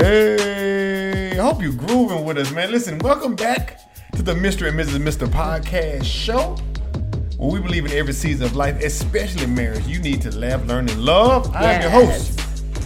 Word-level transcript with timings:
Hey, 0.00 1.32
I 1.32 1.42
hope 1.42 1.60
you're 1.60 1.72
grooving 1.72 2.24
with 2.24 2.38
us, 2.38 2.52
man. 2.52 2.70
Listen, 2.70 3.00
welcome 3.00 3.34
back 3.34 3.80
to 4.12 4.22
the 4.22 4.32
Mr. 4.32 4.68
and 4.68 4.78
Mrs. 4.78 5.02
Mr. 5.02 5.26
Podcast 5.26 6.04
Show, 6.04 6.56
where 7.36 7.50
we 7.50 7.60
believe 7.60 7.84
in 7.84 7.90
every 7.90 8.12
season 8.12 8.46
of 8.46 8.54
life, 8.54 8.80
especially 8.80 9.46
marriage. 9.46 9.84
You 9.88 9.98
need 9.98 10.22
to 10.22 10.30
laugh, 10.38 10.64
learn, 10.68 10.88
and 10.88 11.00
love. 11.00 11.52
I 11.52 11.72
am 11.72 11.82
your 11.82 11.90
host, 11.90 12.38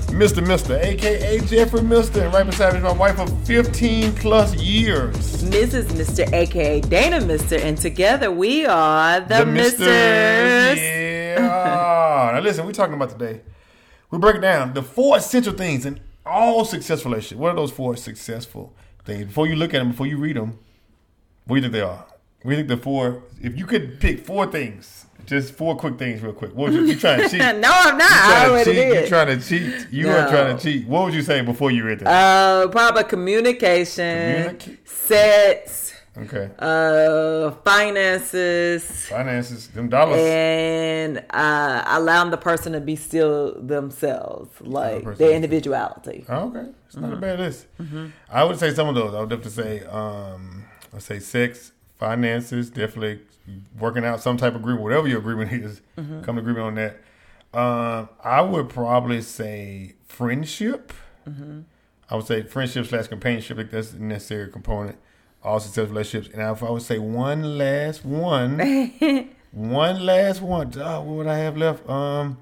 Mr. 0.08 0.46
Mister, 0.46 0.78
aka 0.78 1.38
Jeffrey 1.40 1.82
Mister, 1.82 2.22
and 2.22 2.32
right 2.32 2.46
beside 2.46 2.72
me 2.72 2.78
is 2.78 2.84
my 2.84 2.92
wife 2.92 3.18
of 3.20 3.46
15 3.46 4.14
plus 4.14 4.54
years. 4.54 5.44
Mrs. 5.44 5.88
Mr. 5.88 6.32
aka 6.32 6.80
Dana 6.80 7.20
Mister, 7.20 7.56
and 7.56 7.76
together 7.76 8.30
we 8.32 8.64
are 8.64 9.20
the, 9.20 9.44
Misters. 9.44 10.78
Yeah. 10.78 11.36
now 12.32 12.40
listen, 12.40 12.64
we're 12.64 12.72
talking 12.72 12.94
about 12.94 13.10
today. 13.10 13.42
We 14.10 14.16
break 14.16 14.40
down 14.40 14.72
the 14.72 14.82
four 14.82 15.18
essential 15.18 15.52
things 15.52 15.84
in 15.84 16.00
all 16.26 16.64
successful 16.64 17.10
relationships. 17.10 17.38
What 17.40 17.50
are 17.52 17.56
those 17.56 17.70
four 17.72 17.96
successful 17.96 18.74
things? 19.04 19.26
Before 19.26 19.46
you 19.46 19.56
look 19.56 19.74
at 19.74 19.78
them, 19.78 19.90
before 19.90 20.06
you 20.06 20.16
read 20.18 20.36
them, 20.36 20.58
what 21.46 21.56
do 21.56 21.56
you 21.56 21.62
think 21.62 21.72
they 21.72 21.80
are? 21.80 22.06
What 22.42 22.50
do 22.50 22.50
you 22.50 22.56
think 22.56 22.68
the 22.68 22.76
four? 22.76 23.22
If 23.40 23.56
you 23.58 23.66
could 23.66 24.00
pick 24.00 24.24
four 24.24 24.46
things, 24.46 25.06
just 25.26 25.54
four 25.54 25.76
quick 25.76 25.98
things, 25.98 26.20
real 26.22 26.32
quick. 26.32 26.52
What 26.54 26.72
would 26.72 26.80
you? 26.80 26.86
You 26.86 26.96
trying 26.96 27.20
to 27.22 27.28
cheat? 27.30 27.38
no, 27.40 27.70
I'm 27.72 27.96
not. 27.98 28.10
I 28.10 28.30
trying 28.30 28.44
to 28.46 28.50
already 28.50 28.72
cheat? 28.74 29.02
You 29.02 29.08
trying 29.08 29.38
to 29.40 29.48
cheat? 29.48 29.86
You 29.92 30.08
are 30.10 30.28
trying 30.28 30.56
to 30.56 30.62
cheat. 30.62 30.86
What 30.88 31.04
would 31.04 31.14
you 31.14 31.22
say 31.22 31.40
before 31.42 31.70
you 31.70 31.84
read 31.84 32.00
that? 32.00 32.08
uh, 32.08 32.68
probably 32.68 33.04
communication, 33.04 34.04
Communica- 34.58 34.76
sex, 34.88 35.81
okay. 36.16 36.50
uh, 36.58 37.50
finances, 37.64 39.06
Finances, 39.06 39.68
them 39.68 39.88
dollars. 39.88 40.18
and 40.20 41.24
uh, 41.30 41.82
allowing 41.86 42.30
the 42.30 42.36
person 42.36 42.72
to 42.72 42.80
be 42.80 42.96
still 42.96 43.60
themselves, 43.60 44.50
like 44.60 45.16
their 45.16 45.32
individuality. 45.34 46.24
Oh, 46.28 46.48
okay, 46.48 46.70
it's 46.86 46.96
not 46.96 47.10
a 47.12 47.16
Mm-hmm. 47.16 47.20
bad 47.20 47.38
list. 47.40 47.66
I 48.30 48.44
would 48.44 48.58
say 48.58 48.72
some 48.74 48.88
of 48.88 48.94
those. 48.94 49.14
I 49.14 49.20
would 49.20 49.28
definitely 49.30 49.50
say, 49.80 49.84
um, 49.86 50.64
I'd 50.94 51.02
say 51.02 51.18
sex, 51.18 51.72
finances, 51.98 52.70
definitely 52.70 53.20
working 53.78 54.04
out 54.04 54.20
some 54.20 54.36
type 54.36 54.54
of 54.54 54.60
agreement, 54.60 54.82
whatever 54.84 55.08
your 55.08 55.18
agreement 55.18 55.52
is. 55.64 55.80
Mm-hmm. 55.98 56.22
Come 56.22 56.36
to 56.36 56.40
agreement 56.42 56.64
on 56.66 56.74
that. 56.76 57.00
Um, 57.54 58.08
I 58.24 58.40
would 58.40 58.68
probably 58.68 59.20
say 59.22 59.94
friendship. 60.06 60.92
Mm-hmm. 61.28 61.60
I 62.08 62.16
would 62.16 62.26
say 62.26 62.42
friendship 62.42 62.86
slash 62.86 63.08
companionship. 63.08 63.56
Like 63.58 63.70
that's 63.70 63.92
a 63.92 64.02
necessary 64.02 64.50
component. 64.50 64.96
All 65.44 65.58
successful 65.58 65.92
relationships. 65.94 66.34
And 66.34 66.42
if 66.42 66.62
I 66.62 66.70
would 66.70 66.82
say 66.82 66.98
one 66.98 67.58
last 67.58 68.04
one, 68.04 68.58
one 69.50 70.06
last 70.06 70.40
one. 70.40 70.72
Oh, 70.76 71.00
what 71.00 71.16
would 71.16 71.26
I 71.26 71.38
have 71.38 71.56
left? 71.56 71.88
Um, 71.88 72.38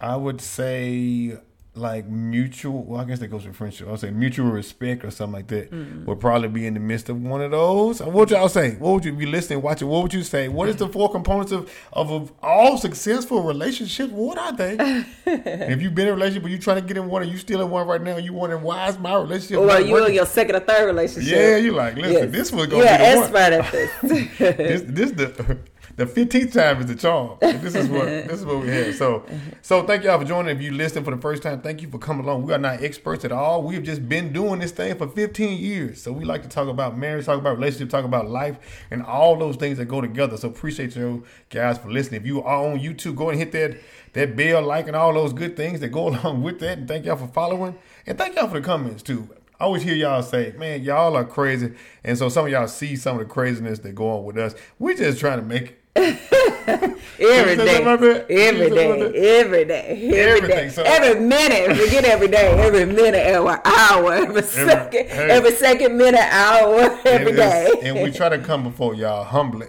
I 0.00 0.16
would 0.16 0.40
say 0.40 1.38
like 1.74 2.06
mutual. 2.06 2.82
Well, 2.84 3.00
I 3.00 3.04
guess 3.04 3.18
that 3.20 3.28
goes 3.28 3.46
with 3.46 3.56
friendship. 3.56 3.86
I 3.88 3.92
would 3.92 4.00
say 4.00 4.10
mutual 4.10 4.50
respect 4.50 5.04
or 5.04 5.10
something 5.10 5.34
like 5.34 5.46
that 5.48 5.70
mm. 5.70 6.04
would 6.04 6.20
probably 6.20 6.48
be 6.48 6.66
in 6.66 6.74
the 6.74 6.80
midst 6.80 7.08
of 7.08 7.22
one 7.22 7.40
of 7.40 7.50
those. 7.50 8.00
What 8.00 8.12
would 8.12 8.30
y'all 8.30 8.48
say? 8.48 8.76
What 8.76 8.94
would 8.94 9.04
you 9.04 9.12
be 9.12 9.26
listening, 9.26 9.62
watching? 9.62 9.88
What 9.88 10.02
would 10.02 10.14
you 10.14 10.22
say? 10.22 10.48
What 10.48 10.68
is 10.68 10.76
the 10.76 10.88
four 10.98 11.10
components 11.10 11.52
of 11.52 11.70
of, 11.92 12.10
of 12.10 12.32
all 12.42 12.78
successful 12.78 13.42
relationships? 13.42 14.12
What 14.12 14.38
are 14.38 14.52
they? 14.52 14.76
if 15.26 15.82
you've 15.82 15.94
been 15.94 16.08
in 16.08 16.12
a 16.14 16.16
relationship, 16.16 16.42
but 16.42 16.50
you're 16.50 16.60
trying 16.60 16.80
to 16.80 16.86
get 16.86 16.96
in 16.96 17.08
one, 17.08 17.22
and 17.22 17.30
you 17.30 17.38
still 17.38 17.60
in 17.60 17.70
one 17.70 17.86
right 17.86 18.02
now, 18.02 18.16
you 18.16 18.32
wondering 18.32 18.62
why 18.62 18.88
is 18.88 18.98
my 18.98 19.14
relationship? 19.14 19.64
Not 19.64 19.86
you 19.86 20.04
in 20.04 20.14
your 20.14 20.26
second 20.26 20.56
or 20.56 20.60
third 20.60 20.86
relationship? 20.86 21.32
yeah, 21.32 21.56
you're 21.56 21.74
like 21.74 21.96
listen. 21.96 22.12
Yes. 22.12 22.32
This 22.32 22.52
was 22.52 22.66
gonna 22.66 22.84
You're 22.84 22.92
be 22.92 22.98
the 22.98 23.04
an 23.04 23.16
one 23.16 23.24
expert 23.24 23.52
at 23.52 23.72
this. 23.72 24.82
this 24.82 24.82
this 24.86 25.10
the 25.12 25.58
the 25.96 26.06
fifteenth 26.06 26.52
time 26.52 26.80
is 26.80 26.86
the 26.86 26.94
charm. 26.94 27.38
This 27.40 27.74
is 27.74 27.88
what 27.88 28.06
this 28.06 28.40
is 28.40 28.44
what 28.44 28.60
we 28.60 28.68
have. 28.68 28.94
So 28.94 29.24
so 29.62 29.82
thank 29.84 30.04
y'all 30.04 30.18
for 30.18 30.24
joining. 30.24 30.56
If 30.56 30.62
you 30.62 30.72
listening 30.72 31.04
for 31.04 31.14
the 31.14 31.20
first 31.20 31.42
time, 31.42 31.60
thank 31.60 31.82
you 31.82 31.88
for 31.88 31.98
coming 31.98 32.24
along. 32.24 32.44
We 32.44 32.52
are 32.52 32.58
not 32.58 32.82
experts 32.82 33.24
at 33.24 33.32
all. 33.32 33.62
We've 33.62 33.82
just 33.82 34.08
been 34.08 34.32
doing 34.32 34.60
this 34.60 34.72
thing 34.72 34.96
for 34.96 35.08
fifteen 35.08 35.58
years. 35.58 36.02
So 36.02 36.12
we 36.12 36.24
like 36.24 36.42
to 36.42 36.48
talk 36.48 36.68
about 36.68 36.96
marriage, 36.96 37.26
talk 37.26 37.38
about 37.38 37.56
relationship, 37.56 37.90
talk 37.90 38.04
about 38.04 38.28
life, 38.28 38.56
and 38.90 39.02
all 39.02 39.36
those 39.36 39.56
things 39.56 39.78
that 39.78 39.86
go 39.86 40.00
together. 40.00 40.36
So 40.36 40.48
appreciate 40.48 40.94
you 40.96 41.24
guys 41.50 41.78
for 41.78 41.90
listening. 41.90 42.20
If 42.20 42.26
you 42.26 42.42
are 42.42 42.66
on 42.66 42.78
YouTube, 42.78 43.16
go 43.16 43.30
and 43.30 43.38
hit 43.38 43.52
that 43.52 43.78
that 44.14 44.36
bell, 44.36 44.62
like, 44.62 44.86
and 44.86 44.96
all 44.96 45.12
those 45.12 45.32
good 45.32 45.56
things 45.56 45.80
that 45.80 45.88
go 45.88 46.08
along 46.10 46.42
with 46.42 46.60
that. 46.60 46.78
And 46.78 46.88
thank 46.88 47.04
y'all 47.04 47.16
for 47.16 47.28
following. 47.28 47.76
And 48.06 48.16
thank 48.16 48.36
y'all 48.36 48.48
for 48.48 48.60
the 48.60 48.66
comments 48.66 49.02
too. 49.02 49.28
I 49.60 49.64
always 49.64 49.82
hear 49.82 49.94
y'all 49.94 50.22
say, 50.22 50.54
man, 50.56 50.82
y'all 50.82 51.16
are 51.16 51.24
crazy. 51.24 51.72
And 52.04 52.16
so 52.16 52.28
some 52.28 52.46
of 52.46 52.52
y'all 52.52 52.68
see 52.68 52.94
some 52.96 53.18
of 53.18 53.26
the 53.26 53.32
craziness 53.32 53.80
that 53.80 53.94
go 53.94 54.08
on 54.18 54.24
with 54.24 54.38
us. 54.38 54.54
We're 54.78 54.94
just 54.94 55.18
trying 55.18 55.40
to 55.40 55.44
make 55.44 55.76
Every 55.96 56.86
You 57.18 57.56
say 57.56 57.56
day. 57.56 57.56
something 57.56 57.82
about 57.82 58.00
that? 58.00 58.30
You 58.30 58.38
Every 58.38 58.60
say 58.60 58.68
something 58.68 59.02
about 59.02 59.12
day. 59.12 59.40
Every 59.40 59.64
day. 59.64 60.10
Every 60.14 60.70
so- 60.70 60.82
Every 60.84 61.20
minute. 61.20 61.76
Forget 61.76 62.04
every 62.04 62.28
day. 62.28 62.46
Every 62.52 62.84
minute, 62.86 63.14
every 63.16 63.54
hour, 63.64 64.12
every 64.12 64.42
second, 64.42 65.08
hey. 65.08 65.30
every 65.30 65.50
second, 65.52 65.96
minute, 65.98 66.20
hour, 66.30 66.96
every 67.04 67.32
day. 67.32 67.72
and 67.82 68.00
we 68.02 68.12
try 68.12 68.28
to 68.28 68.38
come 68.38 68.62
before 68.62 68.94
y'all 68.94 69.24
humbly, 69.24 69.66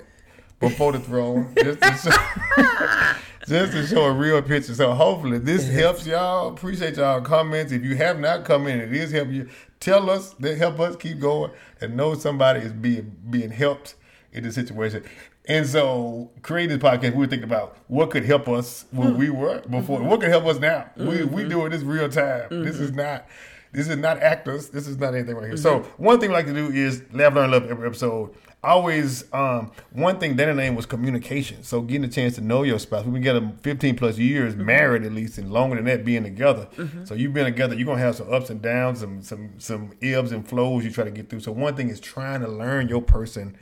before 0.60 0.92
the 0.92 1.00
throne, 1.00 1.52
just 1.64 1.82
to 1.82 1.94
show, 2.12 2.64
just 3.48 3.72
to 3.74 3.88
show 3.88 4.04
a 4.04 4.12
real 4.14 4.42
picture. 4.44 4.76
So 4.76 4.94
hopefully 4.94 5.40
this 5.40 5.68
helps 5.68 6.06
y'all. 6.06 6.50
Appreciate 6.50 6.98
y'all 6.98 7.22
comments. 7.22 7.72
If 7.72 7.84
you 7.84 7.96
have 7.96 8.20
not 8.20 8.46
come 8.46 8.68
in, 8.68 8.80
it 8.80 8.94
is 8.94 9.12
help 9.12 9.30
you. 9.30 9.50
Tell 9.80 10.10
us 10.10 10.32
that 10.40 10.58
help 10.58 10.80
us 10.80 10.96
keep 10.96 11.20
going 11.20 11.52
and 11.80 11.96
know 11.96 12.14
somebody 12.14 12.60
is 12.62 12.74
being 12.74 13.16
being 13.30 13.52
helped 13.52 13.96
in 14.34 14.44
the 14.44 14.52
situation. 14.52 15.04
And 15.48 15.66
so, 15.66 16.30
creating 16.42 16.78
this 16.78 16.84
podcast, 16.84 17.14
we 17.14 17.20
were 17.20 17.28
thinking 17.28 17.50
about 17.50 17.78
what 17.88 18.12
could 18.12 18.24
help 18.24 18.48
us 18.48 18.86
when 18.92 19.14
hmm. 19.14 19.18
we 19.18 19.30
were 19.30 19.62
before. 19.62 20.02
What 20.04 20.20
could 20.20 20.30
help 20.30 20.46
us 20.46 20.60
now? 20.60 20.90
We 20.96 21.06
we 21.06 21.16
mm-hmm. 21.16 21.50
doing 21.50 21.72
this 21.72 21.82
real 21.82 22.10
time. 22.10 22.48
This 22.50 22.80
is 22.80 22.92
mm-hmm. 22.92 23.00
not 23.00 23.26
this 23.72 23.88
is 23.88 23.98
not 23.98 24.20
actors. 24.20 24.70
This 24.70 24.88
is 24.88 24.98
not 24.98 25.14
anything 25.14 25.36
right 25.36 25.48
here. 25.48 25.58
So 25.58 25.80
mm-hmm. 25.82 26.04
one 26.04 26.20
thing 26.20 26.30
we 26.30 26.36
like 26.36 26.48
to 26.48 26.54
do 26.54 26.72
is 26.72 27.04
laugh, 27.14 27.34
learn, 27.36 27.52
love 27.52 27.70
every 27.70 27.88
episode. 27.88 28.34
Always, 28.62 29.32
um, 29.32 29.72
one 29.92 30.20
thing 30.20 30.36
Dana 30.36 30.54
name 30.54 30.76
was 30.76 30.86
communication. 30.86 31.64
So 31.64 31.82
getting 31.82 32.04
a 32.04 32.10
chance 32.10 32.36
to 32.36 32.42
know 32.42 32.64
your 32.64 32.78
spouse. 32.78 33.06
We've 33.06 33.14
been 33.14 33.22
together 33.22 33.54
15 33.62 33.96
plus 33.96 34.18
years, 34.18 34.54
mm-hmm. 34.54 34.66
married 34.66 35.06
at 35.06 35.14
least, 35.14 35.38
and 35.38 35.54
longer 35.54 35.78
than 35.78 35.86
that 35.86 36.04
being 36.04 36.24
together. 36.24 36.68
Mm-hmm. 36.76 37.06
So 37.06 37.14
you've 37.14 37.34
been 37.34 37.46
together. 37.46 37.76
You're 37.76 37.86
gonna 37.86 38.00
have 38.00 38.16
some 38.16 38.34
ups 38.34 38.50
and 38.50 38.62
downs, 38.62 39.00
some 39.00 39.22
some 39.22 39.52
some 39.60 39.92
ebbs 40.02 40.32
and 40.34 40.46
flows 40.46 40.84
you 40.84 40.92
try 40.92 41.06
to 41.06 41.12
get 41.12 41.30
through. 41.30 41.40
So 41.40 41.52
one 41.54 41.76
thing 41.76 41.90
is 41.90 42.02
trying 42.02 42.42
to 42.42 42.50
learn 42.50 42.90
your 42.90 43.02
person 43.02 43.56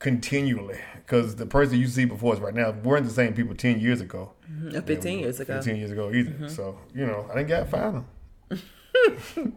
continually, 0.00 0.80
because 0.96 1.36
the 1.36 1.46
person 1.46 1.78
you 1.78 1.86
see 1.86 2.06
before 2.06 2.34
us 2.34 2.40
right 2.40 2.54
now 2.54 2.72
weren't 2.82 3.06
the 3.06 3.12
same 3.12 3.34
people 3.34 3.54
10 3.54 3.78
years 3.78 4.00
ago. 4.00 4.32
Uh, 4.74 4.80
15 4.80 5.18
years 5.20 5.38
ago. 5.38 5.54
15 5.54 5.76
years 5.76 5.90
ago 5.92 6.10
either. 6.10 6.48
So 6.48 6.78
you 6.94 7.06
know, 7.06 7.28
I 7.30 7.36
didn't 7.36 7.48
got 7.48 7.68
find 7.68 8.04
them. 8.50 8.60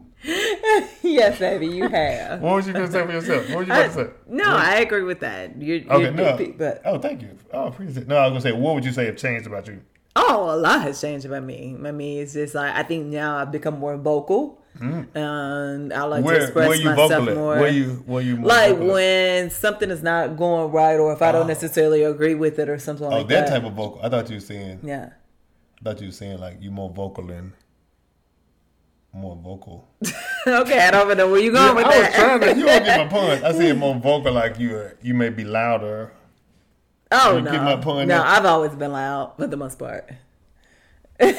yes, 1.04 1.40
baby, 1.40 1.68
you 1.68 1.88
have. 1.90 2.42
What 2.42 2.56
was 2.56 2.68
you 2.68 2.74
gonna 2.74 2.92
say 2.92 3.06
for 3.06 3.12
yourself? 3.12 3.50
What 3.50 3.58
was 3.60 3.68
you 3.68 3.74
about 3.74 3.88
to 3.88 3.94
say? 3.94 4.10
No, 4.28 4.44
I 4.56 4.76
agree 4.78 5.04
with 5.04 5.20
that. 5.20 5.62
You're, 5.62 5.82
Okay, 5.92 6.04
you're 6.04 6.12
no. 6.12 6.54
but 6.58 6.82
Oh, 6.86 6.98
thank 7.00 7.22
you. 7.22 7.30
Oh, 7.54 7.68
appreciate 7.68 7.98
it. 8.04 8.08
No, 8.08 8.18
I 8.18 8.24
was 8.28 8.32
gonna 8.32 8.42
say, 8.42 8.52
what 8.60 8.76
would 8.76 8.86
you 8.86 8.92
say 8.92 9.06
have 9.06 9.18
changed 9.18 9.46
about 9.48 9.68
you? 9.68 9.82
Oh, 10.16 10.50
a 10.54 10.56
lot 10.56 10.82
has 10.82 11.00
changed 11.02 11.26
about 11.26 11.44
me. 11.44 11.76
I 11.86 11.92
mean, 11.92 12.22
it's 12.24 12.34
just 12.34 12.56
like 12.56 12.74
I 12.74 12.84
think 12.84 13.08
now 13.08 13.38
I've 13.38 13.52
become 13.52 13.78
more 13.80 13.98
vocal, 13.98 14.62
and 14.80 15.94
I 15.94 16.04
like 16.04 16.24
to 16.24 16.24
Mm. 16.24 16.24
Where, 16.24 16.42
express 16.42 16.68
where 16.70 16.78
you 16.78 16.86
myself 16.86 17.12
vocal 17.12 17.36
more. 17.36 17.58
Where 17.60 17.68
you, 17.70 17.90
where 18.06 18.22
you 18.24 18.38
more 18.38 18.48
like 18.48 18.78
when 18.80 19.50
something 19.50 19.92
is 19.92 20.02
not 20.02 20.38
going 20.38 20.72
right, 20.72 20.96
or 20.96 21.12
if 21.14 21.22
I 21.22 21.32
don't 21.34 21.48
necessarily 21.48 22.04
agree 22.04 22.34
with 22.36 22.58
it, 22.60 22.70
or 22.70 22.80
something 22.80 23.06
Oh, 23.08 23.10
like 23.10 23.28
that 23.28 23.48
that. 23.48 23.60
type 23.60 23.64
of 23.66 23.74
vocal. 23.74 24.00
I 24.02 24.10
thought 24.10 24.30
you 24.30 24.38
were 24.38 24.42
saying. 24.42 24.80
yeah. 24.84 25.10
I 25.82 25.84
thought 25.84 26.00
you 26.02 26.08
were 26.08 26.14
saying 26.14 26.40
like 26.40 26.58
you're 26.62 26.72
more 26.72 26.90
vocal 26.90 27.30
and 27.30 27.52
more 29.16 29.36
vocal. 29.42 29.88
okay, 30.48 30.80
I 30.88 30.92
don't 30.92 31.08
even 31.08 31.18
know 31.18 31.32
where 31.32 31.40
you 31.42 31.54
Yeah, 31.54 31.74
going 31.74 31.76
with 31.78 31.86
I 31.86 32.00
was 32.00 32.08
that. 32.10 32.14
trying 32.16 32.40
to. 32.42 32.48
You 32.60 32.66
don't 32.66 32.84
get 32.84 32.98
my 32.98 33.08
pun. 33.20 33.44
I 33.44 33.52
said 33.54 33.78
more 33.78 33.96
vocal, 33.96 34.34
like 34.34 34.60
you. 34.60 34.76
are- 34.76 34.98
You 35.02 35.14
may 35.14 35.30
be 35.30 35.44
louder. 35.46 36.12
oh 37.12 37.38
you 37.38 37.42
no, 37.44 37.52
get 37.52 37.64
my 37.64 37.76
pun 37.78 38.08
no? 38.08 38.22
I've 38.22 38.46
always 38.46 38.72
been 38.74 38.92
loud 38.92 39.34
for 39.38 39.48
the 39.48 39.58
most 39.58 39.80
part. 39.80 40.10
well, 41.20 41.36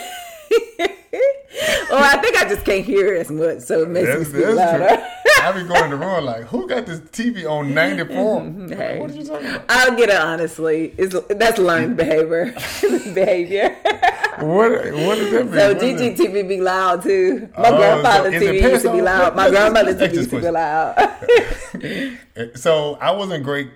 I 2.03 2.19
think 2.23 2.37
I 2.37 2.49
just 2.49 2.65
can't 2.65 2.85
hear 2.85 3.15
as 3.15 3.31
much, 3.31 3.61
so 3.61 3.83
it 3.83 3.89
makes 3.91 4.09
That's, 4.09 4.33
me 4.33 4.41
speak 4.43 4.57
louder. 4.57 4.89
true. 4.89 4.97
I 5.43 5.53
be 5.53 5.63
going 5.69 5.91
to 5.91 5.97
the 5.97 6.05
room 6.05 6.25
like, 6.25 6.45
who 6.45 6.67
got 6.69 6.87
this 6.87 7.01
TV 7.01 7.49
on 7.49 7.75
ninety 7.75 8.05
four? 8.05 8.41
Mm-hmm, 8.41 8.63
mm-hmm, 8.67 8.73
hey. 8.81 8.99
What 9.01 9.11
are 9.11 9.15
you 9.15 9.25
talking 9.25 9.47
about? 9.49 9.65
I'll 9.69 9.95
get 9.97 10.09
it 10.09 10.17
honestly. 10.17 10.95
It's 10.97 11.15
that's 11.29 11.59
learned 11.59 11.97
behavior. 11.97 12.53
behavior. 13.15 13.77
What? 14.43 14.71
What 14.71 15.15
does 15.17 15.31
that 15.31 15.45
mean? 15.47 15.53
So 15.55 15.75
What 15.75 15.83
is 15.83 16.17
that? 16.17 16.19
GGTV 16.19 16.49
be 16.49 16.61
loud 16.61 17.03
too. 17.03 17.49
My 17.59 17.69
Oh, 17.69 17.77
grandfather's 17.77 18.35
so 18.35 18.41
TV 18.41 18.61
used 18.63 18.85
to 18.85 18.93
be 18.93 19.03
loud. 19.03 19.35
My 19.37 19.49
Let's- 19.49 19.53
grandmother's 19.73 19.97
TV 19.97 20.15
used 20.15 20.31
to 20.31 20.41
be 20.41 20.51
loud. 20.51 20.97
So 22.55 22.99
I 23.01 23.11
wasn't 23.13 23.45
great 23.45 23.71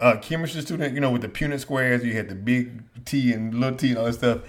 uh, 0.00 0.16
chemistry 0.20 0.62
student. 0.62 0.94
You 0.94 1.00
know, 1.00 1.10
with 1.10 1.22
the 1.22 1.28
Punnett 1.28 1.60
squares, 1.60 2.04
you 2.04 2.12
had 2.14 2.28
the 2.28 2.34
big 2.34 2.82
T 3.04 3.32
and 3.32 3.54
little 3.54 3.76
T 3.76 3.90
and 3.90 3.98
all 3.98 4.04
that 4.06 4.14
stuff. 4.14 4.40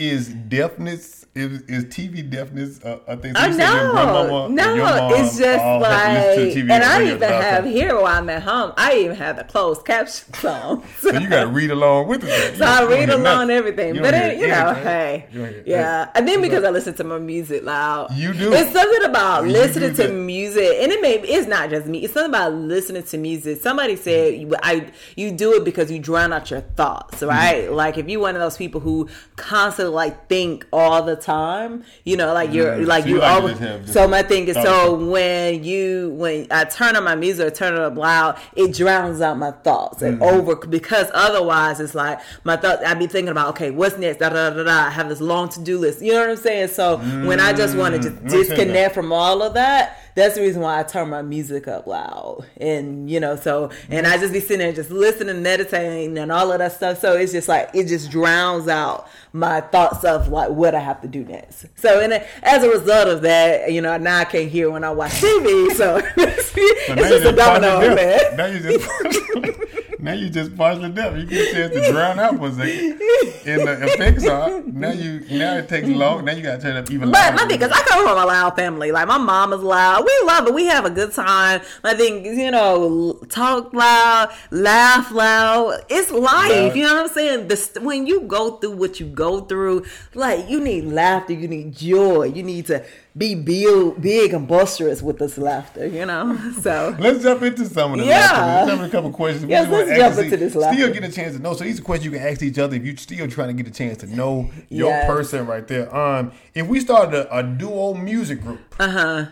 Is 0.00 0.28
deafness 0.28 1.20
is, 1.32 1.62
is 1.62 1.84
TV 1.84 2.28
deafness 2.28 2.82
uh, 2.84 2.98
a 3.06 3.16
thing? 3.16 3.34
So 3.34 3.40
I 3.40 3.46
you 3.46 3.52
said 3.52 3.72
your 3.72 3.84
know. 3.84 3.92
grandmama 3.92 4.48
No, 4.48 5.14
it's 5.14 5.38
just 5.38 5.64
like, 5.64 5.92
have 5.92 6.34
to 6.34 6.40
listen 6.40 6.54
to 6.54 6.60
TV 6.60 6.70
and 6.72 6.84
I 6.84 7.04
even 7.04 7.28
have 7.28 7.64
here 7.64 7.94
while 7.94 8.06
I'm 8.06 8.28
at 8.30 8.42
home. 8.42 8.72
I 8.76 8.96
even 8.98 9.16
have 9.16 9.36
the 9.36 9.44
closed 9.44 9.84
captions 9.84 10.44
on. 10.44 10.82
So 10.98 11.12
you 11.12 11.28
got 11.28 11.44
to 11.44 11.46
read 11.50 11.70
along 11.70 12.08
with 12.08 12.24
it. 12.24 12.56
So 12.56 12.64
I 12.64 12.84
read 12.84 13.10
along 13.10 13.50
everything, 13.50 13.94
You 13.94 14.00
but 14.00 14.14
it, 14.14 14.38
you 14.38 14.48
know, 14.48 14.74
hey, 14.74 15.26
You 15.32 15.62
yeah. 15.66 16.10
And 16.14 16.26
then 16.26 16.40
because 16.40 16.64
I 16.64 16.70
listen 16.70 16.94
to 16.94 17.04
my 17.04 17.18
music 17.18 17.62
loud, 17.62 18.12
You 18.12 18.32
do. 18.32 18.52
It's 18.52 18.72
something 18.72 19.04
about 19.04 19.44
You 19.44 19.52
listening 19.52 19.94
to 19.94 20.08
music, 20.08 20.78
and 20.80 20.90
it 20.90 21.00
may 21.00 21.14
it's 21.20 21.46
not 21.46 21.70
just 21.70 21.86
me. 21.86 22.02
It's 22.02 22.14
something 22.14 22.30
about 22.30 22.54
listening 22.54 23.04
to 23.04 23.18
music. 23.18 23.60
Somebody 23.60 23.94
said 23.94 24.34
you, 24.34 24.56
I 24.62 24.90
you 25.14 25.30
do 25.30 25.54
it 25.54 25.64
because 25.64 25.92
you 25.92 26.00
drown 26.00 26.32
out 26.32 26.50
your 26.50 26.62
thoughts, 26.62 27.22
right? 27.22 27.66
Mm-hmm. 27.66 27.74
Like 27.74 27.98
if 27.98 28.08
you're 28.08 28.20
one 28.20 28.34
of 28.34 28.40
those 28.40 28.56
people 28.56 28.80
who 28.80 29.08
constantly 29.36 29.89
like 29.90 30.28
think 30.28 30.66
all 30.72 31.02
the 31.02 31.16
time, 31.16 31.84
you 32.04 32.16
know, 32.16 32.32
like 32.32 32.52
you're 32.52 32.84
like 32.86 33.04
So 33.04 33.08
you 33.10 33.14
you 33.16 33.20
like 33.20 33.32
always. 33.36 33.58
just 33.58 33.92
So 33.92 34.06
my 34.08 34.22
thing 34.22 34.48
is, 34.48 34.56
Oh, 34.56 34.62
so 34.64 34.94
when 35.10 35.64
you 35.64 36.10
when 36.16 36.46
I 36.50 36.64
turn 36.64 36.96
on 36.96 37.04
my 37.04 37.14
music 37.14 37.46
or 37.46 37.50
turn 37.50 37.74
it 37.74 37.80
up 37.80 37.96
loud, 37.96 38.38
it 38.56 38.74
drowns 38.74 39.20
out 39.20 39.38
my 39.38 39.50
thoughts 39.52 40.02
and 40.02 40.20
Mm-hmm. 40.20 40.22
over 40.38 40.56
because 40.66 41.10
otherwise 41.14 41.80
it's 41.80 41.94
like 41.94 42.20
my 42.44 42.56
thoughts. 42.56 42.82
I'd 42.84 42.98
be 42.98 43.06
thinking 43.06 43.30
about 43.30 43.48
okay, 43.50 43.70
what's 43.70 43.96
next? 43.98 44.18
Da 44.18 44.28
da 44.28 44.50
da 44.50 44.62
da. 44.62 44.86
I 44.86 44.90
have 44.90 45.08
this 45.08 45.20
long 45.20 45.48
to 45.50 45.60
do 45.62 45.78
list. 45.78 46.02
You 46.02 46.12
know 46.12 46.20
what 46.20 46.30
I'm 46.30 46.36
saying? 46.36 46.68
So 46.68 46.98
when 47.26 47.40
I 47.40 47.52
just 47.52 47.76
want 47.76 47.94
to 47.94 48.00
just 48.00 48.16
Mm, 48.16 48.22
now. 48.24 48.30
disconnect 48.30 48.94
from 48.94 49.12
all 49.12 49.42
of 49.42 49.54
that. 49.54 49.98
That's 50.14 50.34
the 50.34 50.40
reason 50.42 50.62
why 50.62 50.80
I 50.80 50.82
turn 50.82 51.08
my 51.10 51.22
music 51.22 51.68
up 51.68 51.86
loud, 51.86 52.46
and 52.56 53.10
you 53.10 53.20
know, 53.20 53.36
so 53.36 53.70
and 53.88 54.06
I 54.06 54.18
just 54.18 54.32
be 54.32 54.40
sitting 54.40 54.58
there 54.58 54.72
just 54.72 54.90
listening, 54.90 55.42
meditating, 55.42 56.16
and 56.18 56.32
all 56.32 56.52
of 56.52 56.58
that 56.58 56.72
stuff. 56.72 57.00
So 57.00 57.16
it's 57.16 57.32
just 57.32 57.48
like 57.48 57.70
it 57.74 57.86
just 57.86 58.10
drowns 58.10 58.68
out 58.68 59.08
my 59.32 59.60
thoughts 59.60 60.04
of 60.04 60.28
like 60.28 60.50
what 60.50 60.74
I 60.74 60.80
have 60.80 61.00
to 61.02 61.08
do 61.08 61.24
next. 61.24 61.66
So 61.76 62.00
and 62.00 62.12
as 62.42 62.64
a 62.64 62.68
result 62.68 63.08
of 63.08 63.22
that, 63.22 63.72
you 63.72 63.80
know, 63.80 63.96
now 63.96 64.18
I 64.18 64.24
can't 64.24 64.50
hear 64.50 64.70
when 64.70 64.84
I 64.84 64.90
watch 64.90 65.12
TV. 65.12 65.72
So 65.72 66.00
it's, 66.16 66.50
So 66.50 66.94
now 66.94 67.08
just 67.08 67.26
a 67.26 67.32
domino 67.32 67.80
effect. 67.80 68.36
Now 68.36 68.46
you 68.46 68.60
just 68.60 69.79
now 70.02 70.12
you 70.12 70.30
just 70.30 70.56
partially 70.56 70.90
deaf. 70.90 71.16
You 71.16 71.26
get 71.26 71.48
a 71.48 71.52
chance 71.52 71.74
to 71.74 71.92
drown 71.92 72.18
out 72.18 72.34
a 72.42 72.52
second. 72.52 73.00
And 73.46 73.60
the 73.66 73.78
effects 73.94 74.26
are 74.26 74.60
now 74.62 74.90
you 74.92 75.20
now 75.38 75.56
it 75.56 75.68
takes 75.68 75.88
long. 75.88 76.24
Now 76.24 76.32
you 76.32 76.42
got 76.42 76.56
to 76.56 76.62
turn 76.62 76.76
up 76.76 76.90
even 76.90 77.10
But 77.10 77.18
louder. 77.18 77.36
my 77.36 77.48
thing, 77.48 77.58
because 77.58 77.70
I 77.72 77.82
come 77.84 78.04
from 78.06 78.18
a 78.18 78.26
loud 78.26 78.56
family. 78.56 78.92
Like 78.92 79.08
my 79.08 79.18
mom 79.18 79.52
is 79.52 79.60
loud. 79.60 80.04
We 80.04 80.26
love 80.26 80.46
it. 80.48 80.54
We 80.54 80.64
have 80.66 80.84
a 80.84 80.90
good 80.90 81.12
time. 81.12 81.60
My 81.82 81.94
thing 81.94 82.24
is, 82.26 82.36
you 82.36 82.50
know, 82.50 83.14
talk 83.28 83.72
loud, 83.72 84.30
laugh 84.50 85.10
loud. 85.12 85.84
It's 85.88 86.10
life. 86.10 86.50
Loud. 86.50 86.76
You 86.76 86.84
know 86.84 86.94
what 86.96 87.06
I'm 87.06 87.08
saying? 87.14 87.48
This 87.48 87.72
when 87.80 88.06
you 88.06 88.22
go 88.22 88.56
through 88.56 88.76
what 88.76 89.00
you 89.00 89.06
go 89.06 89.40
through, 89.40 89.84
like 90.14 90.48
you 90.48 90.60
need 90.60 90.84
laughter, 90.84 91.32
you 91.32 91.48
need 91.48 91.74
joy, 91.76 92.24
you 92.24 92.42
need 92.42 92.66
to 92.66 92.84
be 93.16 93.34
big, 93.34 94.00
big 94.00 94.32
and 94.32 94.46
boisterous 94.46 95.02
with 95.02 95.18
this 95.18 95.36
laughter. 95.36 95.86
You 95.86 96.06
know, 96.06 96.38
so. 96.62 96.94
Let's 96.98 97.22
jump 97.22 97.42
into 97.42 97.64
some 97.66 97.92
of 97.94 97.98
the 98.00 98.06
Yeah. 98.06 98.18
laughter. 98.20 98.44
Let's 98.46 98.68
jump 98.70 98.82
into 98.82 98.86
a 98.86 98.90
couple 98.98 99.10
questions. 99.12 99.50
Yes, 99.50 99.68
let's 99.70 99.90
jump 99.98 100.18
into 100.24 100.36
this 100.36 100.54
laughter. 100.54 100.76
Still 100.80 100.92
get 100.94 101.04
a 101.04 101.12
chance 101.12 101.36
to 101.36 101.42
know. 101.42 101.54
So 101.54 101.64
these 101.64 101.80
are 101.80 101.82
questions 101.82 102.04
you 102.12 102.18
can 102.18 102.26
ask 102.26 102.42
each 102.42 102.58
other 102.58 102.76
if 102.76 102.84
you're 102.84 102.96
still 102.96 103.28
trying 103.28 103.48
to 103.56 103.62
get 103.62 103.70
a 103.70 103.76
chance 103.76 103.98
to 103.98 104.06
know 104.06 104.50
your 104.68 104.88
Yes. 104.90 105.06
person 105.06 105.46
right 105.46 105.66
there. 105.66 105.94
Um, 105.94 106.32
if 106.54 106.66
we 106.66 106.80
started 106.80 107.14
a, 107.26 107.38
a 107.38 107.42
duo 107.42 107.94
music 107.94 108.42
group. 108.42 108.60
Uh 108.78 108.88
huh. 108.88 109.26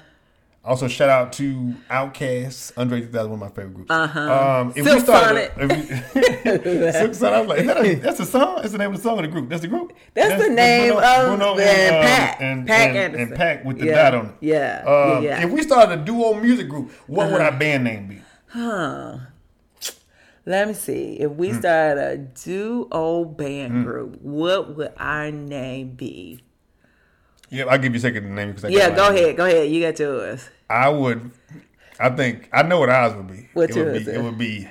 Also, 0.69 0.87
shout 0.87 1.09
out 1.09 1.33
to 1.33 1.75
Outkast, 1.91 2.73
Andre 2.77 3.01
3000, 3.01 3.31
one 3.31 3.43
of 3.43 3.49
my 3.49 3.55
favorite 3.57 3.75
groups. 3.75 3.91
Uh-huh. 3.91 4.21
Um, 4.61 4.69
if 4.77 4.85
we 4.85 4.91
Silk 4.91 5.01
started, 5.01 5.51
Sonic. 5.57 5.71
if 5.81 6.65
we, 6.65 6.93
Silk 6.93 7.15
Sonic, 7.15 7.35
I 7.35 7.41
was 7.41 7.49
like, 7.49 7.67
that 7.67 7.85
a, 7.87 7.95
that's 7.95 8.21
a 8.21 8.27
song. 8.27 8.57
That's 8.57 8.73
the 8.73 8.79
name 8.79 8.91
of 8.91 8.97
the 8.99 9.03
song 9.03 9.19
of 9.19 9.23
the 9.23 9.29
group. 9.29 9.49
That's 9.49 9.63
the 9.63 9.69
group. 9.69 9.95
That's 10.13 10.43
the 10.43 10.51
name 10.51 10.93
of 10.93 10.99
the 11.01 11.05
and, 11.05 11.41
Paak. 11.41 12.41
and, 12.43 12.69
Paak 12.69 12.71
and, 12.71 12.97
Anderson. 12.99 13.33
and 13.33 13.41
Paak 13.41 13.65
with 13.65 13.79
the 13.79 13.87
Yeah. 13.87 14.11
dot 14.11 14.15
on 14.15 14.27
it. 14.27 14.33
Yeah. 14.41 14.85
Um, 14.87 15.25
Yeah. 15.25 15.37
Uh-huh. 15.39 15.47
If 15.47 15.53
we 15.53 15.63
started 15.63 16.01
a 16.01 16.05
duo 16.05 16.35
music 16.35 16.69
group, 16.69 16.91
what 17.07 17.33
would 17.33 17.41
our 17.41 17.57
band 17.59 17.85
name 17.85 18.09
be? 18.09 18.23
Huh. 18.49 19.19
Let 20.45 20.69
me 20.69 20.75
see. 20.75 21.15
If 21.21 21.31
we 21.33 21.51
Hmm. 21.51 21.59
started 21.61 22.03
a 22.03 22.17
duo 22.19 23.25
band 23.25 23.85
group, 23.85 24.21
what 24.21 24.77
would 24.77 24.93
our 24.99 25.31
name 25.31 25.93
be? 25.93 26.41
Yeah, 27.51 27.65
I'll 27.65 27.79
give 27.79 27.93
you 27.95 27.99
a 27.99 28.01
second 28.01 28.25
to 28.25 28.29
name 28.31 28.49
because 28.49 28.67
I 28.67 28.69
Yeah, 28.69 28.95
go 28.95 29.09
ahead. 29.09 29.35
Go 29.37 29.47
ahead. 29.47 29.71
You 29.71 29.81
got 29.81 29.99
yours. 29.99 30.51
I 30.71 30.89
would. 30.89 31.31
I 31.99 32.11
think 32.11 32.49
I 32.53 32.63
know 32.63 32.81
what 32.81 32.91
ours 32.91 33.15
would 33.15 33.29
be. 33.29 33.49
What 33.55 33.71
it 33.71 33.77
would 33.77 34.05
be? 34.05 34.11
It 34.11 34.23
would 34.23 34.39
be 34.39 34.69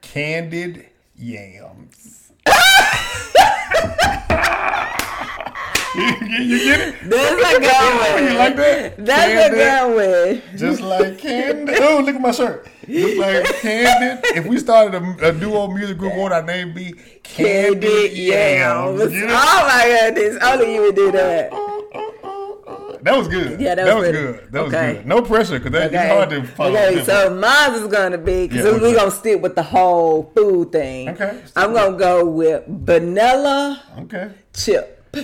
Candid 0.00 0.86
Yams. 1.16 2.32
you, 5.96 6.04
you 6.40 6.58
get 6.64 6.80
it? 6.80 6.94
That's 7.04 7.56
a 7.56 7.60
good 7.60 8.14
one. 8.14 8.32
You 8.32 8.38
like 8.38 8.56
that? 8.56 9.04
That's 9.04 9.32
Candid, 9.32 9.52
a 9.52 9.64
good 9.64 10.42
one. 10.50 10.58
Just 10.58 10.80
like 10.80 11.18
Candid. 11.18 11.78
Oh, 11.80 12.02
look 12.04 12.14
at 12.14 12.20
my 12.20 12.32
shirt. 12.32 12.68
Just 12.86 13.16
like 13.18 13.44
Candid. 13.60 14.24
If 14.36 14.46
we 14.46 14.58
started 14.58 14.94
a, 15.02 15.28
a 15.28 15.32
duo 15.32 15.68
music 15.68 15.98
group, 15.98 16.14
what 16.14 16.22
would 16.24 16.32
our 16.32 16.42
name 16.42 16.72
be? 16.72 16.94
Candy 17.22 18.10
yams. 18.12 19.00
It? 19.02 19.24
Oh 19.28 19.66
my 19.68 19.84
goodness. 19.86 20.42
Only 20.42 20.74
you 20.74 20.82
would 20.82 20.96
do 20.96 21.12
that. 21.12 21.50
Oh, 21.52 21.65
That 23.06 23.16
was 23.16 23.28
good. 23.28 23.60
Yeah, 23.60 23.76
that 23.76 23.84
that 23.86 23.94
was 23.94 24.08
was 24.08 24.16
good. 24.16 24.48
That 24.50 24.64
was 24.64 24.74
Okay. 24.74 24.94
good. 24.94 25.06
No 25.06 25.22
pressure 25.22 25.60
because 25.60 25.74
Okay. 25.80 25.94
it's 25.96 26.12
hard 26.12 26.30
to 26.30 26.42
follow. 26.42 26.70
okay, 26.76 27.04
so 27.04 27.30
mine 27.34 27.74
is 27.74 27.86
gonna 27.86 28.18
be 28.18 28.48
because 28.48 28.64
Yeah, 28.64 28.72
we're 28.80 28.96
gonna 28.96 29.12
stick 29.12 29.40
with 29.40 29.54
the 29.54 29.62
whole 29.62 30.32
food 30.34 30.72
thing. 30.72 31.10
Okay. 31.10 31.38
I'm 31.54 31.72
gonna 31.72 31.96
go 31.96 32.24
with 32.24 32.64
vanilla 32.66 33.80
okay. 34.00 34.30
chip. 34.52 35.04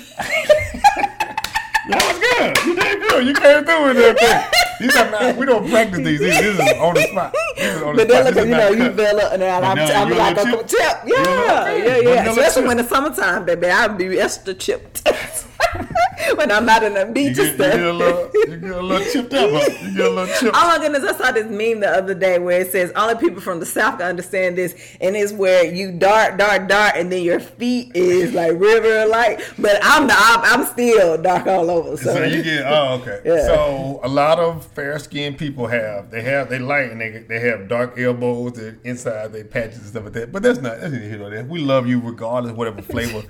That 1.88 2.00
was 2.06 2.18
good. 2.22 2.66
You 2.66 2.74
did 2.76 3.02
good. 3.02 3.26
You 3.26 3.34
came 3.34 3.64
through 3.64 3.84
with 3.88 3.96
that 3.96 4.16
thing. 4.20 4.86
These 4.88 4.96
are 4.96 5.10
not. 5.10 5.36
We 5.36 5.46
don't 5.46 5.68
practice 5.68 5.98
these. 5.98 6.20
This 6.20 6.40
is 6.40 6.60
on 6.78 6.94
the 6.94 7.02
spot. 7.08 7.34
This 7.56 7.74
is 7.74 7.82
on 7.82 7.96
the 7.96 8.04
Vanilla, 8.04 8.30
spot. 8.30 8.44
You 8.46 8.54
know 8.54 8.68
you 8.70 8.90
vanilla, 8.90 9.30
and 9.32 9.42
then 9.42 9.64
I'm, 9.64 9.76
Vanilla, 9.76 9.94
I'm 9.98 10.08
you 10.08 10.14
like 10.14 10.36
a 10.38 10.44
chip. 10.44 10.68
chip? 10.68 10.96
Yeah, 11.06 11.72
yeah, 11.72 11.74
yeah. 11.74 11.96
Vanilla 11.98 12.30
Especially 12.30 12.62
chip. 12.62 12.68
when 12.68 12.78
it's 12.78 12.88
summertime, 12.88 13.44
baby, 13.46 13.66
I'll 13.66 13.88
be 13.96 14.20
extra 14.20 14.54
chipped. 14.54 15.08
when 16.36 16.50
I'm 16.50 16.64
not 16.66 16.82
in 16.82 16.94
the 16.94 17.06
You 17.06 17.12
beach 17.12 17.36
get, 17.36 17.48
and 17.48 17.48
you 17.48 17.54
stuff. 17.54 17.72
get 17.72 17.82
a 17.86 17.92
little. 17.92 18.30
You 18.34 18.56
get 18.56 18.70
a 18.70 18.80
little 18.82 19.06
chipped 19.12 19.34
up. 19.34 19.50
You 19.50 19.96
get 19.96 20.06
a 20.06 20.10
little 20.10 20.26
chipped. 20.26 20.56
Oh 20.56 20.66
my 20.66 20.78
goodness, 20.78 21.04
I 21.04 21.16
saw 21.16 21.32
this 21.32 21.46
meme 21.46 21.80
the 21.80 21.88
other 21.90 22.14
day 22.14 22.38
where 22.38 22.60
it 22.60 22.70
says 22.72 22.92
only 22.96 23.14
people 23.16 23.40
from 23.40 23.60
the 23.60 23.66
south 23.66 23.98
can 23.98 24.08
understand 24.08 24.56
this, 24.56 24.74
and 25.00 25.16
it's 25.16 25.32
where 25.32 25.64
you 25.64 25.92
dart, 25.92 26.36
dart, 26.36 26.68
dart, 26.68 26.94
and 26.96 27.10
then 27.10 27.22
your 27.22 27.40
feet 27.40 27.94
is 27.94 28.32
like 28.34 28.52
river 28.58 29.06
light. 29.06 29.42
But 29.58 29.78
I'm 29.82 30.06
the 30.06 30.14
I'm 30.16 30.64
still 30.66 31.20
dark 31.20 31.46
all 31.46 31.70
over. 31.70 31.96
So, 31.96 32.14
So 32.14 32.24
you 32.24 32.42
get 32.42 32.64
oh 32.66 33.00
okay. 33.00 33.20
Yeah. 33.32 33.46
So 33.46 34.00
a 34.02 34.08
lot 34.08 34.38
of 34.38 34.66
fair 34.72 34.98
skinned 34.98 35.38
people 35.38 35.66
have 35.66 36.10
they 36.10 36.22
have 36.22 36.48
they 36.50 36.58
light 36.58 36.90
and 36.90 37.00
they 37.00 37.24
they 37.28 37.40
have 37.40 37.68
dark 37.68 37.98
elbows. 37.98 38.52
The 38.54 38.76
inside 38.84 39.32
they 39.32 39.44
patches 39.44 39.78
and 39.78 39.86
stuff 39.86 40.04
like 40.04 40.12
that. 40.14 40.32
But 40.32 40.42
that's 40.42 40.60
not 40.60 40.80
that's 40.80 40.92
neither 40.92 41.08
here 41.08 41.18
nor 41.18 41.30
there. 41.30 41.44
We 41.44 41.60
love 41.60 41.86
you 41.86 42.00
regardless 42.00 42.52
whatever 42.52 42.82
flavor 42.82 43.22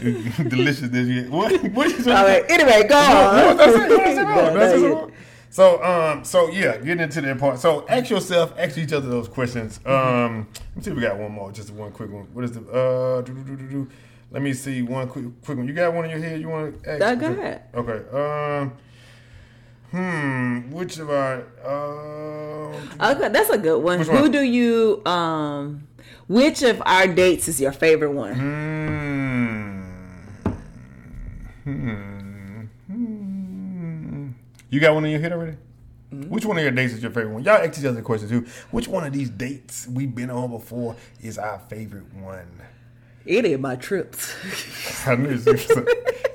deliciousness 0.48 1.06
get. 1.08 1.30
What 1.30 1.62
what 1.72 1.90
you 1.90 2.12
all 2.12 2.24
right. 2.24 2.44
Anyway, 2.50 2.86
go 2.88 2.96
on. 2.98 3.56
that's 3.56 3.76
it. 3.76 3.88
That's 3.88 4.18
it. 4.18 4.24
No, 4.30 4.54
That's 4.54 4.80
no, 4.80 4.86
it. 4.86 5.08
you- 5.08 5.12
So 5.50 5.82
um 5.82 6.24
so 6.24 6.48
yeah, 6.50 6.76
getting 6.78 7.00
into 7.00 7.20
that 7.20 7.38
part. 7.38 7.58
So 7.58 7.84
ask 7.88 8.08
yourself, 8.10 8.54
ask 8.56 8.78
each 8.78 8.92
other 8.92 9.08
those 9.08 9.28
questions. 9.28 9.80
Um 9.84 10.48
let 10.54 10.76
me 10.76 10.82
see 10.82 10.90
if 10.90 10.96
we 10.96 11.02
got 11.02 11.18
one 11.18 11.32
more, 11.32 11.50
just 11.52 11.70
one 11.70 11.90
quick 11.92 12.10
one. 12.10 12.24
What 12.32 12.44
is 12.44 12.52
the 12.52 12.60
uh 12.70 13.22
let 14.30 14.42
me 14.42 14.52
see 14.54 14.82
one 14.82 15.08
quick 15.08 15.24
quick 15.44 15.58
one. 15.58 15.66
You 15.66 15.74
got 15.74 15.92
one 15.92 16.04
in 16.04 16.10
your 16.12 16.20
head 16.20 16.40
you 16.40 16.48
want 16.48 16.82
to 16.84 16.90
ask? 16.90 17.00
No, 17.00 17.16
go 17.16 17.32
ahead. 17.40 17.62
Okay. 17.74 18.00
Um 18.16 18.72
hmm 19.90 20.70
which 20.72 20.98
of 20.98 21.10
our 21.10 21.42
uh 21.64 23.10
Okay, 23.12 23.28
that's 23.28 23.50
a 23.50 23.58
good 23.58 23.78
one. 23.82 23.98
Which 23.98 24.08
Who 24.08 24.28
do 24.30 24.40
you 24.42 25.02
um? 25.04 25.88
Which 26.28 26.62
of 26.62 26.80
our 26.86 27.08
dates 27.08 27.48
is 27.48 27.60
your 27.60 27.72
favorite 27.72 28.12
one? 28.12 28.34
hmm, 28.34 29.29
hmm, 31.64 32.60
hmm. 32.86 34.28
You 34.70 34.80
got 34.80 34.94
one 34.94 35.04
in 35.04 35.10
your 35.12 35.20
head 35.20 35.32
already? 35.32 35.56
Mm-hmm. 36.12 36.28
Which 36.30 36.44
one 36.44 36.56
of 36.56 36.62
your 36.62 36.72
dates 36.72 36.92
is 36.92 37.02
your 37.02 37.12
favorite 37.12 37.32
one? 37.32 37.44
Y'all 37.44 37.54
ask 37.54 37.78
each 37.78 37.84
other 37.84 37.96
the 37.96 38.02
question 38.02 38.28
too. 38.28 38.46
Which 38.70 38.88
one 38.88 39.04
of 39.06 39.12
these 39.12 39.30
dates 39.30 39.86
we've 39.88 40.14
been 40.14 40.30
on 40.30 40.50
before 40.50 40.96
is 41.22 41.38
our 41.38 41.58
favorite 41.68 42.12
one? 42.14 42.48
Any 43.26 43.52
of 43.52 43.60
my 43.60 43.76
trips. 43.76 44.34
I 45.06 45.14
knew 45.14 45.38
she, 45.38 45.56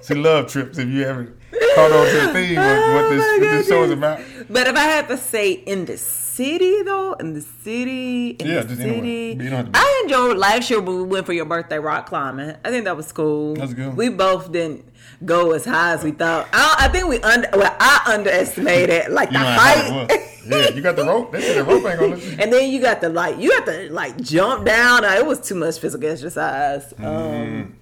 she 0.03 0.13
loved 0.13 0.49
trips. 0.49 0.77
If 0.77 0.87
you 0.87 1.03
ever 1.03 1.33
caught 1.75 1.91
on 1.91 2.05
to 2.07 2.13
the 2.27 2.33
theme, 2.33 2.55
what, 2.55 2.93
what 2.93 3.09
this, 3.09 3.23
Oh 3.25 3.37
what 3.39 3.39
this 3.41 3.67
show 3.67 3.83
is 3.83 3.91
about. 3.91 4.21
But 4.49 4.67
if 4.67 4.75
I 4.75 4.83
had 4.83 5.07
to 5.09 5.17
say 5.17 5.51
in 5.51 5.85
the 5.85 5.97
city 5.97 6.83
though, 6.83 7.13
in 7.13 7.33
the 7.33 7.41
city, 7.41 8.29
in 8.31 8.47
Yeah, 8.47 8.61
the 8.61 8.75
city, 8.75 9.35
You 9.41 9.49
don't 9.49 9.51
have 9.51 9.65
to 9.65 9.71
be- 9.71 9.79
I 9.79 10.01
enjoyed 10.05 10.37
last 10.37 10.69
year 10.69 10.79
when 10.79 10.97
we 10.97 11.03
went 11.03 11.25
for 11.25 11.33
your 11.33 11.45
birthday 11.45 11.79
rock 11.79 12.05
climbing. 12.07 12.55
I 12.63 12.69
think 12.69 12.85
that 12.85 12.95
was 12.95 13.11
cool. 13.11 13.55
That's 13.55 13.73
good. 13.73 13.97
We 13.97 14.09
both 14.09 14.51
didn't 14.51 14.85
go 15.23 15.51
as 15.51 15.65
high 15.65 15.93
as 15.93 16.03
we 16.03 16.11
thought. 16.11 16.47
I, 16.53 16.75
I 16.79 16.87
think 16.89 17.07
we 17.07 17.19
under 17.21 17.49
well, 17.53 17.75
I 17.79 18.01
underestimated 18.13 19.11
like 19.11 19.29
You 19.31 19.37
the 19.37 19.43
know 19.43 19.49
how 19.49 19.59
high 19.59 20.05
height. 20.05 20.21
Yeah, 20.47 20.69
you 20.69 20.81
got 20.81 20.95
the 20.95 21.05
rope. 21.05 21.31
They 21.31 21.41
said 21.41 21.57
the 21.57 21.63
rope 21.63 21.85
ain't 21.85 21.99
gonna. 21.99 22.15
And 22.41 22.53
then 22.53 22.69
you 22.69 22.79
got 22.79 23.01
the 23.01 23.09
like 23.09 23.39
you 23.39 23.49
got 23.49 23.65
to 23.65 23.91
like 23.91 24.19
jump 24.21 24.65
down. 24.65 25.03
It 25.03 25.25
was 25.25 25.39
too 25.41 25.55
much 25.55 25.79
physical 25.79 26.07
exercise. 26.09 26.93
Um, 26.99 27.75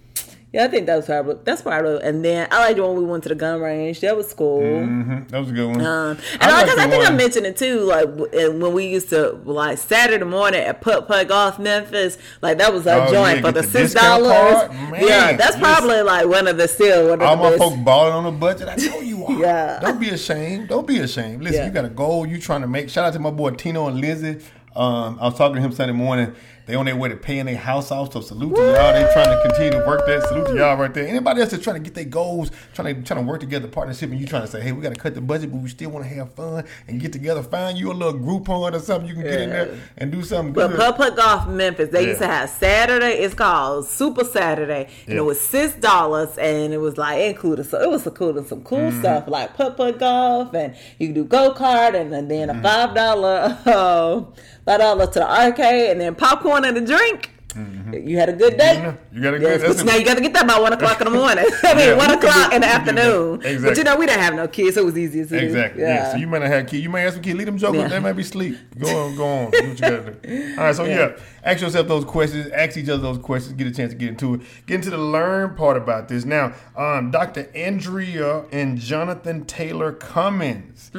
Yeah, 0.53 0.65
I 0.65 0.67
think 0.67 0.85
that 0.85 0.97
was 0.97 1.07
probably 1.07 1.37
that's 1.43 1.63
probably. 1.63 1.99
And 2.03 2.23
then 2.23 2.47
I 2.51 2.59
liked 2.67 2.79
when 2.79 2.95
we 2.95 3.03
went 3.03 3.23
to 3.23 3.29
the 3.29 3.33
gun 3.35 3.59
range. 3.59 4.01
That 4.01 4.15
was 4.15 4.31
cool. 4.35 4.61
Mm-hmm. 4.61 5.27
That 5.29 5.39
was 5.39 5.49
a 5.49 5.51
good 5.51 5.67
one. 5.67 5.81
Um, 5.81 6.17
and 6.33 6.43
I, 6.43 6.61
like 6.63 6.77
I, 6.77 6.87
think 6.91 7.07
I 7.07 7.11
mentioned 7.11 7.47
it 7.47 7.57
too. 7.57 7.79
Like 7.79 8.07
when 8.07 8.71
we 8.71 8.85
used 8.85 9.09
to 9.09 9.31
like 9.45 9.79
Saturday 9.79 10.23
morning 10.23 10.61
at 10.61 10.79
Putt 10.81 11.07
Putt 11.07 11.27
Golf 11.27 11.57
Memphis, 11.57 12.19
like 12.43 12.59
that 12.59 12.71
was 12.71 12.85
our 12.85 13.07
Oh, 13.07 13.11
joint 13.11 13.37
yeah, 13.37 13.41
for 13.41 13.51
the 13.51 13.61
the 13.63 13.67
six 13.67 13.95
dollars. 13.95 14.69
Yeah, 15.01 15.35
that's 15.35 15.57
probably 15.57 16.03
like 16.03 16.27
one 16.27 16.47
of 16.47 16.57
the 16.57 16.67
still 16.67 17.09
one 17.09 17.19
of 17.19 17.27
All 17.27 17.35
the 17.35 17.41
my 17.43 17.49
best. 17.49 17.61
folks 17.63 17.77
balling 17.77 18.13
on 18.13 18.25
a 18.27 18.31
budget. 18.31 18.67
I 18.69 18.75
know 18.75 18.99
you 18.99 19.25
are. 19.25 19.31
Yeah. 19.39 19.79
Don't 19.81 19.99
be 19.99 20.09
ashamed. 20.09 20.67
Don't 20.69 20.85
be 20.85 20.99
ashamed. 20.99 21.43
Listen, 21.43 21.61
Yeah. 21.61 21.65
you 21.65 21.71
got 21.73 21.85
a 21.85 21.89
goal 21.89 22.27
you 22.27 22.39
trying 22.39 22.61
to 22.61 22.67
make. 22.67 22.91
Shout 22.91 23.05
out 23.05 23.13
to 23.13 23.19
my 23.19 23.31
boy 23.31 23.49
Tino 23.51 23.87
and 23.87 23.99
Lizzie. 23.99 24.39
Um, 24.75 25.17
I 25.19 25.25
was 25.25 25.35
talking 25.37 25.55
to 25.55 25.61
him 25.61 25.71
Sunday 25.71 25.93
morning. 25.93 26.35
They 26.65 26.75
on 26.75 26.85
their 26.85 26.95
way 26.95 27.09
to 27.09 27.17
paying 27.17 27.45
their 27.45 27.57
house 27.57 27.91
off. 27.91 28.13
So 28.13 28.21
salute 28.21 28.55
to 28.55 28.61
y'all. 28.61 28.93
They 28.93 29.01
trying 29.13 29.27
to 29.35 29.41
continue 29.45 29.71
to 29.79 29.85
work 29.85 30.05
that. 30.05 30.23
Salute 30.27 30.47
to 30.47 30.55
y'all 30.55 30.77
right 30.77 30.93
there. 30.93 31.05
Anybody 31.05 31.41
else 31.41 31.51
that's 31.51 31.61
trying 31.63 31.75
to 31.75 31.81
get 31.81 31.93
their 31.93 32.05
goals, 32.05 32.51
trying 32.73 32.95
to 32.95 33.01
trying 33.03 33.19
to 33.19 33.29
work 33.29 33.41
together, 33.41 33.67
partnership, 33.67 34.09
and 34.11 34.19
you 34.19 34.25
trying 34.25 34.43
to 34.43 34.47
say, 34.47 34.61
hey, 34.61 34.71
we 34.71 34.81
got 34.81 34.93
to 34.93 34.99
cut 34.99 35.13
the 35.13 35.19
budget, 35.21 35.51
but 35.51 35.57
we 35.61 35.67
still 35.67 35.89
want 35.89 36.05
to 36.07 36.13
have 36.15 36.31
fun 36.33 36.63
and 36.87 37.01
get 37.01 37.11
together. 37.11 37.43
Find 37.43 37.77
you 37.77 37.91
a 37.91 37.93
little 37.93 38.13
Groupon 38.19 38.73
or 38.73 38.79
something 38.79 39.09
you 39.09 39.15
can 39.15 39.23
get 39.23 39.41
in 39.41 39.49
there 39.49 39.77
and 39.97 40.11
do 40.11 40.23
something 40.23 40.53
But 40.53 40.69
good. 40.69 40.77
Putt 40.79 40.95
Putt 40.97 41.15
Golf 41.17 41.47
Memphis, 41.49 41.89
they 41.89 42.07
used 42.07 42.21
to 42.21 42.27
have 42.27 42.49
Saturday. 42.49 43.17
It's 43.23 43.33
called 43.33 43.85
Super 43.87 44.23
Saturday, 44.23 44.87
and 45.05 45.13
Yeah. 45.15 45.17
it 45.19 45.25
was 45.25 45.41
six 45.41 45.73
dollars, 45.75 46.37
and 46.37 46.73
it 46.73 46.77
was 46.79 46.97
like 46.97 47.19
included. 47.23 47.65
So 47.65 47.81
it 47.81 47.89
was 47.89 48.05
including 48.07 48.45
some 48.45 48.63
cool 48.63 48.83
Mm-hmm. 48.91 48.99
stuff 48.99 49.27
like 49.27 49.53
putt 49.55 49.75
putt 49.75 49.99
golf, 49.99 50.53
and 50.53 50.75
you 50.97 51.07
could 51.07 51.15
do 51.15 51.23
go 51.25 51.53
kart, 51.53 51.93
and, 51.99 52.13
and 52.13 52.31
then 52.31 52.49
a 52.49 52.53
Mm-hmm. 52.53 52.61
five 52.63 52.95
dollar, 52.95 53.57
uh, 53.65 54.21
five 54.65 54.79
dollar 54.79 55.07
to 55.07 55.19
the 55.19 55.29
arcade, 55.29 55.91
and 55.91 56.01
then 56.01 56.15
popcorn 56.15 56.65
and 56.65 56.77
a 56.77 56.81
drink. 56.81 57.32
You 57.55 58.17
had 58.17 58.29
a 58.29 58.33
good 58.33 58.57
day. 58.57 58.75
Mm-hmm. 58.83 59.15
You 59.15 59.21
got 59.23 59.33
a 59.35 59.39
Yes, 59.39 59.61
good- 59.61 59.77
but 59.77 59.85
now 59.85 59.95
you 59.95 60.05
got 60.05 60.15
to 60.15 60.21
get 60.21 60.33
that 60.33 60.47
by 60.47 60.59
one 60.59 60.73
o'clock 60.73 60.99
in 61.01 61.05
the 61.05 61.11
morning. 61.19 61.45
I 61.63 61.73
mean, 61.75 61.87
Yeah, 61.89 61.95
one 61.95 62.11
o'clock 62.11 62.53
in 62.53 62.61
the 62.61 62.67
we 62.67 62.73
could 62.73 62.85
do 62.85 62.95
that. 62.95 63.05
afternoon. 63.41 63.63
But 63.63 63.77
you 63.77 63.83
know, 63.83 63.95
we 63.97 64.05
didn't 64.05 64.21
have 64.21 64.33
no 64.35 64.47
kids, 64.47 64.75
so 64.75 64.81
it 64.81 64.85
was 64.85 64.97
easy 64.97 65.25
to. 65.25 65.43
Exactly. 65.43 65.81
Yeah. 65.83 66.11
So 66.11 66.17
you 66.17 66.27
might 66.27 66.39
not 66.39 66.47
have 66.49 66.67
kids. 66.67 66.83
You 66.83 66.89
may 66.89 67.01
have 67.01 67.13
some 67.13 67.21
kids. 67.21 67.37
Leave 67.37 67.45
them 67.47 67.57
jokers. 67.57 67.81
Yeah. 67.81 67.87
They 67.89 67.99
might 67.99 68.13
be 68.13 68.21
asleep. 68.23 68.57
Go 68.79 69.05
on. 69.05 69.15
Go 69.15 69.25
on. 69.25 69.51
Do 69.51 69.57
what 69.57 69.63
you 69.67 69.75
gotta 69.75 70.11
do. 70.11 70.55
All 70.57 70.63
right. 70.65 70.75
So 70.75 70.83
yeah. 70.85 71.15
ask 71.43 71.61
yourself 71.61 71.87
those 71.87 72.05
questions. 72.05 72.49
Ask 72.51 72.77
each 72.77 72.89
other 72.89 73.01
those 73.01 73.17
questions. 73.19 73.53
Get 73.55 73.67
a 73.67 73.71
chance 73.71 73.91
to 73.93 73.97
get 73.97 74.09
into 74.09 74.35
it. 74.35 74.41
Get 74.65 74.75
into 74.75 74.89
the 74.89 74.97
learn 74.97 75.55
part 75.55 75.77
about 75.77 76.07
this. 76.07 76.25
Now, 76.25 76.53
um, 76.75 77.11
Dr. 77.11 77.49
Andrea 77.55 78.45
and 78.51 78.77
Jonathan 78.79 79.45
Taylor 79.45 79.91
Cummings, 79.91 80.91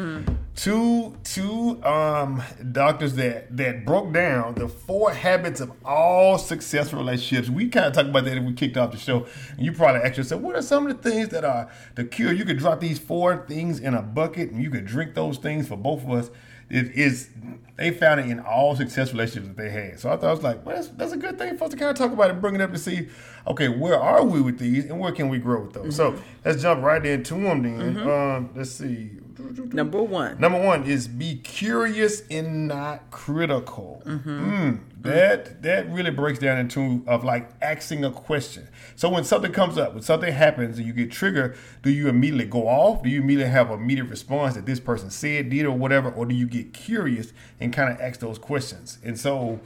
two 0.57 1.17
two 1.25 1.83
um, 1.85 2.43
doctors 2.73 3.15
that 3.15 3.57
that 3.57 3.85
broke 3.85 4.13
down 4.13 4.55
the 4.55 4.69
four 4.69 5.13
habits 5.13 5.61
of 5.61 5.73
all 5.85 6.39
successful 6.45 6.99
relationships. 6.99 7.49
We 7.49 7.69
kind 7.69 7.87
of 7.87 7.93
talked 7.93 8.09
about 8.09 8.25
that 8.25 8.37
if 8.37 8.45
we 8.45 8.53
kicked 8.53 8.77
off 8.77 8.93
the 8.93 8.99
show. 8.99 9.27
And 9.57 9.65
you 9.65 9.73
probably 9.73 10.03
asked 10.03 10.19
yourself, 10.19 10.41
what 10.43 10.57
are 10.57 10.63
some 10.63 10.87
of 10.87 11.03
the 11.03 11.11
things 11.11 11.31
that 11.31 11.45
are 11.45 11.71
the 11.95 12.05
cure? 12.05 12.33
You 12.33 12.45
could 12.45 12.59
drop 12.59 12.81
these 12.81 12.99
four 12.99 13.45
things 13.47 13.81
in 13.81 13.95
a 13.95 14.03
bucket 14.03 14.51
and 14.51 14.63
you 14.63 14.71
could 14.71 14.87
drink 14.87 15.15
those 15.15 15.39
things 15.39 15.69
for 15.69 15.77
both 15.77 16.03
of 16.05 16.11
us. 16.11 16.31
It 16.71 16.93
is 16.93 17.29
they 17.77 17.91
found 17.91 18.21
it 18.21 18.27
in 18.27 18.41
all 18.41 18.75
successful 18.75 19.19
relationships 19.19 19.49
that 19.49 19.57
they 19.57 19.71
had. 19.71 20.01
So 20.01 20.11
I 20.11 20.17
thought 20.17 20.29
I 20.29 20.33
was 20.33 20.43
like, 20.43 20.65
well, 20.65 20.77
that's, 20.77 20.89
that's 20.89 21.13
a 21.13 21.17
good 21.17 21.37
thing 21.39 21.59
for 21.59 21.65
us 21.65 21.71
to 21.73 21.77
kind 21.77 21.91
of 21.91 21.97
talk 21.97 22.13
about 22.13 22.31
it, 22.31 22.41
bring 22.41 22.55
it 22.55 22.61
up 22.61 22.73
to 22.73 22.79
see, 22.79 23.09
okay, 23.47 23.69
where 23.69 23.99
are 24.01 24.25
we 24.25 24.41
with 24.41 24.59
these 24.59 24.85
and 24.87 24.99
where 24.99 25.13
can 25.13 25.29
we 25.29 25.39
grow 25.39 25.63
with 25.63 25.75
those? 25.75 25.95
So 25.97 26.17
let's 26.45 26.63
jump 26.63 26.83
right 26.83 27.05
into 27.05 27.35
them 27.35 27.63
then. 27.63 27.97
Um, 28.09 28.51
let's 28.55 28.71
see. 28.71 29.11
Number 29.39 30.03
one. 30.03 30.39
Number 30.41 30.61
one 30.61 30.85
is 30.85 31.09
be 31.09 31.37
curious 31.37 32.23
and 32.31 32.69
not 32.69 33.11
critical. 33.11 34.03
Mm, 34.05 34.81
that 35.01 35.63
that 35.63 35.91
really 35.91 36.11
breaks 36.11 36.39
down 36.39 36.59
into 36.59 37.03
of 37.07 37.25
like 37.25 37.51
asking 37.61 38.05
a 38.05 38.11
question. 38.11 38.69
So 38.97 39.09
when 39.09 39.25
something 39.25 39.53
comes 39.53 39.79
up, 39.79 39.95
when 39.95 40.03
something 40.03 40.33
happens, 40.33 40.79
and 40.79 40.87
you 40.87 40.93
get 40.93 41.11
triggered, 41.11 41.57
do 41.83 41.91
you 41.91 42.09
immediately 42.09 42.47
go 42.47 42.69
off? 42.69 43.03
Do 43.03 43.09
you 43.09 43.21
immediately 43.21 43.51
have 43.51 43.71
an 43.71 43.81
immediate 43.81 44.09
response 44.09 44.55
that 44.55 44.67
this 44.67 44.81
person 44.81 45.11
said, 45.11 45.51
did, 45.51 45.67
or 45.67 45.77
whatever, 45.77 46.11
or 46.11 46.27
do 46.27 46.35
you 46.35 46.47
get 46.47 46.73
curious 46.73 47.33
and 47.61 47.73
kind 47.73 47.93
of 47.93 48.01
ask 48.01 48.21
those 48.21 48.39
questions? 48.39 48.99
And 49.05 49.19
so. 49.19 49.61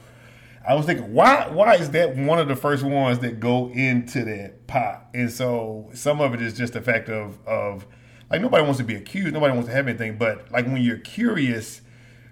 I 0.67 0.75
was 0.75 0.85
thinking, 0.85 1.13
why 1.13 1.47
why 1.47 1.75
is 1.75 1.91
that 1.91 2.17
one 2.17 2.37
of 2.37 2.49
the 2.49 2.55
first 2.55 2.83
ones 2.83 3.19
that 3.19 3.39
go 3.39 3.69
into 3.69 4.25
that 4.25 4.67
pot? 4.67 5.07
And 5.13 5.31
so 5.31 5.89
some 5.93 6.19
of 6.19 6.33
it 6.33 6.41
is 6.41 6.55
just 6.55 6.73
the 6.73 6.81
fact 6.81 7.09
of 7.09 7.39
of 7.47 7.87
like 8.29 8.41
nobody 8.41 8.63
wants 8.63 8.77
to 8.77 8.83
be 8.83 8.95
accused, 8.95 9.33
nobody 9.33 9.53
wants 9.53 9.67
to 9.67 9.75
have 9.75 9.87
anything, 9.87 10.17
but 10.17 10.51
like 10.51 10.65
when 10.65 10.81
you're 10.81 10.97
curious, 10.97 11.81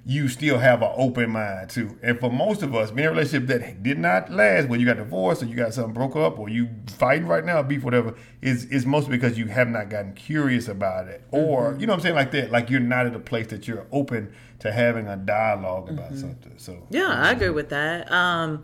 you 0.08 0.30
still 0.30 0.58
have 0.58 0.82
an 0.82 0.92
open 0.96 1.32
mind 1.32 1.70
too. 1.70 1.98
And 2.02 2.18
for 2.18 2.32
most 2.32 2.64
of 2.64 2.74
us, 2.74 2.92
being 2.92 3.08
in 3.08 3.08
a 3.08 3.12
relationship 3.12 3.48
that 3.50 3.84
did 3.84 4.00
not 4.00 4.32
last, 4.32 4.70
where 4.70 4.80
you 4.80 4.86
got 4.86 4.96
divorced 4.96 5.44
or 5.44 5.48
you 5.48 5.56
got 5.56 5.74
something 5.74 5.94
broke 5.94 6.16
up 6.16 6.40
or 6.40 6.48
you 6.48 6.70
fighting 6.88 7.28
right 7.28 7.44
now, 7.44 7.62
beef, 7.62 7.84
whatever, 7.84 8.16
is 8.42 8.66
is 8.66 8.86
mostly 8.86 9.18
because 9.18 9.38
you 9.38 9.48
have 9.48 9.68
not 9.68 9.90
gotten 9.90 10.14
curious 10.14 10.70
about 10.70 11.10
it. 11.10 11.24
Or 11.32 11.76
you 11.78 11.86
know 11.86 11.92
what 11.92 11.98
I'm 11.98 12.04
saying, 12.04 12.16
like 12.16 12.32
that, 12.32 12.52
like 12.52 12.70
you're 12.70 12.80
not 12.80 13.06
at 13.06 13.16
a 13.16 13.20
place 13.20 13.48
that 13.48 13.68
you're 13.68 13.86
open 13.92 14.34
to 14.60 14.72
having 14.72 15.08
a 15.08 15.18
dialogue 15.18 15.90
about 15.90 16.16
something. 16.16 16.54
So 16.58 16.88
Yeah, 16.90 17.10
I 17.10 17.32
agree 17.32 17.50
with 17.50 17.70
that. 17.70 18.10
Um, 18.10 18.64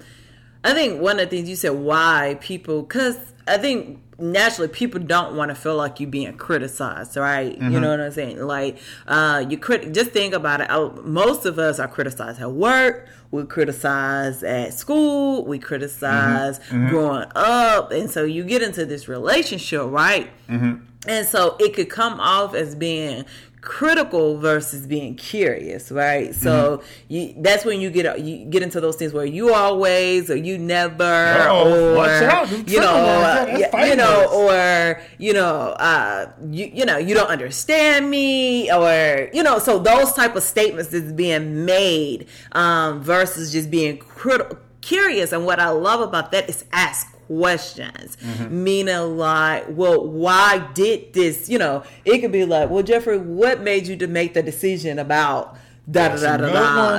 I 0.63 0.73
think 0.73 1.01
one 1.01 1.19
of 1.19 1.29
the 1.29 1.35
things 1.35 1.49
you 1.49 1.57
said 1.57 1.71
why 1.71 2.37
people, 2.39 2.83
because 2.83 3.17
I 3.47 3.57
think 3.57 3.99
naturally 4.23 4.69
people 4.69 4.99
don't 5.01 5.35
want 5.35 5.49
to 5.49 5.55
feel 5.55 5.75
like 5.75 5.99
you 5.99 6.07
being 6.07 6.35
criticized, 6.37 7.17
right? 7.17 7.57
You 7.57 7.79
know 7.79 7.89
what 7.89 7.99
I'm 7.99 8.11
saying? 8.11 8.39
Like, 8.41 8.77
uh, 9.07 9.43
you 9.49 9.57
crit. 9.57 9.91
Just 9.93 10.11
think 10.11 10.33
about 10.33 10.61
it. 10.61 10.69
Uh, 10.71 10.89
Most 11.03 11.45
of 11.45 11.59
us 11.59 11.79
are 11.79 11.87
criticized 11.87 12.41
at 12.41 12.51
work. 12.51 13.07
We 13.31 13.43
criticize 13.45 14.43
at 14.43 14.73
school. 14.73 15.43
We 15.45 15.57
criticize 15.59 16.59
growing 16.89 17.25
up, 17.35 17.91
and 17.91 18.09
so 18.09 18.23
you 18.23 18.43
get 18.43 18.61
into 18.61 18.85
this 18.85 19.07
relationship, 19.07 19.83
right? 19.87 20.29
And 21.07 21.27
so 21.27 21.57
it 21.60 21.74
could 21.74 21.89
come 21.89 22.19
off 22.19 22.53
as 22.55 22.75
being 22.75 23.25
critical 23.63 24.38
versus 24.38 24.86
being 24.86 25.15
curious, 25.15 25.89
right? 25.89 26.36
So 26.36 26.83
you, 27.07 27.33
that's 27.38 27.63
when 27.63 27.79
you 27.79 27.89
get 27.89 28.19
you 28.19 28.45
get 28.45 28.62
into 28.62 28.81
those 28.81 28.98
things 28.98 29.13
where 29.13 29.25
you 29.25 29.53
always 29.53 30.29
or 30.29 30.36
you 30.36 30.57
never 30.57 31.03
or 31.50 31.95
watch 31.95 32.24
out, 32.24 32.50
them 32.50 32.65
you 32.67 32.79
know 32.79 32.93
uh, 32.93 33.55
yeah, 33.57 33.86
you 33.86 33.95
know 33.95 34.27
or 34.33 35.01
you 35.17 35.31
know 35.31 35.69
uh 35.79 36.29
you 36.50 36.69
you 36.74 36.86
know 36.86 36.98
you 36.98 37.15
don't 37.15 37.29
understand 37.29 38.10
me 38.10 38.69
or 38.69 39.29
you 39.33 39.41
know 39.41 39.60
so 39.60 39.79
those 39.79 40.12
type 40.12 40.36
of 40.36 40.43
statements 40.43 40.91
is 40.91 41.13
being 41.13 41.63
made 41.63 42.27
um 42.51 43.01
versus 43.01 43.51
just 43.53 43.72
being 43.72 43.98
critical 43.98 44.57
curious. 44.83 45.31
And 45.31 45.45
what 45.45 45.60
I 45.60 45.69
love 45.69 46.01
about 46.01 46.31
that 46.31 46.48
is 46.50 46.65
ask 46.72 47.12
questions 47.37 48.17
Mm-hmm. 48.23 48.63
meaning 48.63 49.17
like 49.17 49.65
well 49.69 50.07
why 50.07 50.69
did 50.73 51.13
this 51.13 51.49
you 51.49 51.57
know 51.57 51.83
it 52.05 52.19
could 52.19 52.31
be 52.31 52.45
like 52.45 52.69
well 52.69 52.83
jeffrey 52.83 53.17
what 53.17 53.61
made 53.61 53.87
you 53.87 53.95
to 53.97 54.07
make 54.07 54.33
the 54.33 54.43
decision 54.43 54.99
about 54.99 55.57
da 55.89 56.07
da 56.09 56.15
da 56.15 56.37
da 56.37 56.49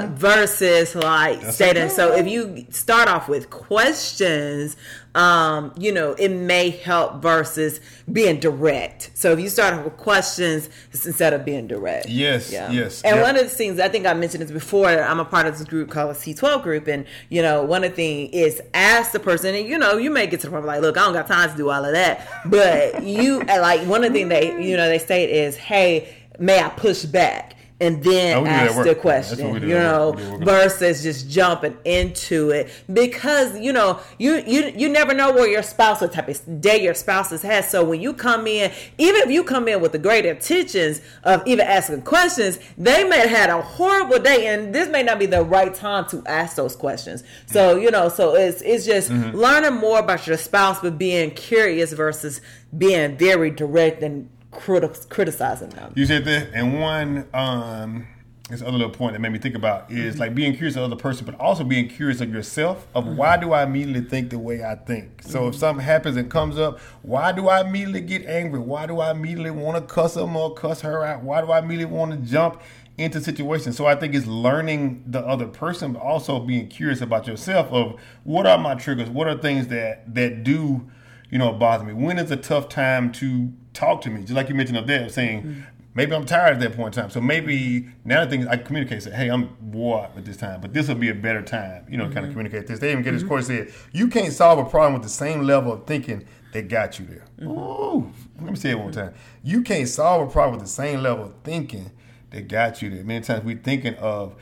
da 0.02 0.06
versus 0.14 0.94
like 0.94 1.40
That's 1.40 1.54
stating 1.54 1.88
so 1.88 2.12
if 2.12 2.28
you 2.28 2.66
start 2.70 3.08
off 3.08 3.28
with 3.28 3.48
questions 3.48 4.76
um 5.14 5.72
you 5.78 5.90
know 5.90 6.12
it 6.12 6.28
may 6.28 6.68
help 6.68 7.22
versus 7.22 7.80
being 8.12 8.40
direct 8.40 9.10
so 9.14 9.32
if 9.32 9.40
you 9.40 9.48
start 9.48 9.72
off 9.72 9.84
with 9.84 9.96
questions 9.96 10.68
instead 10.92 11.32
of 11.32 11.44
being 11.46 11.66
direct 11.66 12.08
Yes, 12.08 12.52
yes, 12.52 13.02
and 13.02 13.16
yeah. 13.16 13.22
one 13.22 13.36
of 13.36 13.42
the 13.44 13.48
things 13.48 13.80
I 13.80 13.88
think 13.88 14.06
I 14.06 14.14
mentioned 14.14 14.42
this 14.42 14.50
before. 14.50 14.88
I'm 14.88 15.20
a 15.20 15.24
part 15.24 15.46
of 15.46 15.56
this 15.56 15.66
group 15.66 15.90
called 15.90 16.16
C 16.16 16.34
twelve 16.34 16.62
group, 16.62 16.86
and 16.86 17.06
you 17.28 17.42
know, 17.42 17.62
one 17.62 17.84
of 17.84 17.90
the 17.90 17.96
things 17.96 18.30
is 18.32 18.60
ask 18.72 19.12
the 19.12 19.20
person. 19.20 19.54
And 19.54 19.68
you 19.68 19.78
know, 19.78 19.96
you 19.96 20.10
may 20.10 20.26
get 20.26 20.40
to 20.40 20.46
the 20.46 20.52
point 20.52 20.66
like, 20.66 20.80
look, 20.82 20.96
I 20.96 21.00
don't 21.00 21.12
got 21.12 21.26
time 21.26 21.50
to 21.50 21.56
do 21.56 21.70
all 21.70 21.84
of 21.84 21.92
that, 21.92 22.28
but 22.46 23.02
you 23.02 23.40
like 23.40 23.80
one 23.86 24.04
of 24.04 24.12
the 24.12 24.18
things 24.18 24.28
they 24.28 24.62
you 24.62 24.76
know 24.76 24.88
they 24.88 24.98
state 24.98 25.30
is, 25.30 25.56
hey, 25.56 26.14
may 26.38 26.60
I 26.60 26.68
push 26.70 27.04
back? 27.04 27.56
And 27.80 28.02
then 28.04 28.36
Oh, 28.36 28.42
we 28.42 28.48
do 28.48 28.54
that 28.54 28.62
at 28.62 28.68
ask 28.76 28.84
the 28.84 28.94
question, 28.94 29.38
you 29.68 29.68
know, 29.76 30.10
work. 30.10 30.16
We 30.18 30.22
do 30.24 30.30
work. 30.32 30.40
versus 30.44 31.02
just 31.02 31.28
jumping 31.28 31.76
into 31.84 32.50
it 32.50 32.70
because 32.92 33.58
you 33.58 33.72
know 33.72 33.98
you 34.16 34.42
you 34.46 34.72
you 34.76 34.88
never 34.88 35.12
know 35.12 35.32
where 35.32 35.48
your 35.48 35.62
spouse 35.64 36.00
what 36.00 36.12
type 36.12 36.28
of 36.28 36.60
day 36.60 36.80
your 36.82 36.94
spouse 36.94 37.30
has 37.30 37.42
had. 37.42 37.64
So 37.64 37.82
when 37.84 38.00
you 38.00 38.14
come 38.14 38.46
in, 38.46 38.70
even 38.96 39.22
if 39.22 39.30
you 39.30 39.42
come 39.42 39.66
in 39.66 39.80
with 39.80 39.90
the 39.90 39.98
great 39.98 40.24
intentions 40.24 41.00
of 41.24 41.42
even 41.46 41.66
asking 41.66 42.02
questions, 42.02 42.60
they 42.78 43.02
may 43.02 43.18
have 43.18 43.30
had 43.30 43.50
a 43.50 43.60
horrible 43.60 44.20
day, 44.20 44.46
and 44.46 44.72
this 44.72 44.88
may 44.88 45.02
not 45.02 45.18
be 45.18 45.26
the 45.26 45.42
right 45.42 45.74
time 45.74 46.08
to 46.10 46.22
ask 46.26 46.54
those 46.56 46.76
questions. 46.76 47.24
So 47.46 47.76
you 47.76 47.90
know, 47.90 48.08
so 48.08 48.34
it's 48.36 48.62
it's 48.62 48.86
just 48.86 49.10
Mm-hmm. 49.10 49.36
learning 49.36 49.74
more 49.74 49.98
about 49.98 50.26
your 50.28 50.36
spouse, 50.38 50.78
but 50.80 50.96
being 50.96 51.32
curious 51.32 51.92
versus 51.92 52.40
being 52.78 53.16
very 53.16 53.50
direct 53.50 54.02
and 54.02 54.30
criti- 54.54 55.08
criticizing 55.08 55.70
them. 55.70 55.92
You 55.94 56.06
said 56.06 56.24
that, 56.24 56.50
and 56.54 56.80
one 56.80 57.26
um, 57.34 58.06
this 58.50 58.60
other 58.60 58.72
little 58.72 58.90
point 58.90 59.14
that 59.14 59.20
made 59.20 59.32
me 59.32 59.38
think 59.38 59.54
about 59.54 59.90
is 59.90 60.14
Mm-hmm. 60.14 60.20
like 60.20 60.34
being 60.34 60.52
curious 60.52 60.76
of 60.76 60.80
the 60.80 60.86
other 60.94 60.96
person, 61.02 61.24
but 61.24 61.34
also 61.40 61.64
being 61.64 61.88
curious 61.88 62.20
of 62.20 62.32
yourself. 62.32 62.86
Of 62.94 63.04
Mm-hmm. 63.04 63.16
why 63.16 63.36
do 63.38 63.52
I 63.52 63.62
immediately 63.62 64.02
think 64.02 64.30
the 64.30 64.38
way 64.38 64.62
I 64.64 64.74
think? 64.74 65.22
So 65.22 65.48
if 65.48 65.54
something 65.54 65.84
happens 65.84 66.16
and 66.16 66.30
comes 66.30 66.58
up, 66.58 66.78
why 67.02 67.32
do 67.32 67.48
I 67.48 67.62
immediately 67.62 68.02
get 68.02 68.26
angry? 68.26 68.60
Why 68.60 68.86
do 68.86 69.00
I 69.00 69.10
immediately 69.12 69.50
want 69.50 69.76
to 69.76 69.94
cuss 69.94 70.16
him 70.16 70.36
or 70.36 70.52
cuss 70.54 70.82
her 70.82 71.04
out? 71.04 71.22
Why 71.22 71.40
do 71.40 71.50
I 71.52 71.60
immediately 71.60 71.96
want 71.96 72.10
to 72.12 72.18
jump? 72.18 72.60
into 72.96 73.20
situations 73.20 73.76
so 73.76 73.86
i 73.86 73.96
think 73.96 74.14
it's 74.14 74.24
learning 74.24 75.02
the 75.04 75.18
other 75.18 75.48
person 75.48 75.92
but 75.94 76.00
also 76.00 76.38
being 76.38 76.68
curious 76.68 77.00
about 77.00 77.26
yourself 77.26 77.66
of 77.72 77.98
what 78.22 78.46
are 78.46 78.56
my 78.56 78.72
triggers 78.76 79.10
what 79.10 79.26
are 79.26 79.36
things 79.36 79.66
that 79.66 80.14
that 80.14 80.44
do 80.44 80.88
you 81.28 81.38
know, 81.38 81.52
bother 81.52 81.82
me? 81.82 81.92
When 81.92 82.16
is 82.20 82.30
a 82.30 82.36
tough 82.36 82.68
time 82.68 83.10
to 83.14 83.52
talk 83.74 84.00
to 84.02 84.10
me? 84.10 84.22
Just 84.22 84.32
like 84.32 84.48
you 84.48 84.54
mentioned 84.54 84.78
up 84.78 84.86
there, 84.86 85.08
saying 85.08 85.42
mm-hmm. 85.42 85.60
maybe 85.94 86.14
I'm 86.14 86.24
tired 86.24 86.54
at 86.54 86.60
that 86.60 86.76
point 86.76 86.96
in 86.96 87.02
time. 87.02 87.10
So 87.10 87.20
maybe 87.20 87.88
now 88.04 88.24
the 88.24 88.30
thing 88.30 88.40
is 88.42 88.46
I 88.46 88.56
communicate, 88.56 89.02
say, 89.02 89.10
hey, 89.10 89.28
I'm 89.28 89.56
out 89.76 90.16
at 90.16 90.24
this 90.24 90.36
time, 90.36 90.60
but 90.60 90.72
this 90.72 90.88
will 90.88 90.94
be 90.94 91.10
a 91.10 91.14
better 91.14 91.42
time, 91.42 91.86
you 91.90 91.98
know, 91.98 92.04
mm-hmm. 92.04 92.14
kind 92.14 92.26
of 92.26 92.32
communicate 92.32 92.66
this. 92.66 92.78
They 92.78 92.92
even 92.92 93.02
get 93.02 93.12
this 93.12 93.22
mm-hmm. 93.22 93.28
course 93.28 93.48
said, 93.48 93.72
you 93.92 94.08
can't 94.08 94.32
solve 94.32 94.58
a 94.58 94.64
problem 94.64 94.94
with 94.94 95.02
the 95.02 95.08
same 95.08 95.42
level 95.42 95.72
of 95.72 95.86
thinking 95.86 96.24
that 96.52 96.68
got 96.68 96.98
you 96.98 97.06
there. 97.06 97.24
Mm-hmm. 97.40 97.50
Ooh, 97.50 98.12
let 98.40 98.50
me 98.50 98.56
say 98.56 98.70
it 98.70 98.78
one 98.78 98.92
time. 98.92 99.12
You 99.42 99.62
can't 99.62 99.88
solve 99.88 100.28
a 100.28 100.30
problem 100.30 100.58
with 100.58 100.66
the 100.66 100.72
same 100.72 101.02
level 101.02 101.26
of 101.26 101.34
thinking 101.42 101.90
that 102.30 102.48
got 102.48 102.80
you 102.80 102.90
there. 102.90 103.04
Many 103.04 103.24
times 103.24 103.44
we're 103.44 103.58
thinking 103.58 103.94
of 103.96 104.36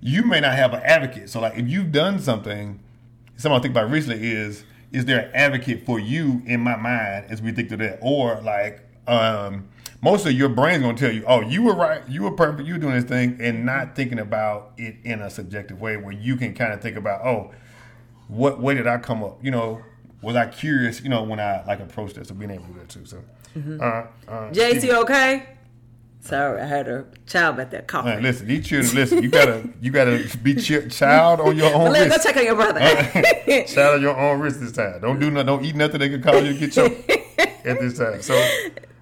you 0.00 0.22
may 0.22 0.40
not 0.40 0.54
have 0.54 0.72
an 0.72 0.82
advocate. 0.84 1.30
So 1.30 1.40
like 1.40 1.58
if 1.58 1.68
you've 1.68 1.92
done 1.92 2.20
something, 2.20 2.80
something 3.36 3.58
I 3.58 3.62
think 3.62 3.72
about 3.72 3.90
recently 3.90 4.30
is 4.30 4.64
is 4.92 5.04
there 5.04 5.26
an 5.26 5.34
advocate 5.34 5.84
for 5.84 5.98
you 5.98 6.42
in 6.46 6.60
my 6.60 6.76
mind 6.76 7.26
as 7.28 7.42
we 7.42 7.52
think 7.52 7.70
of 7.72 7.78
that? 7.80 7.98
Or 8.00 8.40
like 8.42 8.80
um 9.06 9.68
most 10.02 10.26
of 10.26 10.32
your 10.32 10.48
brain's 10.48 10.82
gonna 10.82 10.96
tell 10.96 11.12
you, 11.12 11.24
oh, 11.26 11.40
you 11.40 11.62
were 11.62 11.74
right, 11.74 12.06
you 12.08 12.22
were 12.22 12.30
perfect, 12.30 12.66
you 12.66 12.74
were 12.74 12.80
doing 12.80 12.94
this 12.94 13.04
thing, 13.04 13.38
and 13.40 13.64
not 13.64 13.96
thinking 13.96 14.18
about 14.18 14.72
it 14.76 14.96
in 15.04 15.20
a 15.20 15.30
subjective 15.30 15.80
way 15.80 15.96
where 15.96 16.12
you 16.12 16.36
can 16.36 16.54
kind 16.54 16.72
of 16.72 16.80
think 16.80 16.96
about, 16.96 17.24
oh, 17.26 17.52
what 18.28 18.60
way 18.60 18.74
did 18.74 18.86
I 18.86 18.98
come 18.98 19.24
up? 19.24 19.42
You 19.42 19.50
know, 19.50 19.82
was 20.22 20.36
I 20.36 20.46
curious, 20.46 21.00
you 21.00 21.08
know, 21.08 21.22
when 21.22 21.40
I 21.40 21.64
like 21.66 21.80
approached 21.80 22.16
this, 22.16 22.28
so 22.28 22.34
being 22.34 22.50
able 22.50 22.64
to 22.66 22.72
do 22.72 22.78
that 22.78 22.88
too. 22.88 23.04
So 23.06 23.22
mm-hmm. 23.56 23.80
uh, 23.80 24.32
uh, 24.32 24.50
JT 24.50 24.92
okay? 25.02 25.55
Sorry, 26.26 26.60
I 26.60 26.66
had 26.66 26.88
a 26.88 27.04
child 27.26 27.56
back 27.56 27.70
there 27.70 27.82
coughing. 27.82 28.14
Man, 28.14 28.22
listen, 28.24 28.48
these 28.48 28.66
children, 28.66 28.94
listen, 28.96 29.22
you 29.22 29.28
gotta, 29.28 29.68
you 29.80 29.92
gotta 29.92 30.28
be 30.42 30.56
ch- 30.56 30.90
child 30.90 31.40
on 31.40 31.56
your 31.56 31.72
own. 31.72 31.92
Let's 31.92 32.16
go 32.16 32.22
check 32.22 32.36
on 32.36 32.44
your 32.44 32.56
brother. 32.56 32.80
child 33.68 33.94
on 33.96 34.02
your 34.02 34.18
own 34.18 34.40
risk 34.40 34.58
this 34.58 34.72
time. 34.72 35.00
Don't 35.00 35.20
do 35.20 35.30
nothing. 35.30 35.46
Don't 35.46 35.64
eat 35.64 35.76
nothing 35.76 36.00
they 36.00 36.08
can 36.08 36.22
cause 36.22 36.42
you 36.42 36.52
to 36.52 36.58
get 36.58 36.72
choked 36.72 37.10
at 37.64 37.78
this 37.80 37.96
time. 37.96 38.22
So. 38.22 38.34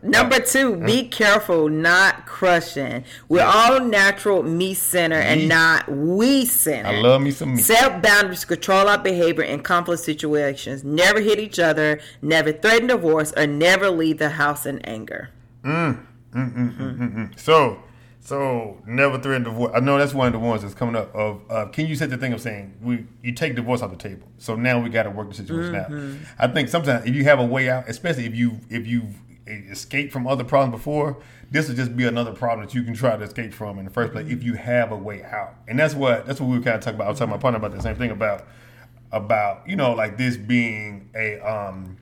Number 0.02 0.38
two, 0.38 0.76
be 0.76 1.08
careful 1.08 1.70
not 1.70 2.26
crushing. 2.26 3.04
We're 3.30 3.42
all 3.42 3.80
natural 3.80 4.42
me 4.42 4.74
center 4.74 5.16
and 5.16 5.48
not 5.48 5.90
we 5.90 6.44
center. 6.44 6.90
I 6.90 7.00
love 7.00 7.22
me 7.22 7.30
some 7.30 7.54
me. 7.56 7.62
Set 7.62 8.02
boundaries, 8.02 8.44
control 8.44 8.86
our 8.86 8.98
behavior 8.98 9.44
in 9.44 9.62
conflict 9.62 10.02
situations. 10.02 10.84
Never 10.84 11.20
hit 11.20 11.38
each 11.38 11.58
other. 11.58 12.00
Never 12.20 12.52
threaten 12.52 12.88
divorce, 12.88 13.32
or 13.34 13.46
never 13.46 13.88
leave 13.88 14.18
the 14.18 14.28
house 14.30 14.66
in 14.66 14.80
anger. 14.80 15.30
Mm. 15.62 16.04
Mm-mm-mm-mm. 16.34 17.38
So, 17.38 17.82
so 18.20 18.82
never 18.86 19.18
threaten 19.18 19.44
divorce. 19.44 19.72
I 19.74 19.80
know 19.80 19.98
that's 19.98 20.14
one 20.14 20.26
of 20.26 20.32
the 20.32 20.38
ones 20.38 20.62
that's 20.62 20.74
coming 20.74 20.96
up. 20.96 21.14
Of 21.14 21.40
uh, 21.50 21.66
can 21.66 21.86
you 21.86 21.94
set 21.94 22.10
the 22.10 22.16
thing 22.16 22.32
of 22.32 22.40
saying 22.40 22.74
we 22.82 23.06
you 23.22 23.32
take 23.32 23.54
divorce 23.54 23.82
off 23.82 23.90
the 23.90 23.96
table? 23.96 24.26
So 24.38 24.56
now 24.56 24.80
we 24.80 24.88
got 24.88 25.04
to 25.04 25.10
work 25.10 25.28
the 25.28 25.34
situation 25.34 25.74
mm-hmm. 25.74 26.24
out. 26.40 26.50
I 26.50 26.52
think 26.52 26.68
sometimes 26.68 27.06
if 27.06 27.14
you 27.14 27.24
have 27.24 27.38
a 27.38 27.46
way 27.46 27.68
out, 27.68 27.88
especially 27.88 28.26
if 28.26 28.34
you 28.34 28.58
if 28.70 28.86
you 28.86 29.08
escaped 29.46 30.12
from 30.12 30.26
other 30.26 30.44
problems 30.44 30.80
before, 30.80 31.18
this 31.50 31.68
will 31.68 31.76
just 31.76 31.96
be 31.96 32.06
another 32.06 32.32
problem 32.32 32.66
that 32.66 32.74
you 32.74 32.82
can 32.82 32.94
try 32.94 33.16
to 33.16 33.22
escape 33.22 33.52
from 33.52 33.78
in 33.78 33.84
the 33.84 33.90
first 33.90 34.12
place 34.12 34.30
if 34.30 34.42
you 34.42 34.54
have 34.54 34.90
a 34.92 34.96
way 34.96 35.22
out. 35.22 35.54
And 35.68 35.78
that's 35.78 35.94
what 35.94 36.26
that's 36.26 36.40
what 36.40 36.48
we 36.48 36.58
were 36.58 36.64
kind 36.64 36.76
of 36.76 36.82
talking 36.82 36.96
about. 36.96 37.06
I 37.06 37.10
was 37.10 37.18
talking 37.18 37.32
to 37.32 37.36
my 37.36 37.40
partner 37.40 37.58
about 37.58 37.76
the 37.76 37.82
same 37.82 37.96
thing 37.96 38.10
about 38.10 38.46
about 39.12 39.68
you 39.68 39.76
know 39.76 39.92
like 39.92 40.16
this 40.16 40.36
being 40.36 41.08
a 41.14 41.38
um 41.40 41.96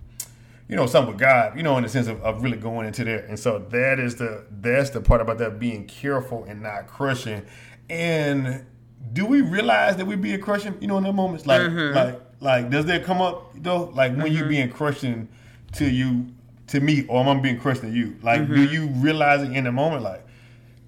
you 0.69 0.77
know, 0.77 0.87
something 0.87 1.13
with 1.13 1.21
God, 1.21 1.57
you 1.57 1.63
know, 1.63 1.77
in 1.77 1.83
the 1.83 1.89
sense 1.89 2.07
of, 2.07 2.23
of 2.23 2.43
really 2.43 2.57
going 2.57 2.87
into 2.87 3.05
there. 3.05 3.21
And 3.27 3.39
so 3.39 3.59
that 3.71 3.99
is 3.99 4.17
the 4.17 4.47
that's 4.51 4.91
the 4.91 5.01
part 5.01 5.21
about 5.21 5.39
that 5.39 5.59
being 5.59 5.87
careful 5.87 6.45
and 6.45 6.63
not 6.63 6.87
crushing. 6.87 7.43
And 7.91 8.65
do 9.13 9.27
we 9.27 9.41
realize 9.41 9.97
that 9.97 10.07
we 10.07 10.17
being 10.17 10.41
crushing, 10.41 10.77
you 10.81 10.89
know, 10.89 10.99
in 10.99 11.05
the 11.05 11.13
moments? 11.13 11.47
Like 11.47 11.63
mm-hmm. 11.63 11.95
like 11.95 12.21
like 12.41 12.71
does 12.71 12.87
that 12.87 13.05
come 13.05 13.21
up 13.21 13.53
though? 13.55 13.93
Like 13.95 14.13
when 14.13 14.27
mm-hmm. 14.27 14.37
you 14.37 14.45
being 14.45 14.71
crushing 14.71 15.29
to 15.73 15.89
you 15.89 16.27
to 16.69 16.81
me 16.81 17.05
or 17.07 17.21
am 17.21 17.29
I'm 17.29 17.43
being 17.43 17.59
crushed 17.59 17.83
to 17.83 17.91
you? 17.91 18.17
Like 18.23 18.43
mm-hmm. 18.43 18.55
do 18.55 18.65
you 18.65 18.87
realize 18.87 19.43
it 19.43 19.53
in 19.53 19.65
the 19.65 19.73
moment 19.73 20.03
like 20.03 20.27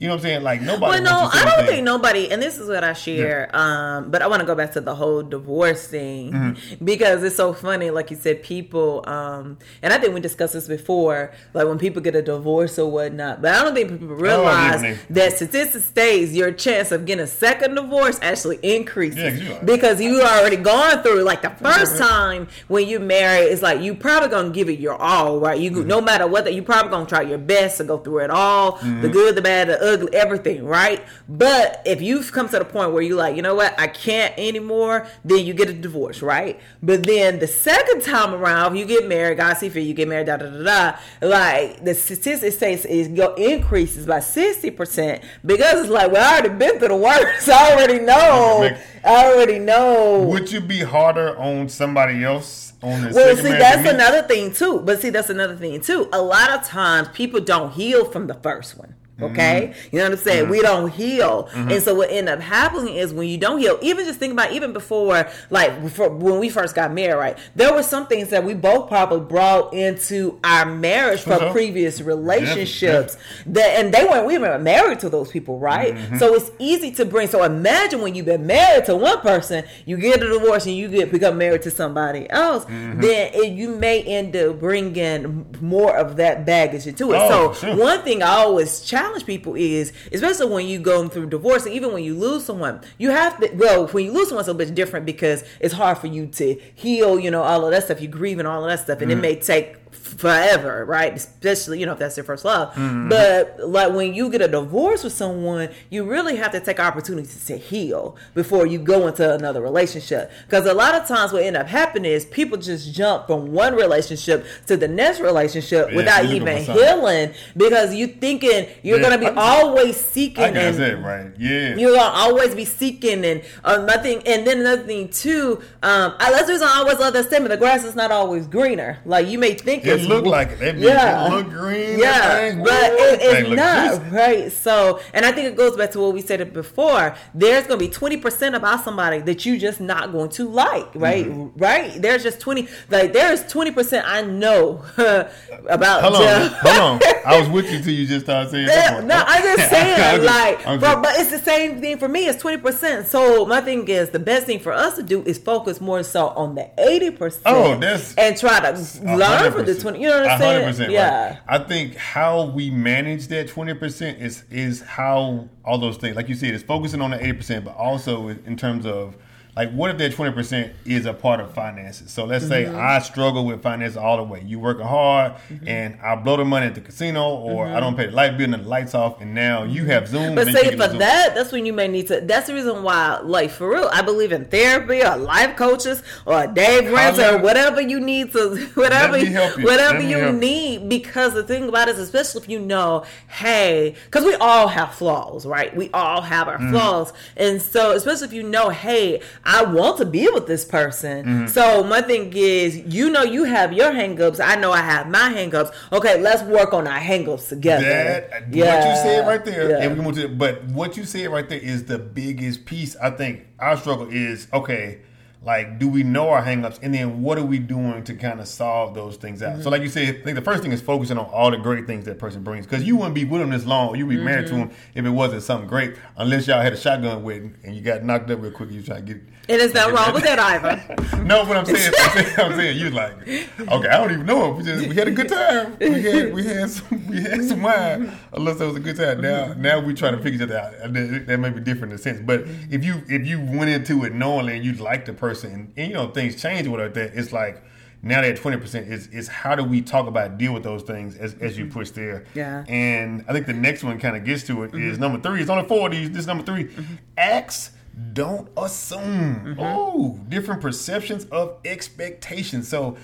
you 0.00 0.08
know 0.08 0.14
what 0.14 0.20
I'm 0.20 0.22
saying? 0.22 0.42
Like 0.42 0.60
nobody. 0.60 1.02
Well, 1.02 1.02
no, 1.02 1.30
I 1.32 1.44
don't 1.44 1.66
think 1.66 1.84
nobody. 1.84 2.30
And 2.30 2.42
this 2.42 2.58
is 2.58 2.68
what 2.68 2.82
I 2.82 2.94
share. 2.94 3.48
Yeah. 3.52 3.96
Um, 3.96 4.10
but 4.10 4.22
I 4.22 4.26
want 4.26 4.40
to 4.40 4.46
go 4.46 4.56
back 4.56 4.72
to 4.72 4.80
the 4.80 4.94
whole 4.94 5.22
divorce 5.22 5.86
thing 5.86 6.32
mm-hmm. 6.32 6.84
because 6.84 7.22
it's 7.22 7.36
so 7.36 7.52
funny. 7.52 7.90
Like 7.90 8.10
you 8.10 8.16
said, 8.16 8.42
people. 8.42 9.04
Um, 9.08 9.56
and 9.82 9.92
I 9.92 9.98
think 9.98 10.12
we 10.12 10.20
discussed 10.20 10.54
this 10.54 10.66
before. 10.66 11.32
Like 11.54 11.68
when 11.68 11.78
people 11.78 12.02
get 12.02 12.16
a 12.16 12.22
divorce 12.22 12.76
or 12.76 12.90
whatnot. 12.90 13.40
But 13.40 13.54
I 13.54 13.62
don't 13.62 13.72
think 13.72 13.88
people 13.88 14.08
realize 14.08 14.82
oh, 14.82 14.98
that 15.10 15.34
statistics 15.34 15.84
states 15.84 16.32
your 16.32 16.50
chance 16.50 16.90
of 16.90 17.06
getting 17.06 17.22
a 17.22 17.28
second 17.28 17.76
divorce 17.76 18.18
actually 18.20 18.58
increases 18.64 19.40
yeah, 19.40 19.62
because 19.62 20.00
you 20.00 20.20
already 20.20 20.56
gone 20.56 21.04
through. 21.04 21.22
Like 21.22 21.42
the 21.42 21.50
first 21.50 21.98
time 21.98 22.48
when 22.66 22.88
you 22.88 22.98
marry, 22.98 23.44
it's 23.44 23.62
like 23.62 23.80
you 23.80 23.94
probably 23.94 24.28
gonna 24.28 24.50
give 24.50 24.68
it 24.68 24.80
your 24.80 25.00
all, 25.00 25.38
right? 25.38 25.58
You 25.58 25.70
mm-hmm. 25.70 25.86
no 25.86 26.00
matter 26.00 26.26
what, 26.26 26.44
that 26.44 26.54
you 26.54 26.64
probably 26.64 26.90
gonna 26.90 27.06
try 27.06 27.22
your 27.22 27.38
best 27.38 27.78
to 27.78 27.84
go 27.84 27.98
through 27.98 28.24
it 28.24 28.30
all, 28.30 28.72
mm-hmm. 28.72 29.02
the 29.02 29.08
good, 29.08 29.36
the 29.36 29.42
bad, 29.42 29.68
the 29.68 29.83
ugly 29.84 30.14
everything, 30.14 30.64
right? 30.64 31.04
But 31.28 31.82
if 31.84 32.00
you've 32.00 32.32
come 32.32 32.48
to 32.48 32.58
the 32.58 32.64
point 32.64 32.92
where 32.92 33.02
you're 33.02 33.16
like, 33.16 33.36
you 33.36 33.42
know 33.42 33.54
what, 33.54 33.78
I 33.78 33.86
can't 33.86 34.34
anymore, 34.38 35.06
then 35.24 35.44
you 35.44 35.54
get 35.54 35.68
a 35.68 35.72
divorce, 35.72 36.22
right? 36.22 36.58
But 36.82 37.04
then 37.04 37.38
the 37.38 37.46
second 37.46 38.02
time 38.02 38.34
around, 38.34 38.76
you 38.76 38.86
get 38.86 39.06
married, 39.06 39.38
God 39.38 39.54
see 39.54 39.68
fit, 39.68 39.82
you 39.82 39.94
get 39.94 40.08
married, 40.08 40.26
da 40.26 40.38
da 40.38 40.50
da 40.50 40.62
da. 40.62 40.98
Like 41.20 41.84
the 41.84 41.94
statistics 41.94 42.58
say 42.58 42.74
is 42.74 43.08
your 43.08 43.36
increases 43.36 44.06
by 44.06 44.20
sixty 44.20 44.70
percent 44.70 45.22
because 45.44 45.82
it's 45.82 45.90
like, 45.90 46.10
well, 46.10 46.24
I 46.24 46.38
already 46.38 46.58
been 46.58 46.78
through 46.78 46.88
the 46.88 46.96
worst. 46.96 47.48
I 47.48 47.72
already 47.72 48.00
know. 48.00 48.76
I 49.04 49.32
already 49.32 49.58
know. 49.58 50.22
Would 50.22 50.50
you 50.50 50.60
be 50.60 50.80
harder 50.80 51.38
on 51.38 51.68
somebody 51.68 52.24
else? 52.24 52.72
well, 52.82 53.36
see, 53.36 53.42
that's 53.42 53.88
another 53.88 54.22
thing 54.22 54.52
too. 54.52 54.80
But 54.80 55.00
see, 55.00 55.10
that's 55.10 55.30
another 55.30 55.56
thing 55.56 55.80
too. 55.80 56.08
A 56.12 56.20
lot 56.20 56.50
of 56.50 56.64
times, 56.64 57.08
people 57.08 57.40
don't 57.40 57.72
heal 57.72 58.04
from 58.04 58.26
the 58.26 58.34
first 58.34 58.76
one. 58.78 58.94
Okay, 59.22 59.72
mm-hmm. 59.72 59.96
you 59.96 60.02
know 60.02 60.10
what 60.10 60.18
I'm 60.18 60.24
saying? 60.24 60.42
Mm-hmm. 60.44 60.50
We 60.50 60.62
don't 60.62 60.90
heal, 60.90 61.44
mm-hmm. 61.44 61.70
and 61.70 61.80
so 61.80 61.94
what 61.94 62.10
end 62.10 62.28
up 62.28 62.40
happening 62.40 62.96
is 62.96 63.14
when 63.14 63.28
you 63.28 63.38
don't 63.38 63.60
heal. 63.60 63.78
Even 63.80 64.04
just 64.04 64.18
think 64.18 64.32
about 64.32 64.50
even 64.50 64.72
before, 64.72 65.28
like 65.50 65.80
before, 65.82 66.08
when 66.08 66.40
we 66.40 66.48
first 66.48 66.74
got 66.74 66.92
married, 66.92 67.14
right? 67.14 67.38
There 67.54 67.72
were 67.72 67.84
some 67.84 68.08
things 68.08 68.30
that 68.30 68.42
we 68.42 68.54
both 68.54 68.88
probably 68.88 69.20
brought 69.20 69.72
into 69.72 70.40
our 70.42 70.66
marriage 70.66 71.20
from 71.20 71.34
uh-huh. 71.34 71.52
previous 71.52 72.00
relationships 72.00 73.16
yeah. 73.16 73.52
that, 73.52 73.68
and 73.78 73.94
they 73.94 74.04
weren't 74.04 74.26
we 74.26 74.36
were 74.36 74.58
married 74.58 74.98
to 75.00 75.08
those 75.08 75.30
people, 75.30 75.60
right? 75.60 75.94
Mm-hmm. 75.94 76.16
So 76.16 76.34
it's 76.34 76.50
easy 76.58 76.90
to 76.92 77.04
bring. 77.04 77.28
So 77.28 77.44
imagine 77.44 78.00
when 78.00 78.16
you've 78.16 78.26
been 78.26 78.46
married 78.48 78.86
to 78.86 78.96
one 78.96 79.20
person, 79.20 79.62
you 79.86 79.96
get 79.96 80.24
a 80.24 80.28
divorce 80.28 80.66
and 80.66 80.74
you 80.76 80.88
get 80.88 81.12
become 81.12 81.38
married 81.38 81.62
to 81.62 81.70
somebody 81.70 82.28
else, 82.30 82.64
mm-hmm. 82.64 83.00
then 83.00 83.30
it, 83.32 83.52
you 83.52 83.76
may 83.76 84.02
end 84.02 84.34
up 84.34 84.58
bringing 84.58 85.46
more 85.60 85.96
of 85.96 86.16
that 86.16 86.44
baggage 86.44 86.88
into 86.88 87.12
it. 87.12 87.18
Oh, 87.18 87.52
so 87.52 87.66
sure. 87.68 87.76
one 87.76 88.02
thing 88.02 88.20
I 88.20 88.30
always 88.30 88.80
challenge 88.80 89.03
challenge 89.04 89.26
people 89.26 89.54
is, 89.54 89.92
especially 90.12 90.46
when 90.46 90.66
you 90.66 90.78
go 90.78 91.08
through 91.08 91.26
divorce, 91.26 91.66
and 91.66 91.74
even 91.74 91.92
when 91.92 92.02
you 92.02 92.14
lose 92.14 92.44
someone, 92.44 92.80
you 92.98 93.10
have 93.10 93.38
to. 93.40 93.50
Well, 93.54 93.86
when 93.88 94.04
you 94.04 94.12
lose 94.12 94.28
someone, 94.28 94.42
it's 94.42 94.48
a 94.48 94.54
bit 94.54 94.74
different 94.74 95.06
because 95.06 95.44
it's 95.60 95.74
hard 95.74 95.98
for 95.98 96.06
you 96.06 96.26
to 96.26 96.60
heal. 96.74 97.18
You 97.18 97.30
know, 97.30 97.42
all 97.42 97.64
of 97.64 97.70
that 97.72 97.84
stuff. 97.84 98.00
You 98.00 98.08
grieve 98.08 98.38
and 98.38 98.48
all 98.48 98.64
of 98.64 98.70
that 98.70 98.84
stuff, 98.84 99.00
and 99.00 99.10
mm-hmm. 99.10 99.18
it 99.18 99.22
may 99.22 99.36
take 99.36 99.76
forever, 100.16 100.84
right? 100.84 101.14
Especially, 101.14 101.80
you 101.80 101.86
know, 101.86 101.92
if 101.92 101.98
that's 101.98 102.16
your 102.16 102.24
first 102.24 102.44
love. 102.44 102.74
Mm-hmm. 102.74 103.08
But 103.08 103.60
like 103.68 103.92
when 103.92 104.14
you 104.14 104.30
get 104.30 104.40
a 104.40 104.48
divorce 104.48 105.04
with 105.04 105.12
someone, 105.12 105.68
you 105.90 106.04
really 106.04 106.36
have 106.36 106.52
to 106.52 106.60
take 106.60 106.80
opportunities 106.80 107.44
to 107.46 107.56
heal 107.56 108.16
before 108.34 108.66
you 108.66 108.78
go 108.78 109.06
into 109.06 109.34
another 109.34 109.60
relationship. 109.62 110.30
Because 110.46 110.66
a 110.66 110.74
lot 110.74 110.94
of 110.94 111.06
times 111.06 111.32
what 111.32 111.42
end 111.42 111.56
up 111.56 111.66
happening 111.66 112.12
is 112.12 112.24
people 112.26 112.58
just 112.58 112.92
jump 112.94 113.26
from 113.26 113.52
one 113.52 113.74
relationship 113.74 114.46
to 114.66 114.76
the 114.76 114.88
next 114.88 115.20
relationship 115.20 115.90
yeah, 115.90 115.96
without 115.96 116.24
even 116.26 116.62
healing 116.62 117.32
because 117.56 117.94
you 117.94 118.06
thinking 118.06 118.68
you're 118.82 119.00
yeah, 119.00 119.10
gonna 119.10 119.18
be 119.18 119.28
always 119.36 119.96
seeking. 119.96 120.44
I 120.44 120.48
and, 120.48 120.80
it, 120.80 120.96
right? 120.98 121.32
Yeah. 121.38 121.74
You're 121.76 121.96
gonna 121.96 122.16
always 122.16 122.54
be 122.54 122.64
seeking 122.64 123.24
and 123.24 123.42
um, 123.64 123.86
nothing. 123.86 124.22
And 124.26 124.46
then 124.46 124.60
another 124.60 124.82
thing 124.82 125.08
too, 125.08 125.60
um, 125.82 126.14
I, 126.18 126.30
let's 126.30 126.48
just 126.48 126.64
always 126.64 126.98
love 126.98 127.12
that 127.14 127.26
statement: 127.26 127.50
the 127.50 127.56
grass 127.56 127.84
is 127.84 127.94
not 127.94 128.10
always 128.10 128.46
greener. 128.46 128.98
Like 129.04 129.28
you 129.28 129.38
may 129.38 129.54
think 129.54 129.84
it 130.04 130.08
look 130.08 130.24
like 130.26 130.50
it. 130.52 130.58
They 130.58 130.88
yeah. 130.88 131.28
look 131.28 131.48
green. 131.48 131.98
Yeah, 131.98 132.54
but 132.56 132.92
it, 132.92 133.20
it's 133.22 133.50
not 133.50 134.00
juicy. 134.00 134.16
right. 134.16 134.52
So, 134.52 135.00
and 135.12 135.24
I 135.24 135.32
think 135.32 135.48
it 135.48 135.56
goes 135.56 135.76
back 135.76 135.90
to 135.92 136.00
what 136.00 136.14
we 136.14 136.20
said 136.20 136.52
before. 136.52 137.14
There's 137.34 137.66
going 137.66 137.78
to 137.80 137.86
be 137.86 137.90
twenty 137.90 138.16
percent 138.16 138.54
about 138.54 138.84
somebody 138.84 139.20
that 139.20 139.44
you 139.46 139.58
just 139.58 139.80
not 139.80 140.12
going 140.12 140.30
to 140.30 140.48
like. 140.48 140.88
Right, 140.94 141.26
mm-hmm. 141.26 141.58
right. 141.58 142.00
There's 142.00 142.22
just 142.22 142.40
twenty. 142.40 142.68
Like 142.90 143.12
there's 143.12 143.46
twenty 143.50 143.70
percent 143.70 144.06
I 144.08 144.22
know 144.22 144.84
about. 145.68 146.02
Hold 146.02 146.16
on, 146.16 146.50
hold 146.50 146.76
on. 146.76 147.00
I 147.26 147.40
was 147.40 147.48
with 147.48 147.72
you 147.72 147.82
till 147.82 147.92
you 147.92 148.06
just 148.06 148.26
started 148.26 148.50
saying. 148.50 148.66
That 148.66 149.04
no, 149.04 149.22
I'm 149.26 149.42
just 149.42 149.70
saying 149.70 150.24
like, 150.24 150.64
but, 150.80 151.02
but 151.02 151.18
it's 151.18 151.30
the 151.30 151.38
same 151.38 151.80
thing 151.80 151.98
for 151.98 152.08
me. 152.08 152.26
It's 152.26 152.40
twenty 152.40 152.58
percent. 152.58 153.06
So 153.06 153.46
my 153.46 153.60
thing 153.60 153.88
is 153.88 154.10
the 154.10 154.18
best 154.18 154.46
thing 154.46 154.58
for 154.58 154.72
us 154.72 154.96
to 154.96 155.02
do 155.02 155.22
is 155.22 155.38
focus 155.38 155.80
more 155.80 156.02
so 156.02 156.28
on 156.28 156.54
the 156.54 156.70
eighty 156.78 157.10
percent. 157.10 157.42
Oh, 157.46 157.78
that's 157.78 158.14
and 158.16 158.36
try 158.36 158.60
to 158.60 158.72
learn 159.02 159.52
from 159.52 159.64
the 159.64 159.74
twenty. 159.74 159.93
You 159.96 160.08
know 160.08 160.22
what 160.22 160.30
I'm 160.30 160.38
saying? 160.38 160.88
100%. 160.88 160.90
Yeah. 160.90 161.28
Right. 161.28 161.38
I 161.46 161.58
think 161.58 161.96
how 161.96 162.46
we 162.46 162.70
manage 162.70 163.28
that 163.28 163.48
20% 163.48 164.20
is 164.20 164.44
is 164.50 164.80
how 164.82 165.48
all 165.64 165.78
those 165.78 165.96
things, 165.96 166.16
like 166.16 166.28
you 166.28 166.34
said, 166.34 166.54
is 166.54 166.62
focusing 166.62 167.00
on 167.00 167.10
the 167.10 167.18
80%, 167.18 167.64
but 167.64 167.76
also 167.76 168.28
in 168.28 168.56
terms 168.56 168.86
of 168.86 169.16
like 169.56 169.70
what 169.72 169.90
if 169.90 169.98
that 169.98 170.12
20% 170.12 170.72
is 170.84 171.06
a 171.06 171.12
part 171.14 171.38
of 171.40 171.52
finances 171.54 172.10
so 172.10 172.24
let's 172.24 172.46
say 172.46 172.64
Mm-hmm. 172.64 172.76
i 172.76 172.98
struggle 172.98 173.44
with 173.46 173.62
finances 173.62 173.96
all 173.96 174.16
the 174.16 174.22
way 174.22 174.42
you 174.44 174.58
working 174.58 174.86
hard 174.86 175.34
and 175.66 175.98
i 176.02 176.14
blow 176.16 176.36
the 176.36 176.44
money 176.44 176.66
at 176.66 176.74
the 176.74 176.80
casino 176.80 177.34
or 177.36 177.66
i 177.66 177.78
don't 177.80 177.96
pay 177.96 178.06
the 178.06 178.12
light 178.12 178.36
bill 178.36 178.52
and 178.52 178.64
the 178.64 178.68
lights 178.68 178.94
off 178.94 179.20
and 179.20 179.34
now 179.34 179.62
you 179.64 179.84
have 179.84 180.08
zoom 180.08 180.24
Mm-hmm. 180.24 180.34
But 180.36 180.46
say 180.48 180.70
for 180.76 180.88
that, 180.98 181.34
that's 181.34 181.52
when 181.52 181.66
you 181.66 181.72
may 181.72 181.86
need 181.86 182.06
to. 182.08 182.20
That's 182.22 182.46
the 182.46 182.54
reason 182.54 182.82
why, 182.82 183.20
like 183.22 183.50
for 183.50 183.68
real, 183.68 183.88
I 183.92 184.00
believe 184.02 184.32
in 184.32 184.46
therapy 184.46 185.02
or 185.04 185.16
life 185.16 185.54
coaches 185.56 186.02
or 186.26 186.46
Dave 186.46 186.90
Ramsey 186.90 187.22
or 187.24 187.38
whatever 187.38 187.80
you 187.80 188.00
need 188.00 188.32
to, 188.32 188.56
whatever, 188.74 189.12
Let 189.12 189.22
me 189.22 189.28
help 189.28 189.58
you. 189.58 189.64
whatever 189.64 189.98
Let 190.00 190.08
you 190.08 190.16
help 190.18 190.32
you. 190.34 190.40
need. 190.40 190.88
Because 190.88 191.34
the 191.34 191.42
thing 191.42 191.68
about 191.68 191.88
it 191.88 191.92
is, 191.96 191.98
especially 192.00 192.42
if 192.42 192.48
you 192.48 192.58
know, 192.58 193.04
hey, 193.28 193.94
because 194.06 194.24
we 194.24 194.34
all 194.36 194.66
have 194.68 194.94
flaws, 194.94 195.44
right? 195.46 195.74
We 195.76 195.90
all 195.92 196.22
have 196.22 196.46
Mm-hmm. 196.48 196.64
our 196.66 196.70
flaws, 196.72 197.12
and 197.36 197.60
so 197.62 197.92
especially 197.92 198.26
if 198.26 198.32
you 198.32 198.42
know, 198.42 198.70
hey, 198.70 199.20
I 199.44 199.64
want 199.64 199.98
to 199.98 200.06
be 200.06 200.28
with 200.30 200.46
this 200.46 200.64
person. 200.64 201.24
Mm-hmm. 201.24 201.46
So 201.48 201.84
my 201.84 202.00
thing 202.00 202.32
is, 202.34 202.78
you 202.78 203.10
know, 203.10 203.22
you 203.22 203.44
have 203.44 203.72
your 203.72 203.90
hangups. 203.92 204.44
I 204.44 204.56
know 204.56 204.72
I 204.72 204.80
have 204.80 205.08
my 205.08 205.32
hangups. 205.32 205.72
Okay, 205.92 206.20
let's 206.20 206.42
work 206.42 206.72
on 206.72 206.86
our 206.86 206.98
hangups 206.98 207.48
together. 207.48 207.84
That 207.84 208.30
what 208.48 208.52
you 208.52 208.96
said 208.96 209.26
right 209.26 209.44
there, 209.44 209.76
and 209.78 209.90
we 209.90 209.96
can 209.96 210.04
move 210.04 210.14
to 210.16 210.28
but 210.28 210.64
what 210.64 210.96
you 210.96 211.04
said 211.04 211.28
right 211.28 211.48
there 211.48 211.58
is 211.58 211.84
the 211.84 211.98
biggest 211.98 212.64
piece. 212.64 212.96
I 212.96 213.10
think 213.10 213.46
our 213.58 213.76
struggle 213.76 214.08
is 214.10 214.48
okay. 214.52 215.00
Like, 215.44 215.78
do 215.78 215.88
we 215.88 216.02
know 216.02 216.30
our 216.30 216.42
hangups, 216.42 216.78
and 216.82 216.94
then 216.94 217.20
what 217.20 217.36
are 217.36 217.44
we 217.44 217.58
doing 217.58 218.02
to 218.04 218.14
kind 218.14 218.40
of 218.40 218.48
solve 218.48 218.94
those 218.94 219.16
things 219.16 219.42
out? 219.42 219.56
So, 219.56 219.60
mm-hmm. 219.60 219.68
like 219.70 219.82
you 219.82 219.90
said, 219.90 220.08
I 220.08 220.22
think 220.22 220.36
the 220.36 220.42
first 220.42 220.62
thing 220.62 220.72
is 220.72 220.80
focusing 220.80 221.18
on 221.18 221.26
all 221.26 221.50
the 221.50 221.58
great 221.58 221.86
things 221.86 222.06
that 222.06 222.18
person 222.18 222.42
brings, 222.42 222.64
because 222.64 222.84
you 222.84 222.96
wouldn't 222.96 223.14
be 223.14 223.26
with 223.26 223.42
them 223.42 223.50
this 223.50 223.66
long, 223.66 223.94
you'd 223.94 224.08
be 224.08 224.16
married 224.16 224.46
to 224.46 224.54
mm-hmm. 224.54 224.70
him 224.70 224.76
if 224.94 225.04
it 225.04 225.10
wasn't 225.10 225.42
something 225.42 225.68
great, 225.68 225.96
unless 226.16 226.46
y'all 226.46 226.62
had 226.62 226.72
a 226.72 226.76
shotgun 226.78 227.22
wedding 227.22 227.56
and 227.62 227.76
you 227.76 227.82
got 227.82 228.02
knocked 228.02 228.30
up 228.30 228.40
real 228.40 228.52
quick. 228.52 228.70
You 228.70 228.82
trying 228.82 229.04
to 229.04 229.12
get 229.12 229.22
And 229.50 229.60
is 229.60 229.72
that 229.74 229.92
wrong 229.92 230.14
with 230.14 230.24
that, 230.24 230.38
Ivan? 230.38 231.26
no, 231.26 231.44
but 231.44 231.58
I'm 231.58 231.66
saying, 231.66 231.92
I'm 231.98 232.10
saying, 232.24 232.36
I'm 232.38 232.52
saying, 232.56 232.78
you 232.78 232.90
like, 232.90 233.12
okay, 233.28 233.88
I 233.88 233.98
don't 233.98 234.12
even 234.12 234.24
know. 234.24 234.52
We 234.52 234.62
just 234.62 234.88
we 234.88 234.94
had 234.94 235.08
a 235.08 235.12
good 235.12 235.28
time. 235.28 235.76
We 235.78 236.00
had 236.00 236.32
we 236.32 236.44
had 236.44 236.70
some 236.70 237.06
we 237.06 237.20
had 237.20 237.44
some 237.44 237.62
wine. 237.62 238.16
Unless 238.32 238.60
it 238.62 238.66
was 238.66 238.76
a 238.76 238.80
good 238.80 238.96
time. 238.96 239.20
Now 239.20 239.52
now 239.52 239.80
we 239.80 239.92
trying 239.92 240.16
to 240.16 240.22
figure 240.22 240.42
each 240.42 240.50
other 240.50 240.58
out. 240.58 240.94
That, 240.94 241.24
that 241.26 241.38
may 241.38 241.50
be 241.50 241.60
different 241.60 241.92
in 241.92 241.98
a 241.98 242.02
sense. 242.02 242.20
But 242.20 242.44
if 242.70 242.82
you 242.82 243.02
if 243.08 243.26
you 243.26 243.40
went 243.40 243.68
into 243.68 244.04
it 244.04 244.14
knowingly 244.14 244.56
and 244.56 244.64
you 244.64 244.72
like 244.72 245.04
the 245.04 245.12
person, 245.12 245.33
and, 245.42 245.72
and 245.76 245.88
you 245.88 245.94
know 245.94 246.08
things 246.08 246.40
change 246.40 246.68
with 246.68 246.94
that, 246.94 247.12
it's 247.14 247.32
like. 247.32 247.62
Now 248.06 248.20
that 248.20 248.36
twenty 248.36 248.58
percent 248.58 248.88
is 248.88 249.06
is 249.06 249.28
how 249.28 249.54
do 249.54 249.64
we 249.64 249.80
talk 249.80 250.06
about 250.06 250.36
deal 250.36 250.52
with 250.52 250.62
those 250.62 250.82
things 250.82 251.16
as, 251.16 251.32
as 251.40 251.56
you 251.56 251.64
mm-hmm. 251.64 251.72
push 251.72 251.88
there? 251.88 252.26
Yeah. 252.34 252.62
And 252.68 253.24
I 253.26 253.32
think 253.32 253.46
the 253.46 253.54
next 253.54 253.82
one 253.82 253.98
kind 253.98 254.14
of 254.14 254.26
gets 254.26 254.42
to 254.48 254.62
it 254.64 254.74
is 254.74 254.74
mm-hmm. 254.74 255.00
number 255.00 255.20
three. 255.20 255.40
It's 255.40 255.48
only 255.48 255.66
four 255.66 255.86
of 255.86 255.92
these. 255.92 256.10
This 256.10 256.18
is 256.18 256.26
number 256.26 256.44
3 256.44 256.64
mm-hmm. 256.64 256.94
Acts 257.16 257.70
don't 258.12 258.48
assume. 258.56 259.56
Oh, 259.58 260.20
different 260.28 260.60
perceptions 260.60 261.24
of 261.26 261.56
expectations. 261.64 262.68
So 262.68 262.96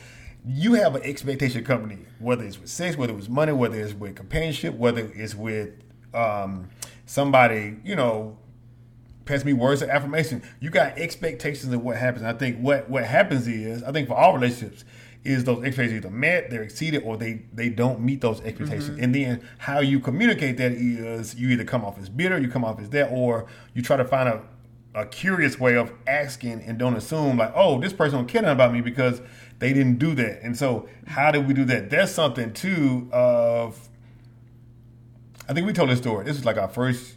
you 0.46 0.74
have 0.74 0.96
an 0.96 1.02
expectation 1.02 1.64
company, 1.64 1.98
whether 2.18 2.44
it's 2.44 2.58
with 2.58 2.70
sex, 2.70 2.96
whether 2.96 3.16
it's 3.16 3.28
money, 3.28 3.52
whether 3.52 3.78
it's 3.78 3.94
with 3.94 4.16
companionship, 4.16 4.74
whether 4.74 5.10
it's 5.14 5.34
with 5.34 5.70
um, 6.14 6.68
somebody, 7.06 7.76
you 7.84 7.94
know, 7.94 8.36
pass 9.30 9.44
me 9.44 9.52
words 9.52 9.82
of 9.82 9.88
affirmation. 9.88 10.42
You 10.60 10.70
got 10.70 10.98
expectations 10.98 11.72
of 11.72 11.82
what 11.82 11.96
happens. 11.96 12.24
I 12.24 12.32
think 12.32 12.58
what 12.58 12.90
what 12.90 13.04
happens 13.04 13.46
is, 13.46 13.82
I 13.82 13.92
think 13.92 14.08
for 14.08 14.14
all 14.14 14.34
relationships, 14.34 14.84
is 15.24 15.44
those 15.44 15.64
expectations 15.64 16.04
either 16.04 16.10
met, 16.10 16.50
they're 16.50 16.62
exceeded, 16.62 17.02
or 17.04 17.16
they 17.16 17.42
they 17.52 17.68
don't 17.68 18.00
meet 18.00 18.20
those 18.20 18.40
expectations. 18.42 18.90
Mm-hmm. 18.90 19.04
And 19.04 19.14
then 19.14 19.48
how 19.58 19.80
you 19.80 20.00
communicate 20.00 20.56
that 20.58 20.72
is 20.72 21.34
you 21.34 21.48
either 21.48 21.64
come 21.64 21.84
off 21.84 21.98
as 21.98 22.08
bitter, 22.08 22.38
you 22.38 22.48
come 22.48 22.64
off 22.64 22.80
as 22.80 22.90
that, 22.90 23.10
or 23.10 23.46
you 23.74 23.82
try 23.82 23.96
to 23.96 24.04
find 24.04 24.28
a 24.28 24.42
a 24.94 25.06
curious 25.06 25.58
way 25.58 25.76
of 25.76 25.92
asking 26.06 26.62
and 26.62 26.78
don't 26.78 26.96
assume 26.96 27.36
like, 27.36 27.52
oh, 27.54 27.80
this 27.80 27.92
person 27.92 28.18
don't 28.18 28.26
care 28.26 28.44
about 28.50 28.72
me 28.72 28.80
because 28.80 29.20
they 29.60 29.72
didn't 29.72 29.98
do 29.98 30.14
that. 30.14 30.42
And 30.42 30.56
so 30.56 30.88
how 31.06 31.30
do 31.30 31.40
we 31.40 31.54
do 31.54 31.64
that? 31.66 31.90
That's 31.90 32.12
something 32.12 32.52
too 32.52 33.08
of 33.12 33.88
I 35.48 35.52
think 35.52 35.66
we 35.66 35.72
told 35.72 35.90
this 35.90 35.98
story. 35.98 36.24
This 36.24 36.36
is 36.36 36.44
like 36.44 36.56
our 36.56 36.68
first 36.68 37.16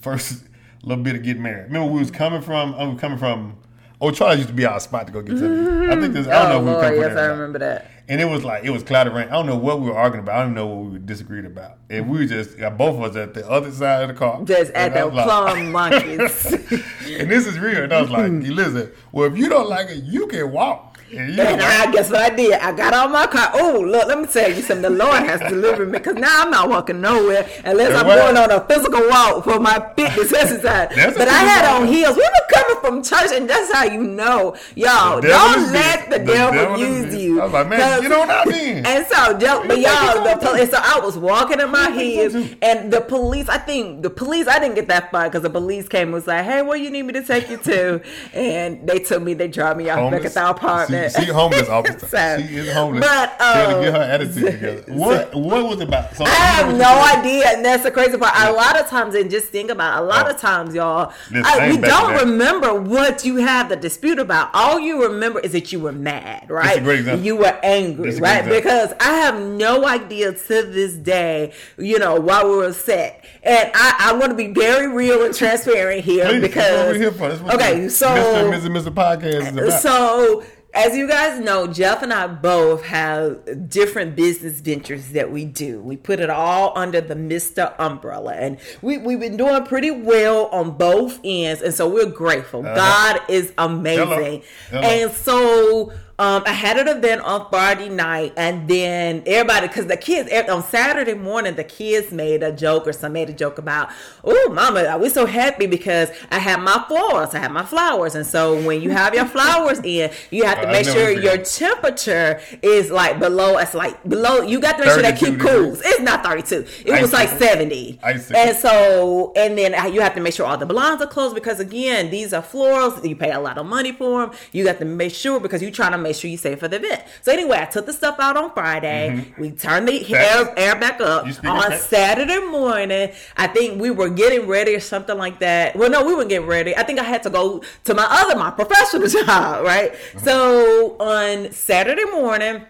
first 0.00 0.44
little 0.82 1.02
bit 1.04 1.16
of 1.16 1.22
getting 1.22 1.42
married. 1.42 1.64
Remember 1.64 1.90
we 1.92 1.98
was 2.00 2.10
coming 2.10 2.42
from 2.42 2.74
I 2.74 2.84
was 2.84 3.00
coming 3.00 3.18
from 3.18 3.58
Oh, 4.04 4.10
Charlie 4.10 4.38
used 4.38 4.48
to 4.48 4.54
be 4.54 4.64
our 4.66 4.80
spot 4.80 5.06
to 5.06 5.12
go 5.12 5.22
get 5.22 5.38
something. 5.38 5.88
I 5.88 5.94
think 6.00 6.12
this. 6.12 6.26
I 6.26 6.48
don't 6.48 6.48
know 6.48 6.56
oh 6.56 6.58
if 6.58 6.64
we 6.64 6.66
were 6.66 6.72
Lord, 6.72 6.84
coming 6.84 7.00
yes, 7.02 7.08
from 7.10 7.18
I 7.18 7.20
there 7.22 7.30
remember 7.30 7.58
that. 7.60 7.90
And 8.08 8.20
it 8.20 8.24
was 8.24 8.42
like 8.44 8.64
it 8.64 8.70
was 8.70 8.82
cloudy 8.82 9.10
rain. 9.10 9.28
I 9.28 9.30
don't 9.34 9.46
know 9.46 9.56
what 9.56 9.78
we 9.80 9.88
were 9.90 9.96
arguing 9.96 10.24
about. 10.24 10.34
I 10.34 10.38
don't 10.40 10.46
even 10.48 10.54
know 10.56 10.66
what 10.66 10.84
we 10.86 10.90
were 10.94 10.98
disagreed 10.98 11.44
about. 11.44 11.78
And 11.88 12.10
we 12.10 12.18
were 12.18 12.24
just 12.24 12.58
got 12.58 12.76
both 12.76 12.96
of 12.96 13.02
us 13.04 13.14
at 13.16 13.32
the 13.32 13.48
other 13.48 13.70
side 13.70 14.02
of 14.02 14.08
the 14.08 14.14
car. 14.14 14.42
Just 14.44 14.72
at 14.72 14.92
the 14.92 15.06
like- 15.06 15.24
plum 15.24 15.70
monkeys. 15.72 16.46
and 16.46 17.30
this 17.30 17.46
is 17.46 17.60
real. 17.60 17.84
And 17.84 17.92
I 17.92 18.00
was 18.02 18.10
like, 18.10 18.24
Elizabeth, 18.32 18.96
well, 19.12 19.30
if 19.32 19.38
you 19.38 19.48
don't 19.48 19.68
like 19.68 19.88
it, 19.88 20.02
you 20.02 20.26
can 20.26 20.50
walk. 20.50 20.91
And 21.12 21.38
And 21.38 21.60
I 21.62 21.90
guess 21.92 22.10
what 22.10 22.20
I 22.20 22.34
did, 22.34 22.54
I 22.54 22.72
got 22.72 22.94
on 22.94 23.12
my 23.12 23.26
car. 23.26 23.50
Oh, 23.54 23.80
look, 23.86 24.08
let 24.08 24.18
me 24.18 24.26
tell 24.26 24.50
you 24.50 24.62
something. 24.62 24.82
The 24.82 24.90
Lord 24.90 25.22
has 25.22 25.40
delivered 25.40 25.90
me 25.90 25.98
because 25.98 26.14
now 26.14 26.42
I'm 26.42 26.50
not 26.50 26.68
walking 26.68 27.00
nowhere 27.00 27.48
unless 27.64 27.90
Yeah, 27.90 28.00
I'm 28.00 28.06
going 28.06 28.36
on 28.36 28.50
a 28.50 28.66
physical 28.66 29.08
walk 29.08 29.44
for 29.44 29.60
my 29.60 29.92
fitness 29.94 30.32
exercise. 30.42 30.88
But 31.16 31.28
I 31.28 31.32
had 31.32 31.62
physical 31.62 31.82
on 31.82 31.88
heels. 31.88 32.16
We 32.16 32.22
were 32.22 32.46
coming 32.52 32.80
from 32.80 33.02
church, 33.02 33.30
and 33.34 33.48
that's 33.48 33.72
how 33.72 33.84
you 33.84 34.02
know, 34.02 34.56
y'all. 34.74 35.20
The 35.20 35.28
devil 35.28 35.48
is 35.48 35.64
Don't 35.64 35.72
let 35.72 36.10
the, 36.10 36.18
The 36.18 36.24
devil, 36.24 36.52
devil 36.52 36.78
use 36.78 37.14
you. 37.14 37.40
I 37.40 37.44
was 37.44 37.52
like, 37.52 37.68
man, 37.68 38.02
you 38.02 38.08
know 38.08 38.20
what 38.20 38.30
I 38.30 38.50
mean? 38.50 38.86
And 38.86 39.06
so, 39.06 39.38
but 39.38 39.78
y'all, 39.78 40.24
the 40.24 40.38
police. 40.40 40.70
So 40.70 40.78
I 40.80 41.00
was 41.00 41.18
walking 41.18 41.60
in 41.60 41.70
my 41.70 41.88
You 41.88 41.94
think 41.94 42.14
you 42.14 42.40
heels, 42.40 42.54
and 42.62 42.92
the 42.92 43.00
police. 43.00 43.48
I 43.48 43.58
think 43.58 44.02
the 44.02 44.10
police. 44.10 44.48
I 44.48 44.58
didn't 44.58 44.76
get 44.76 44.88
that 44.88 45.10
far 45.10 45.24
because 45.24 45.42
the 45.42 45.50
police 45.50 45.88
came 45.88 46.08
and 46.08 46.12
was 46.14 46.26
like, 46.26 46.44
"Hey, 46.44 46.62
where 46.62 46.76
you 46.76 46.90
need 46.90 47.02
me 47.02 47.12
to 47.14 47.22
take 47.22 47.50
you 47.50 47.58
to?" 47.58 48.00
And 48.32 48.88
they 48.88 48.98
took 48.98 49.22
me. 49.22 49.34
They 49.34 49.48
dropped 49.48 49.76
me 49.76 49.90
off 49.90 50.10
back 50.10 50.24
at 50.24 50.34
the 50.34 50.48
apartment. 50.48 51.01
She, 51.10 51.24
she 51.24 51.26
homeless 51.32 51.68
officer. 51.68 52.06
So- 52.06 52.38
she 52.46 52.56
is 52.56 52.72
homeless. 52.72 53.00
But, 53.06 53.36
she 53.38 53.44
had 53.44 53.66
to 53.68 53.76
um, 53.76 53.82
get 53.82 53.94
her 53.94 54.02
attitude 54.02 54.44
together. 54.52 54.84
What 54.92 55.34
what 55.34 55.64
was 55.66 55.80
it 55.80 55.88
about? 55.88 56.14
So 56.14 56.24
I 56.24 56.28
have 56.28 56.76
no 56.76 57.18
idea, 57.18 57.48
and 57.48 57.64
that's 57.64 57.82
the 57.82 57.90
crazy 57.90 58.16
part. 58.18 58.32
A 58.36 58.52
lot 58.52 58.78
of 58.78 58.86
times, 58.88 59.14
and 59.14 59.30
just 59.30 59.48
think 59.48 59.70
about 59.70 59.96
it, 59.98 60.02
a 60.02 60.06
lot 60.06 60.26
Oh. 60.26 60.30
of 60.30 60.38
times, 60.38 60.74
y'all, 60.74 61.12
I, 61.34 61.58
we 61.68 61.72
ain't 61.74 61.82
back 61.82 61.90
to 61.90 62.14
don't 62.14 62.28
remember 62.28 62.74
what 62.80 63.24
you 63.24 63.36
have 63.36 63.68
the 63.68 63.76
dispute 63.76 64.18
about. 64.18 64.50
All 64.54 64.78
you 64.78 65.02
remember 65.04 65.40
is 65.40 65.52
that 65.52 65.72
you 65.72 65.80
were 65.80 65.92
mad, 65.92 66.48
right? 66.50 66.82
great 66.82 67.00
example. 67.00 67.24
You 67.24 67.36
were 67.36 67.58
angry, 67.62 68.14
right? 68.20 68.44
Because 68.48 68.92
I 69.00 69.12
have 69.14 69.40
no 69.40 69.86
idea 69.86 70.32
to 70.32 70.62
this 70.62 70.92
day, 70.94 71.52
you 71.78 71.98
know, 71.98 72.20
why 72.20 72.44
we 72.44 72.50
were 72.50 72.66
upset. 72.66 73.24
And 73.42 73.70
I, 73.74 73.96
I 74.10 74.12
want 74.12 74.30
to 74.30 74.36
be 74.36 74.48
very 74.48 74.86
real 74.88 75.24
and 75.24 75.34
transparent 75.34 76.04
here 76.04 76.26
Please, 76.26 76.40
because 76.42 76.96
here 76.96 77.10
for. 77.12 77.28
That's 77.28 77.40
what 77.40 77.54
okay, 77.56 77.88
so 77.88 78.06
Mr. 78.08 78.52
and 78.52 78.54
Mrs. 78.76 78.82
Mr. 78.84 78.94
Podcast 78.94 79.46
is 79.52 79.56
about. 79.56 79.80
so, 79.80 80.44
as 80.74 80.96
you 80.96 81.06
guys 81.06 81.38
know, 81.38 81.66
Jeff 81.66 82.02
and 82.02 82.12
I 82.12 82.26
both 82.26 82.84
have 82.84 83.68
different 83.68 84.16
business 84.16 84.60
ventures 84.60 85.10
that 85.10 85.30
we 85.30 85.44
do. 85.44 85.80
We 85.80 85.96
put 85.96 86.18
it 86.18 86.30
all 86.30 86.72
under 86.76 87.00
the 87.00 87.14
Mr. 87.14 87.74
umbrella, 87.78 88.32
and 88.32 88.58
we, 88.80 88.96
we've 88.96 89.20
been 89.20 89.36
doing 89.36 89.64
pretty 89.64 89.90
well 89.90 90.46
on 90.46 90.78
both 90.78 91.20
ends, 91.24 91.60
and 91.60 91.74
so 91.74 91.88
we're 91.88 92.06
grateful. 92.06 92.64
Uh-huh. 92.64 92.74
God 92.74 93.20
is 93.28 93.52
amazing. 93.58 94.42
Hello. 94.70 94.80
Hello. 94.80 94.82
And 94.82 95.12
so, 95.12 95.92
um, 96.22 96.44
I 96.46 96.52
had 96.52 96.78
an 96.78 96.86
event 96.86 97.22
on 97.22 97.48
Friday 97.50 97.88
night, 97.88 98.32
and 98.36 98.68
then 98.68 99.24
everybody, 99.26 99.66
because 99.66 99.86
the 99.86 99.96
kids 99.96 100.30
on 100.48 100.62
Saturday 100.62 101.14
morning, 101.14 101.56
the 101.56 101.64
kids 101.64 102.12
made 102.12 102.44
a 102.44 102.52
joke 102.52 102.86
or 102.86 102.92
some 102.92 103.14
made 103.14 103.28
a 103.28 103.32
joke 103.32 103.58
about, 103.58 103.90
"Oh, 104.22 104.50
Mama, 104.52 104.96
we're 105.00 105.10
so 105.10 105.26
happy 105.26 105.66
because 105.66 106.10
I 106.30 106.38
have 106.38 106.60
my 106.60 106.84
flowers, 106.86 107.34
I 107.34 107.40
have 107.40 107.50
my 107.50 107.64
flowers." 107.64 108.14
And 108.14 108.24
so, 108.24 108.54
when 108.64 108.80
you 108.80 108.90
have 108.90 109.16
your 109.16 109.24
flowers 109.24 109.80
in, 109.84 110.12
you 110.30 110.44
have 110.44 110.60
to 110.60 110.68
make 110.68 110.86
sure 110.86 111.10
your 111.10 111.38
temperature 111.38 112.40
is 112.62 112.92
like 112.92 113.18
below. 113.18 113.58
It's 113.58 113.74
like 113.74 114.00
below. 114.08 114.42
You 114.42 114.60
got 114.60 114.78
to 114.78 114.84
make 114.84 114.92
sure 114.92 115.02
that 115.02 115.18
keep 115.18 115.40
cool. 115.40 115.72
degrees. 115.72 115.82
It's 115.84 116.02
not 116.02 116.22
thirty-two. 116.22 116.66
It 116.86 117.02
was 117.02 117.12
like 117.12 117.30
seventy. 117.30 117.98
And 118.04 118.56
so, 118.56 119.32
and 119.34 119.58
then 119.58 119.72
you 119.92 120.00
have 120.02 120.14
to 120.14 120.20
make 120.20 120.34
sure 120.34 120.46
all 120.46 120.56
the 120.56 120.66
blinds 120.66 121.02
are 121.02 121.08
closed 121.08 121.34
because 121.34 121.58
again, 121.58 122.10
these 122.10 122.32
are 122.32 122.42
florals. 122.42 123.04
You 123.04 123.16
pay 123.16 123.32
a 123.32 123.40
lot 123.40 123.58
of 123.58 123.66
money 123.66 123.90
for 123.90 124.24
them. 124.24 124.36
You 124.52 124.62
got 124.62 124.78
to 124.78 124.84
make 124.84 125.12
sure 125.12 125.40
because 125.40 125.62
you're 125.62 125.72
trying 125.72 125.90
to 125.90 125.98
make 125.98 126.11
sure 126.14 126.30
you 126.30 126.36
save 126.36 126.58
for 126.60 126.68
the 126.68 126.76
event. 126.76 127.02
So 127.22 127.32
anyway, 127.32 127.58
I 127.60 127.64
took 127.66 127.86
the 127.86 127.92
stuff 127.92 128.18
out 128.20 128.36
on 128.36 128.52
Friday. 128.52 129.32
We 129.38 129.50
turned 129.52 129.88
the 129.88 130.14
air, 130.14 130.52
air 130.58 130.76
back 130.78 131.00
up 131.00 131.24
Mm-hmm. 131.26 131.46
On. 131.46 131.72
Saturday 131.78 132.38
morning. 132.46 133.12
I 133.36 133.46
think 133.46 133.80
we 133.80 133.90
were 133.90 134.08
getting 134.08 134.46
ready 134.46 134.74
or 134.74 134.80
something 134.80 135.16
like 135.16 135.38
that. 135.40 135.74
Well, 135.76 135.90
no, 135.90 136.04
we 136.04 136.14
weren't 136.14 136.28
getting 136.28 136.46
ready. 136.48 136.76
I 136.76 136.82
think 136.82 136.98
I 136.98 137.04
had 137.04 137.22
to 137.24 137.30
go 137.30 137.62
to 137.84 137.94
my 137.94 138.06
other, 138.08 138.36
my 138.38 138.50
professional 138.50 139.06
job, 139.26 139.64
right? 139.64 139.92
Mm-hmm. 139.92 140.18
So 140.20 140.96
on 140.98 141.52
Saturday 141.52 142.04
morning. 142.04 142.62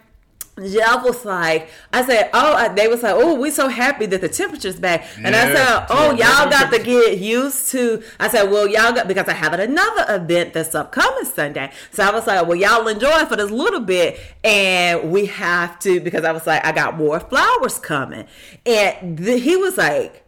Jeff 0.59 1.03
was 1.03 1.25
like, 1.25 1.71
I 1.95 2.05
said, 2.05 2.29
oh, 2.35 2.75
they 2.75 2.87
was 2.87 3.03
like, 3.03 3.15
oh, 3.17 3.35
we 3.37 3.51
so 3.51 3.69
happy 3.69 4.05
that 4.05 4.21
the 4.21 4.29
temperature's 4.29 4.79
back. 4.79 5.07
And 5.17 5.35
I 5.35 5.55
said, 5.55 5.87
oh, 5.89 6.15
Yeah. 6.15 6.41
y'all 6.43 6.51
got 6.51 6.71
to 6.73 6.79
get 6.83 7.19
used 7.19 7.71
to. 7.71 8.03
I 8.21 8.29
said, 8.29 8.51
well, 8.51 8.69
y'all 8.69 8.93
got 8.93 9.09
because 9.09 9.29
I 9.29 9.33
have 9.33 9.55
another 9.55 10.05
event 10.15 10.53
that's 10.53 10.75
upcoming 10.75 11.25
Sunday. 11.25 11.73
So 11.91 12.05
I 12.05 12.11
was 12.13 12.27
like, 12.27 12.47
well, 12.47 12.57
y'all 12.57 12.87
enjoy 12.87 13.25
for 13.25 13.37
this 13.37 13.51
little 13.51 13.81
bit, 13.81 14.21
and 14.45 15.11
we 15.11 15.25
have 15.27 15.79
to 15.81 16.01
because 16.01 16.23
I 16.25 16.33
was 16.33 16.47
like, 16.47 16.63
I 16.67 16.73
got 16.73 16.99
more 16.99 17.19
flowers 17.19 17.79
coming, 17.79 18.27
and 18.67 19.17
th- 19.19 19.43
he 19.43 19.57
was 19.57 19.79
like. 19.79 20.22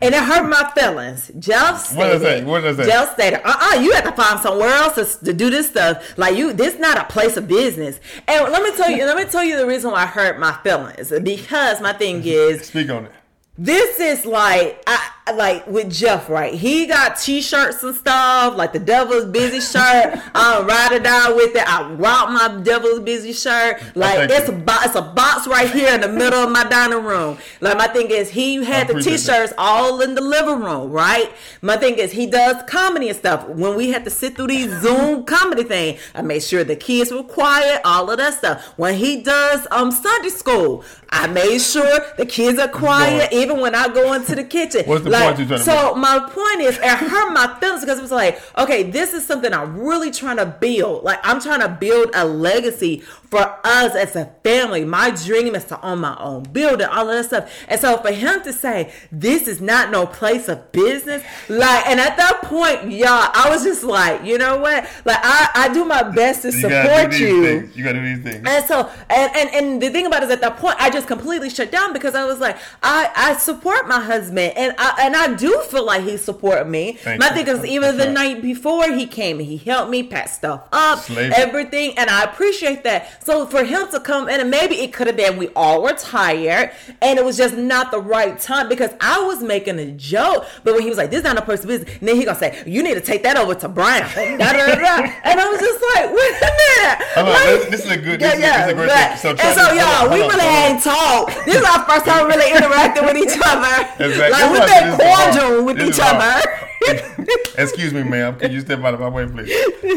And 0.00 0.14
it 0.14 0.22
hurt 0.22 0.48
my 0.48 0.70
feelings. 0.74 1.30
Jeff 1.38 1.80
stated, 1.80 1.98
What 1.98 2.06
did 2.06 2.14
I 2.14 2.24
say? 2.24 2.44
What 2.44 2.60
did 2.60 2.80
I 2.80 2.84
say? 2.84 2.90
Jeff 2.90 3.12
stated, 3.14 3.40
uh-uh, 3.44 3.80
you 3.80 3.92
have 3.92 4.04
to 4.04 4.12
find 4.12 4.40
somewhere 4.40 4.68
else 4.68 4.94
to, 4.94 5.24
to 5.24 5.32
do 5.32 5.50
this 5.50 5.68
stuff. 5.68 6.16
Like 6.18 6.36
you, 6.36 6.52
this 6.52 6.78
not 6.78 6.98
a 6.98 7.04
place 7.04 7.36
of 7.36 7.48
business. 7.48 8.00
And 8.26 8.52
let 8.52 8.62
me 8.62 8.76
tell 8.76 8.90
you, 8.90 9.04
let 9.04 9.16
me 9.16 9.24
tell 9.24 9.44
you 9.44 9.56
the 9.56 9.66
reason 9.66 9.90
why 9.90 10.02
I 10.02 10.06
hurt 10.06 10.38
my 10.38 10.52
feelings. 10.62 11.12
Because 11.22 11.80
my 11.80 11.92
thing 11.92 12.22
is, 12.24 12.66
Speak 12.66 12.90
on 12.90 13.06
it. 13.06 13.12
This 13.58 14.00
is 14.00 14.26
like 14.26 14.82
I 14.86 15.32
like 15.32 15.66
with 15.66 15.90
Jeff, 15.90 16.28
right? 16.28 16.54
He 16.54 16.86
got 16.86 17.16
t-shirts 17.16 17.82
and 17.82 17.96
stuff, 17.96 18.56
like 18.56 18.72
the 18.72 18.78
Devil's 18.78 19.24
Busy 19.24 19.60
shirt. 19.60 20.20
I'm 20.34 20.66
ride 20.66 20.92
or 20.92 21.00
die 21.00 21.32
with 21.32 21.56
it. 21.56 21.68
I 21.68 21.90
rock 21.94 22.30
my 22.30 22.60
Devil's 22.62 23.00
Busy 23.00 23.32
shirt. 23.32 23.82
Like 23.96 24.30
it's 24.30 24.48
you. 24.48 24.54
a 24.54 24.58
box, 24.58 24.86
it's 24.86 24.94
a 24.94 25.02
box 25.02 25.48
right 25.48 25.68
here 25.68 25.92
in 25.92 26.00
the 26.00 26.08
middle 26.08 26.38
of 26.38 26.52
my 26.52 26.62
dining 26.64 27.02
room. 27.02 27.38
Like 27.60 27.76
my 27.76 27.88
thing 27.88 28.10
is, 28.10 28.30
he 28.30 28.64
had 28.64 28.86
the 28.86 29.02
t-shirts 29.02 29.52
all 29.58 30.00
in 30.00 30.14
the 30.14 30.20
living 30.20 30.60
room, 30.60 30.92
right? 30.92 31.32
My 31.60 31.76
thing 31.76 31.94
is, 31.98 32.12
he 32.12 32.26
does 32.26 32.62
comedy 32.68 33.08
and 33.08 33.18
stuff. 33.18 33.48
When 33.48 33.74
we 33.74 33.90
had 33.90 34.04
to 34.04 34.10
sit 34.10 34.36
through 34.36 34.48
these 34.48 34.70
Zoom 34.80 35.24
comedy 35.24 35.64
thing, 35.64 35.98
I 36.14 36.22
made 36.22 36.44
sure 36.44 36.62
the 36.62 36.76
kids 36.76 37.10
were 37.10 37.24
quiet, 37.24 37.80
all 37.84 38.08
of 38.10 38.18
that 38.18 38.34
stuff. 38.34 38.64
When 38.76 38.94
he 38.94 39.22
does 39.22 39.66
um 39.72 39.90
Sunday 39.90 40.28
school, 40.28 40.84
I 41.10 41.26
made 41.26 41.58
sure 41.60 42.00
the 42.16 42.26
kids 42.26 42.60
are 42.60 42.68
quiet. 42.68 43.32
Even 43.46 43.60
when 43.60 43.74
I 43.74 43.88
go 43.88 44.12
into 44.12 44.34
the 44.34 44.44
kitchen. 44.44 44.84
What's 44.86 45.04
the 45.04 45.10
Like, 45.10 45.24
point 45.36 45.38
you're 45.38 45.46
trying 45.48 45.60
to 45.60 45.64
so 45.64 45.94
my 45.94 46.18
point 46.20 46.60
is, 46.60 46.76
it 46.78 46.84
hurt 46.84 47.32
my 47.32 47.56
feelings 47.60 47.80
because 47.82 47.98
it 47.98 48.02
was 48.02 48.12
like, 48.12 48.40
okay, 48.58 48.82
this 48.82 49.14
is 49.14 49.26
something 49.26 49.52
I'm 49.52 49.78
really 49.78 50.10
trying 50.10 50.36
to 50.38 50.46
build. 50.46 51.04
Like 51.04 51.20
I'm 51.22 51.40
trying 51.40 51.60
to 51.60 51.68
build 51.68 52.10
a 52.14 52.24
legacy 52.24 53.00
for 53.30 53.40
us 53.64 53.94
as 53.96 54.14
a 54.14 54.26
family. 54.44 54.84
My 54.84 55.10
dream 55.10 55.54
is 55.56 55.64
to 55.64 55.80
own 55.84 55.98
my 56.00 56.16
own 56.20 56.44
building, 56.44 56.86
all 56.86 57.08
of 57.10 57.16
that 57.16 57.24
stuff. 57.24 57.64
And 57.68 57.80
so 57.80 57.96
for 57.98 58.12
him 58.12 58.42
to 58.42 58.52
say 58.52 58.92
this 59.10 59.48
is 59.48 59.60
not 59.60 59.90
no 59.90 60.06
place 60.06 60.48
of 60.48 60.70
business, 60.72 61.22
like, 61.48 61.86
and 61.88 61.98
at 62.00 62.16
that 62.16 62.42
point, 62.42 62.90
y'all, 62.92 63.30
I 63.32 63.48
was 63.50 63.64
just 63.64 63.82
like, 63.82 64.24
you 64.24 64.38
know 64.38 64.58
what? 64.58 64.84
Like 65.04 65.18
I, 65.22 65.50
I 65.54 65.72
do 65.74 65.84
my 65.84 66.02
best 66.02 66.42
to 66.42 66.52
You 66.52 66.60
support 66.60 67.18
you. 67.18 67.42
things. 67.44 67.76
You 67.76 67.84
gotta 67.84 67.98
do 68.00 68.14
these 68.14 68.22
things. 68.24 68.46
And 68.48 68.64
so, 68.66 68.90
and, 69.10 69.36
and 69.36 69.50
and 69.54 69.82
the 69.82 69.90
thing 69.90 70.06
about 70.06 70.22
it 70.22 70.26
is, 70.26 70.32
at 70.32 70.40
that 70.42 70.56
point, 70.58 70.76
I 70.78 70.90
just 70.90 71.06
completely 71.08 71.50
shut 71.50 71.70
down 71.72 71.92
because 71.92 72.14
I 72.14 72.24
was 72.24 72.38
like, 72.38 72.56
I 72.82 73.10
I 73.14 73.35
support 73.40 73.86
my 73.88 74.00
husband, 74.00 74.52
and 74.56 74.74
I 74.78 74.96
and 75.02 75.16
I 75.16 75.34
do 75.34 75.60
feel 75.70 75.84
like 75.84 76.02
he 76.02 76.16
supported 76.16 76.66
me. 76.66 76.92
Thank 76.94 77.20
my 77.20 77.28
you. 77.28 77.34
thing 77.44 77.48
is, 77.48 77.64
even 77.64 77.96
That's 77.96 77.98
the 77.98 78.04
right. 78.06 78.32
night 78.34 78.42
before 78.42 78.90
he 78.92 79.06
came, 79.06 79.38
he 79.38 79.56
helped 79.58 79.90
me 79.90 80.02
pack 80.02 80.28
stuff 80.28 80.62
up, 80.72 81.00
Slave. 81.00 81.32
everything, 81.36 81.96
and 81.98 82.08
I 82.10 82.22
appreciate 82.24 82.84
that. 82.84 83.24
So 83.24 83.46
for 83.46 83.64
him 83.64 83.88
to 83.90 84.00
come 84.00 84.28
in, 84.28 84.40
and 84.40 84.50
maybe 84.50 84.76
it 84.76 84.92
could 84.92 85.06
have 85.06 85.16
been 85.16 85.36
we 85.36 85.48
all 85.56 85.82
were 85.82 85.92
tired, 85.94 86.72
and 87.02 87.18
it 87.18 87.24
was 87.24 87.36
just 87.36 87.56
not 87.56 87.90
the 87.90 88.00
right 88.00 88.38
time 88.38 88.68
because 88.68 88.90
I 89.00 89.20
was 89.26 89.42
making 89.42 89.78
a 89.78 89.90
joke, 89.92 90.46
but 90.64 90.74
when 90.74 90.82
he 90.82 90.88
was 90.88 90.98
like, 90.98 91.10
"This 91.10 91.18
is 91.18 91.24
not 91.24 91.36
a 91.38 91.42
person's 91.42 91.66
business," 91.66 91.96
and 92.00 92.08
then 92.08 92.16
he 92.16 92.24
gonna 92.24 92.38
say, 92.38 92.62
"You 92.66 92.82
need 92.82 92.94
to 92.94 93.00
take 93.00 93.22
that 93.24 93.36
over 93.36 93.54
to 93.54 93.68
Brown," 93.68 94.00
da, 94.14 94.36
da, 94.36 94.52
da, 94.52 94.74
da. 94.74 95.12
and 95.24 95.40
I 95.40 95.46
was 95.48 95.60
just 95.60 95.80
like, 95.94 96.06
"Wait 96.10 96.34
a 96.42 96.50
minute." 96.62 97.26
Like- 97.26 97.70
this- 97.70 97.84
is 97.84 97.90
a 97.90 97.96
good- 97.96 98.20
this 98.20 98.32
is 98.34 98.38
a- 98.38 98.42
this 98.42 98.64
is 98.66 98.70
a 98.70 98.74
great 98.74 98.88
but- 98.88 99.18
thing. 99.18 99.36
So 99.36 99.46
and 99.46 99.58
so, 99.58 99.72
y'all, 99.72 100.10
we 100.10 100.22
on, 100.22 100.28
really 100.28 100.44
ain't 100.44 100.82
talked. 100.82 101.44
This 101.46 101.56
is 101.56 101.64
our 101.64 101.84
first 101.88 102.04
time 102.06 102.26
really 102.26 102.50
interacting 102.50 103.04
with 103.04 103.16
each 103.16 103.25
other. 103.44 103.88
Exactly. 104.04 104.30
Like 104.30 104.50
we've 104.52 104.66
been 104.68 104.98
cordial 104.98 105.64
with 105.64 105.76
This 105.76 105.96
each 105.98 106.02
other. 106.04 106.42
Excuse 107.58 107.92
me, 107.92 108.02
ma'am. 108.04 108.38
Can 108.38 108.52
you 108.52 108.60
step 108.60 108.80
out 108.80 108.94
of 108.94 109.00
my 109.00 109.08
way, 109.08 109.26
please? 109.26 109.50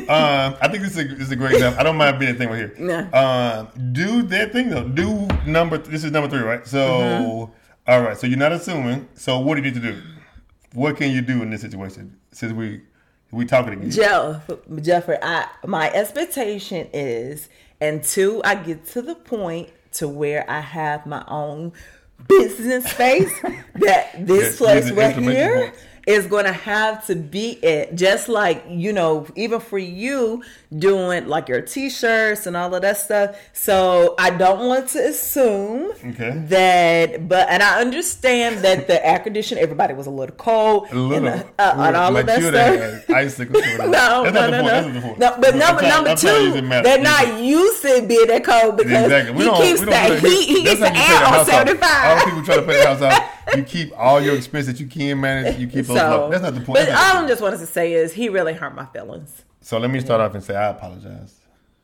Um, 0.10 0.56
I 0.62 0.68
think 0.70 0.84
this 0.84 0.98
is 0.98 1.00
a, 1.00 1.08
this 1.16 1.20
is 1.28 1.32
a 1.32 1.36
great 1.36 1.54
example. 1.54 1.80
I 1.80 1.84
don't 1.84 1.98
mind 1.98 2.18
being 2.20 2.32
a 2.32 2.38
thing 2.38 2.50
right 2.50 2.72
here. 2.78 3.10
Um, 3.14 3.68
do 3.92 4.24
that 4.24 4.52
thing 4.54 4.70
though. 4.70 4.88
Do 4.88 5.28
number. 5.46 5.78
This 5.78 6.04
is 6.04 6.12
number 6.12 6.30
three, 6.30 6.40
right? 6.42 6.66
So, 6.66 6.80
Mm-hmm. 6.90 7.92
all 7.92 8.02
right. 8.02 8.18
So 8.18 8.28
you're 8.28 8.40
not 8.40 8.52
assuming. 8.52 9.08
So 9.16 9.40
what 9.40 9.56
do 9.56 9.62
you 9.62 9.72
need 9.72 9.82
to 9.82 9.94
do? 9.94 10.02
What 10.74 10.98
can 10.98 11.12
you 11.12 11.22
do 11.22 11.42
in 11.44 11.50
this 11.50 11.62
situation? 11.62 12.18
Since 12.32 12.54
we 12.54 12.82
we 13.32 13.46
talking 13.46 13.74
again. 13.74 13.92
Jeff, 13.92 14.50
Jeffrey, 14.82 15.18
I 15.22 15.48
my 15.66 15.92
expectation 15.92 16.88
is 16.94 17.50
until 17.82 18.42
I 18.46 18.56
get 18.56 18.86
to 18.88 19.02
the 19.02 19.16
point 19.16 19.70
to 19.94 20.08
where 20.08 20.50
I 20.50 20.60
have 20.62 21.06
my 21.06 21.24
own 21.28 21.74
business 22.28 22.86
space, 22.92 23.42
that 23.76 24.26
this 24.28 24.58
place 24.58 24.92
right 24.92 25.16
here. 25.16 25.74
Is 26.08 26.26
going 26.28 26.46
to 26.46 26.52
have 26.54 27.06
to 27.08 27.16
be 27.16 27.52
it. 27.64 27.96
Just 27.96 28.30
like 28.30 28.64
you 28.70 28.94
know, 28.94 29.28
even 29.36 29.60
for 29.60 29.78
you 29.78 30.44
doing 30.78 31.28
like 31.28 31.48
your 31.50 31.62
t-shirts 31.62 32.46
and 32.46 32.56
all 32.56 32.74
of 32.76 32.82
that 32.82 32.98
stuff. 32.98 33.36
So 33.54 34.16
I 34.20 34.30
don't 34.32 34.68
want 34.68 34.90
to 34.90 35.08
assume 35.10 35.92
Okay. 36.06 36.32
that, 36.48 37.28
but 37.28 37.48
and 37.50 37.62
I 37.64 37.82
understand 37.82 38.60
that 38.64 38.88
the 38.88 39.04
air 39.06 39.20
conditioner, 39.20 39.62
everybody 39.62 39.94
was 39.94 40.08
a 40.08 40.12
little 40.12 40.36
cold, 40.36 40.88
A 40.92 40.96
little, 40.96 41.28
and, 41.28 41.46
uh, 41.58 41.74
and 41.78 41.96
all 41.96 42.12
like 42.12 42.28
of 42.28 42.28
that 42.28 43.02
stuff. 43.04 43.10
icicles. 43.16 43.64
No, 43.80 44.24
That's 44.24 44.34
no, 44.34 44.50
no, 44.50 44.62
no. 44.62 44.68
That's 44.68 44.86
not 44.88 44.94
the 44.94 45.02
point. 45.02 45.20
no. 45.20 45.36
But 45.40 45.56
number 45.56 45.82
number 45.82 46.10
I'm 46.12 46.18
trying 46.18 46.18
to 46.18 46.44
use 46.44 46.54
two, 46.62 46.68
they're 46.84 47.02
not 47.02 47.40
used 47.42 47.82
to 47.84 48.06
being 48.08 48.28
that 48.28 48.44
cold 48.44 48.78
because 48.78 49.04
Exactly. 49.06 49.34
We 49.36 49.44
he 49.44 49.50
don't, 49.50 49.62
keeps 49.62 49.82
that 49.86 50.20
heat. 50.20 50.46
He 50.48 50.64
keeps 50.66 50.80
the 50.80 50.90
how 50.90 50.94
you 50.94 51.00
pay 51.00 51.14
air 51.14 51.18
on 51.26 51.34
house 51.34 51.40
off. 51.40 51.48
seventy 51.48 51.82
All 51.84 52.26
people 52.26 52.44
try 52.44 52.56
to 52.58 52.62
pay 52.64 52.78
the 52.82 52.88
house 52.88 53.02
out. 53.02 53.30
You 53.56 53.64
keep 53.64 53.92
all 53.98 54.22
your 54.22 54.36
expenses 54.36 54.74
that 54.74 54.80
you 54.80 54.88
can 54.88 55.20
manage. 55.20 55.58
You 55.60 55.68
keep 55.68 55.86
those 55.86 55.98
So 55.98 56.10
low. 56.10 56.30
That's 56.30 56.44
not 56.44 56.54
the 56.54 56.62
point. 56.62 56.68
But 56.80 56.86
That's 56.86 56.92
not 56.92 57.08
the 57.12 57.16
all. 57.18 57.22
I'm 57.24 57.28
just 57.28 57.42
wanted 57.42 57.60
to 57.60 57.66
say 57.68 57.94
is 57.94 58.14
he 58.14 58.30
really 58.30 58.54
hurt 58.54 58.76
my 58.76 58.86
feelings. 58.88 59.44
So 59.62 59.78
let 59.78 59.90
me 59.92 60.00
start 60.00 60.22
off 60.22 60.34
and 60.36 60.44
say 60.44 60.56
I 60.56 60.70
apologize. 60.70 61.36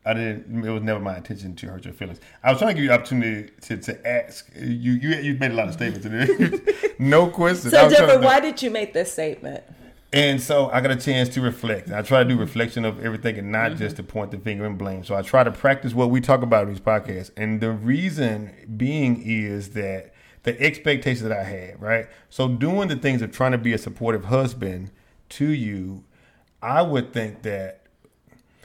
I 0.08 0.13
didn't. 0.13 0.63
It 0.63 0.69
was 0.69 0.84
never 0.84 0.99
my 0.99 1.17
intention 1.17 1.56
to 1.56 1.67
hurt 1.67 1.84
your 1.86 1.93
feelings. 1.93 2.19
I 2.43 2.51
was 2.51 2.60
trying 2.60 2.69
to 2.69 2.73
give 2.75 2.84
you 2.84 2.91
opportunity 2.91 3.51
to, 3.62 3.78
to 3.78 4.08
ask. 4.08 4.47
You 4.56 4.93
you 4.93 5.10
you 5.15 5.34
made 5.39 5.51
a 5.51 5.56
lot 5.56 5.67
of 5.67 5.73
statements 5.73 6.06
today. 6.06 6.60
no 6.99 7.28
questions. 7.28 7.73
So 7.73 7.89
Jeffrey, 7.89 8.17
why 8.17 8.39
did 8.39 8.62
you 8.62 8.69
make 8.69 8.93
this 8.93 9.12
statement? 9.12 9.63
And 10.13 10.39
so 10.39 10.69
I 10.69 10.80
got 10.80 10.91
a 10.91 10.95
chance 10.95 11.28
to 11.30 11.41
reflect. 11.41 11.91
I 11.91 12.01
try 12.01 12.23
to 12.23 12.30
do 12.30 12.38
reflection 12.38 12.86
of 12.86 13.04
everything 13.04 13.38
and 13.38 13.51
not 13.51 13.71
Mm-hmm. 13.71 13.80
just 13.80 13.95
to 13.97 14.04
point 14.04 14.32
the 14.32 14.38
finger 14.38 14.65
and 14.65 14.78
blame. 14.78 15.04
So 15.04 15.15
I 15.15 15.23
try 15.23 15.43
to 15.43 15.51
practice 15.51 15.93
what 15.93 16.10
we 16.10 16.21
talk 16.21 16.41
about 16.41 16.63
in 16.67 16.69
these 16.69 16.80
podcasts. 16.80 17.32
And 17.36 17.60
the 17.60 17.71
reason 17.71 18.51
being 18.78 19.21
is 19.25 19.71
that 19.71 20.13
the 20.45 20.60
expectations 20.62 21.23
that 21.23 21.38
I 21.38 21.43
had, 21.43 21.81
right? 21.81 22.08
So 22.29 22.47
doing 22.47 22.88
the 22.88 22.95
things 22.95 23.21
of 23.21 23.31
trying 23.31 23.51
to 23.51 23.58
be 23.58 23.73
a 23.73 23.77
supportive 23.77 24.25
husband 24.25 24.91
to 25.29 25.45
you, 25.45 26.03
I 26.62 26.81
would 26.84 27.12
think 27.12 27.41
that 27.41 27.81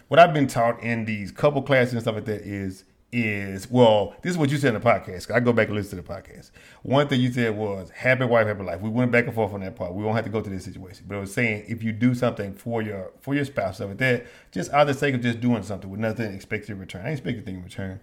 what 0.09 0.21
I've 0.21 0.35
been 0.35 0.47
taught 0.47 0.83
in 0.83 1.07
these 1.07 1.33
couple 1.33 1.63
classes 1.63 1.95
and 1.95 2.03
stuff 2.03 2.15
like 2.17 2.27
that 2.27 2.43
is 2.43 2.85
is 3.13 3.69
well, 3.69 4.15
this 4.23 4.31
is 4.31 4.39
what 4.39 4.51
you 4.51 4.57
said 4.57 4.75
in 4.75 4.81
the 4.81 4.89
podcast. 4.89 5.35
I 5.35 5.41
go 5.41 5.53
back 5.53 5.67
and 5.67 5.77
listen 5.77 5.99
to 5.99 6.05
the 6.05 6.09
podcast. 6.09 6.51
One 6.83 7.09
thing 7.09 7.21
you 7.21 7.33
said 7.33 7.57
was 7.57 7.91
happy 7.91 8.25
wife, 8.25 8.47
happy 8.47 8.63
life. 8.63 8.81
We 8.81 8.89
went 8.89 9.11
back 9.11 9.25
and 9.25 9.35
forth 9.35 9.53
on 9.53 9.61
that 9.61 9.75
part. 9.75 9.95
We 9.95 10.05
won't 10.05 10.17
have 10.17 10.27
to 10.27 10.31
go 10.31 10.41
to 10.41 10.51
this 10.51 10.65
situation, 10.65 11.07
but 11.09 11.17
it 11.17 11.21
was 11.21 11.35
saying 11.35 11.65
if 11.67 11.83
you 11.83 11.93
do 11.93 12.15
something 12.15 12.55
for 12.55 12.83
your 12.83 13.11
for 13.21 13.35
your 13.35 13.45
spouse, 13.45 13.77
stuff 13.77 13.89
like 13.89 13.99
that, 13.99 14.27
just 14.53 14.71
out 14.73 14.83
of 14.83 14.89
the 14.89 14.95
sake 14.95 15.15
of 15.15 15.23
just 15.23 15.41
doing 15.41 15.63
something 15.63 15.91
with 15.91 15.99
nothing 15.99 16.33
expected 16.33 16.71
in 16.71 16.79
return. 16.79 17.07
I 17.07 17.11
expect 17.11 17.37
anything 17.37 17.57
in 17.57 17.65
return. 17.65 18.01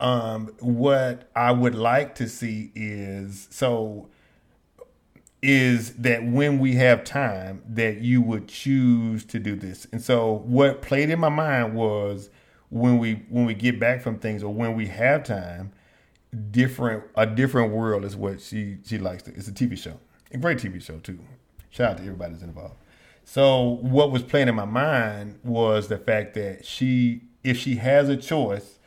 Um, 0.00 0.54
what 0.60 1.30
I 1.36 1.52
would 1.52 1.74
like 1.74 2.14
to 2.16 2.28
see 2.28 2.72
is 2.74 3.48
so 3.50 4.08
is 5.42 5.94
that 5.94 6.24
when 6.24 6.58
we 6.58 6.74
have 6.74 7.02
time 7.04 7.62
that 7.66 7.98
you 7.98 8.20
would 8.20 8.46
choose 8.46 9.24
to 9.24 9.38
do 9.38 9.56
this. 9.56 9.86
And 9.90 10.02
so 10.02 10.42
what 10.44 10.82
played 10.82 11.08
in 11.08 11.18
my 11.18 11.30
mind 11.30 11.74
was 11.74 12.28
when 12.68 12.98
we 12.98 13.24
when 13.28 13.46
we 13.46 13.54
get 13.54 13.80
back 13.80 14.02
from 14.02 14.18
things 14.18 14.42
or 14.42 14.52
when 14.52 14.74
we 14.74 14.86
have 14.86 15.24
time, 15.24 15.72
different 16.50 17.04
a 17.16 17.26
different 17.26 17.72
world 17.72 18.04
is 18.04 18.16
what 18.16 18.40
she 18.40 18.78
she 18.84 18.98
likes 18.98 19.22
to. 19.24 19.34
It's 19.34 19.48
a 19.48 19.52
TV 19.52 19.78
show. 19.78 19.98
A 20.32 20.38
great 20.38 20.58
TV 20.58 20.82
show 20.82 20.98
too. 20.98 21.18
Shout 21.70 21.92
out 21.92 21.96
to 21.98 22.02
everybody 22.02 22.32
that's 22.32 22.44
involved. 22.44 22.76
So 23.24 23.78
what 23.82 24.10
was 24.10 24.22
playing 24.22 24.48
in 24.48 24.54
my 24.54 24.64
mind 24.64 25.38
was 25.44 25.88
the 25.88 25.98
fact 25.98 26.34
that 26.34 26.64
she 26.64 27.22
if 27.42 27.56
she 27.56 27.76
has 27.76 28.08
a 28.08 28.16
choice, 28.16 28.78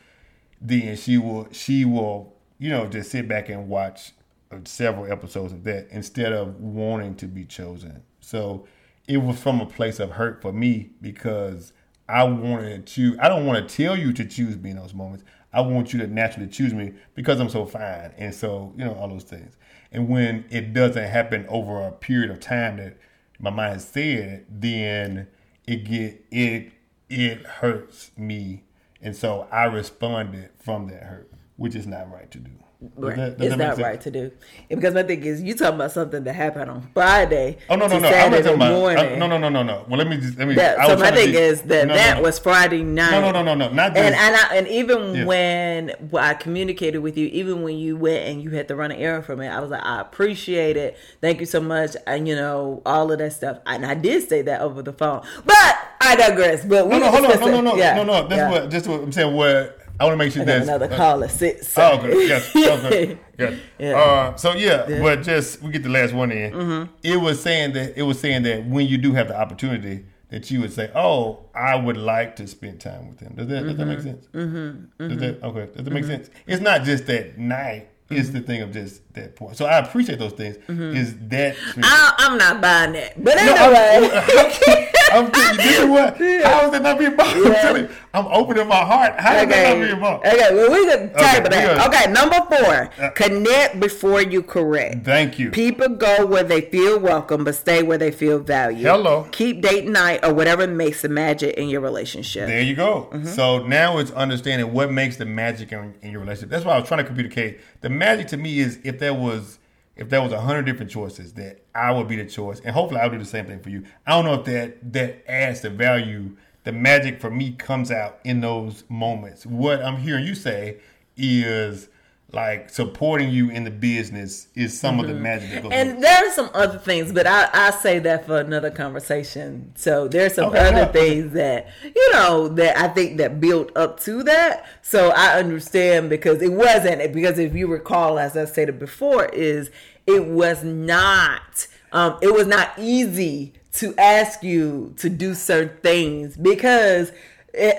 then 0.64 0.96
she 0.96 1.18
will 1.18 1.46
she 1.52 1.84
will 1.84 2.34
you 2.58 2.70
know 2.70 2.86
just 2.86 3.10
sit 3.10 3.28
back 3.28 3.48
and 3.48 3.68
watch 3.68 4.12
uh, 4.50 4.56
several 4.64 5.10
episodes 5.10 5.52
of 5.52 5.62
that 5.64 5.86
instead 5.90 6.32
of 6.32 6.60
wanting 6.60 7.14
to 7.16 7.26
be 7.26 7.44
chosen. 7.44 8.02
So 8.20 8.66
it 9.06 9.18
was 9.18 9.38
from 9.38 9.60
a 9.60 9.66
place 9.66 10.00
of 10.00 10.12
hurt 10.12 10.40
for 10.40 10.52
me 10.52 10.90
because 11.00 11.72
I 12.08 12.24
wanted 12.24 12.86
to. 12.88 13.16
I 13.20 13.28
don't 13.28 13.46
want 13.46 13.68
to 13.68 13.76
tell 13.76 13.96
you 13.96 14.12
to 14.14 14.24
choose 14.24 14.56
me 14.56 14.70
in 14.70 14.76
those 14.76 14.94
moments. 14.94 15.24
I 15.52 15.60
want 15.60 15.92
you 15.92 16.00
to 16.00 16.06
naturally 16.06 16.48
choose 16.48 16.74
me 16.74 16.94
because 17.14 17.38
I'm 17.38 17.48
so 17.48 17.64
fine, 17.64 18.12
and 18.16 18.34
so 18.34 18.72
you 18.76 18.84
know 18.84 18.94
all 18.94 19.08
those 19.08 19.24
things. 19.24 19.56
And 19.92 20.08
when 20.08 20.44
it 20.50 20.72
doesn't 20.72 21.08
happen 21.08 21.46
over 21.48 21.80
a 21.80 21.92
period 21.92 22.30
of 22.30 22.40
time 22.40 22.78
that 22.78 22.96
my 23.38 23.50
mind 23.50 23.80
said, 23.80 24.46
then 24.48 25.28
it 25.66 25.84
get 25.84 26.24
it 26.30 26.72
it 27.08 27.46
hurts 27.46 28.10
me, 28.16 28.63
and 29.04 29.14
so 29.14 29.46
I 29.52 29.64
responded 29.64 30.50
from 30.58 30.88
that 30.88 31.04
hurt. 31.04 31.30
which 31.56 31.76
is 31.76 31.86
not 31.86 32.10
right 32.10 32.28
to 32.32 32.38
do. 32.38 32.63
Right. 32.96 33.16
Does 33.16 33.16
that- 33.16 33.38
does 33.38 33.46
it's 33.48 33.56
that 33.56 33.76
make 33.78 33.86
right 33.86 34.00
to 34.00 34.10
do. 34.10 34.30
And 34.70 34.80
because 34.80 34.94
my 34.94 35.02
thing 35.02 35.24
is, 35.24 35.42
you 35.42 35.54
talking 35.54 35.76
about 35.76 35.92
something 35.92 36.24
that 36.24 36.34
happened 36.34 36.70
on 36.70 36.88
Friday. 36.94 37.58
Oh 37.68 37.76
no 37.76 37.86
no 37.86 37.88
no! 37.88 37.96
I'm 37.96 38.02
not 38.02 38.12
Saturday 38.12 38.42
talking 38.42 38.56
about. 38.56 38.72
morning. 38.72 39.12
I- 39.12 39.16
no 39.16 39.26
no 39.26 39.38
no 39.38 39.48
no 39.48 39.62
no. 39.62 39.84
Well, 39.88 39.98
let 39.98 40.08
me 40.08 40.16
just 40.18 40.38
let 40.38 40.48
me. 40.48 40.54
That, 40.54 40.78
I 40.80 40.86
so 40.88 40.96
my 40.96 41.10
thing 41.10 41.32
be- 41.32 41.38
is 41.38 41.62
that 41.62 41.86
no, 41.88 41.94
that 41.94 42.16
no. 42.18 42.22
was 42.22 42.38
Friday 42.38 42.82
night. 42.82 43.10
No 43.10 43.20
no 43.20 43.30
no 43.32 43.42
no 43.42 43.54
no. 43.54 43.72
Not 43.72 43.94
this. 43.94 44.04
And 44.04 44.14
and, 44.14 44.36
I, 44.36 44.56
and 44.56 44.68
even 44.68 45.14
Yeah. 45.14 45.24
when 45.24 45.92
I 46.18 46.34
communicated 46.34 46.98
with 46.98 47.16
you, 47.16 47.26
even 47.28 47.62
when 47.62 47.76
you 47.78 47.96
went 47.96 48.26
and 48.28 48.42
you 48.42 48.50
had 48.50 48.68
to 48.68 48.76
run 48.76 48.90
an 48.90 48.98
errand 48.98 49.24
for 49.24 49.36
me, 49.36 49.46
I 49.46 49.60
was 49.60 49.70
like, 49.70 49.82
I 49.84 50.00
appreciate 50.00 50.76
it. 50.76 50.96
Thank 51.20 51.40
you 51.40 51.46
so 51.46 51.60
much. 51.60 51.96
And 52.06 52.26
you 52.28 52.36
know 52.36 52.82
all 52.86 53.10
of 53.12 53.18
that 53.18 53.32
stuff. 53.32 53.58
And 53.66 53.84
I 53.86 53.94
did 53.94 54.28
say 54.28 54.42
that 54.42 54.60
over 54.60 54.82
the 54.82 54.92
phone, 54.92 55.22
but 55.44 55.78
I 56.00 56.16
digress. 56.16 56.64
But 56.64 56.86
we 56.86 56.92
no 56.92 56.98
no 56.98 57.10
hold 57.10 57.24
on 57.26 57.40
no 57.40 57.46
no 57.48 57.60
no 57.60 57.76
Yeah, 57.76 57.94
no 57.96 58.04
no. 58.04 58.28
That's 58.28 58.36
yeah. 58.38 58.50
what 58.50 58.70
just 58.70 58.86
what 58.86 59.00
I'm 59.00 59.12
saying. 59.12 59.34
What 59.34 59.78
I 60.00 60.04
want 60.04 60.14
to 60.14 60.16
make 60.16 60.32
sure 60.32 60.44
that's 60.44 60.66
another 60.66 60.92
uh, 60.92 60.96
call 60.96 61.22
at 61.22 61.30
six. 61.30 61.72
Oh, 61.78 61.98
good. 61.98 62.28
Yes. 62.28 62.54
Okay. 62.56 63.18
Good. 63.36 63.60
Yeah. 63.78 63.96
Uh, 63.96 64.36
so 64.36 64.54
yeah, 64.54 64.86
but 65.02 65.22
just 65.22 65.60
we 65.60 65.72
get 65.72 65.82
the 65.82 65.88
last 65.88 66.14
one 66.14 66.30
in. 66.30 66.52
Mm-hmm. 66.52 66.92
It 67.02 67.16
was 67.16 67.42
saying 67.42 67.72
that 67.72 67.98
it 67.98 68.02
was 68.02 68.20
saying 68.20 68.44
that 68.44 68.64
when 68.64 68.86
you 68.86 68.96
do 68.96 69.12
have 69.12 69.26
the 69.26 69.36
opportunity, 69.36 70.04
that 70.28 70.48
you 70.52 70.60
would 70.60 70.72
say, 70.72 70.90
"Oh, 70.94 71.46
I 71.52 71.74
would 71.74 71.96
like 71.96 72.36
to 72.36 72.46
spend 72.46 72.80
time 72.80 73.08
with 73.08 73.18
him." 73.20 73.34
Does 73.34 73.48
that 73.48 73.64
does 73.64 73.76
that 73.76 73.86
make 73.86 74.00
sense? 74.00 74.26
Mm-hmm. 74.32 75.08
Does 75.08 75.18
that 75.18 75.42
okay? 75.42 75.66
Does 75.74 75.84
that 75.84 75.92
make 75.92 76.04
sense? 76.04 76.30
It's 76.46 76.62
not 76.62 76.84
just 76.84 77.06
that 77.06 77.38
night. 77.38 77.88
It's 78.10 78.30
the 78.30 78.40
thing 78.40 78.62
of 78.62 78.72
just 78.72 79.02
that 79.14 79.34
point. 79.34 79.56
So 79.56 79.64
I 79.64 79.78
appreciate 79.78 80.20
those 80.20 80.32
things. 80.32 80.56
Is 80.68 81.16
that 81.28 81.56
I, 81.82 82.14
I'm 82.18 82.38
not 82.38 82.60
buying 82.60 82.92
that. 82.92 83.22
But 83.22 83.34
no, 83.36 83.54
anyway. 83.54 84.10
I'm, 84.12 84.86
I'm 85.14 85.30
telling 85.30 85.60
you, 85.60 85.70
you 85.70 85.86
know 85.86 85.92
what? 85.92 86.16
How 86.44 86.64
is 86.66 86.70
that 86.72 86.82
not 86.82 86.98
being 86.98 87.16
bought? 87.16 87.36
I'm 87.36 87.52
telling 87.54 87.82
you, 87.84 87.90
I'm 88.12 88.26
opening 88.26 88.68
my 88.68 88.76
heart. 88.84 89.18
How 89.20 89.36
is 89.36 89.48
that 89.48 89.48
not 89.48 89.76
Okay. 89.76 89.86
being 89.88 90.00
bought? 90.00 90.26
Okay. 90.26 90.54
Well, 90.54 90.72
we 90.72 90.86
can 90.90 91.10
Okay, 91.10 91.32
table 91.32 91.44
we 91.44 91.56
that. 91.56 91.88
Okay. 91.88 92.12
Number 92.12 92.40
four. 92.54 93.10
Connect 93.14 93.80
before 93.80 94.22
you 94.22 94.42
correct. 94.42 95.04
Thank 95.04 95.38
you. 95.38 95.50
People 95.50 95.88
go 95.90 96.26
where 96.26 96.42
they 96.44 96.60
feel 96.62 96.98
welcome, 96.98 97.44
but 97.44 97.54
stay 97.54 97.82
where 97.82 97.98
they 97.98 98.10
feel 98.10 98.38
valued. 98.38 98.82
Hello. 98.86 99.26
Keep 99.32 99.62
date 99.62 99.86
night 99.86 100.24
or 100.24 100.34
whatever 100.34 100.66
makes 100.66 101.02
the 101.02 101.08
magic 101.08 101.56
in 101.56 101.68
your 101.68 101.80
relationship. 101.80 102.46
There 102.46 102.62
you 102.62 102.74
go. 102.74 103.08
Mm-hmm. 103.12 103.26
So 103.28 103.64
now 103.66 103.98
it's 103.98 104.10
understanding 104.12 104.72
what 104.72 104.90
makes 104.92 105.16
the 105.16 105.26
magic 105.26 105.72
in, 105.72 105.94
in 106.02 106.10
your 106.10 106.20
relationship. 106.20 106.50
That's 106.50 106.64
why 106.64 106.74
I 106.74 106.78
was 106.78 106.88
trying 106.88 107.02
to 107.02 107.04
communicate. 107.04 107.60
The 107.80 107.88
magic 107.88 108.28
to 108.28 108.36
me 108.36 108.58
is 108.58 108.78
if 108.84 108.98
there 108.98 109.14
was 109.14 109.58
if 109.96 110.08
there 110.08 110.22
was 110.22 110.32
a 110.32 110.40
hundred 110.40 110.62
different 110.66 110.90
choices 110.90 111.34
that 111.34 111.64
I 111.74 111.92
would 111.92 112.08
be 112.08 112.16
the 112.16 112.26
choice, 112.26 112.60
and 112.60 112.74
hopefully 112.74 113.00
I'll 113.00 113.10
do 113.10 113.18
the 113.18 113.24
same 113.24 113.46
thing 113.46 113.60
for 113.60 113.70
you. 113.70 113.84
I 114.06 114.12
don't 114.12 114.24
know 114.24 114.34
if 114.34 114.44
that 114.46 114.92
that 114.92 115.30
adds 115.30 115.60
the 115.60 115.70
value. 115.70 116.36
The 116.64 116.72
magic 116.72 117.20
for 117.20 117.30
me 117.30 117.52
comes 117.52 117.90
out 117.90 118.20
in 118.24 118.40
those 118.40 118.84
moments. 118.88 119.44
What 119.44 119.82
I'm 119.82 119.98
hearing 119.98 120.26
you 120.26 120.34
say 120.34 120.78
is 121.16 121.88
like 122.34 122.70
supporting 122.70 123.30
you 123.30 123.50
in 123.50 123.64
the 123.64 123.70
business 123.70 124.48
is 124.54 124.78
some 124.78 125.00
of 125.00 125.06
the 125.06 125.14
magic 125.14 125.50
that 125.50 125.62
goes. 125.62 125.72
Mm-hmm. 125.72 125.90
And 125.90 126.04
there 126.04 126.26
are 126.26 126.30
some 126.32 126.50
other 126.54 126.78
things, 126.78 127.12
but 127.12 127.26
I, 127.26 127.48
I 127.52 127.70
say 127.70 127.98
that 128.00 128.26
for 128.26 128.38
another 128.38 128.70
conversation. 128.70 129.72
So 129.76 130.08
there's 130.08 130.34
some 130.34 130.50
Okay, 130.50 130.58
other 130.58 130.92
things 130.92 131.32
that 131.32 131.68
you 131.82 132.12
know 132.12 132.48
that 132.48 132.76
I 132.76 132.88
think 132.88 133.18
that 133.18 133.40
built 133.40 133.74
up 133.76 134.00
to 134.00 134.22
that. 134.24 134.66
So 134.82 135.10
I 135.10 135.38
understand 135.38 136.10
because 136.10 136.42
it 136.42 136.52
wasn't 136.52 137.12
because 137.12 137.38
if 137.38 137.54
you 137.54 137.66
recall, 137.66 138.18
as 138.18 138.36
I 138.36 138.44
stated 138.44 138.78
before, 138.78 139.26
is 139.26 139.70
it 140.06 140.26
was 140.26 140.64
not 140.64 141.66
um, 141.92 142.18
it 142.20 142.32
was 142.32 142.46
not 142.46 142.72
easy 142.78 143.52
to 143.74 143.94
ask 143.96 144.42
you 144.42 144.94
to 144.98 145.08
do 145.08 145.34
certain 145.34 145.76
things 145.82 146.36
because. 146.36 147.12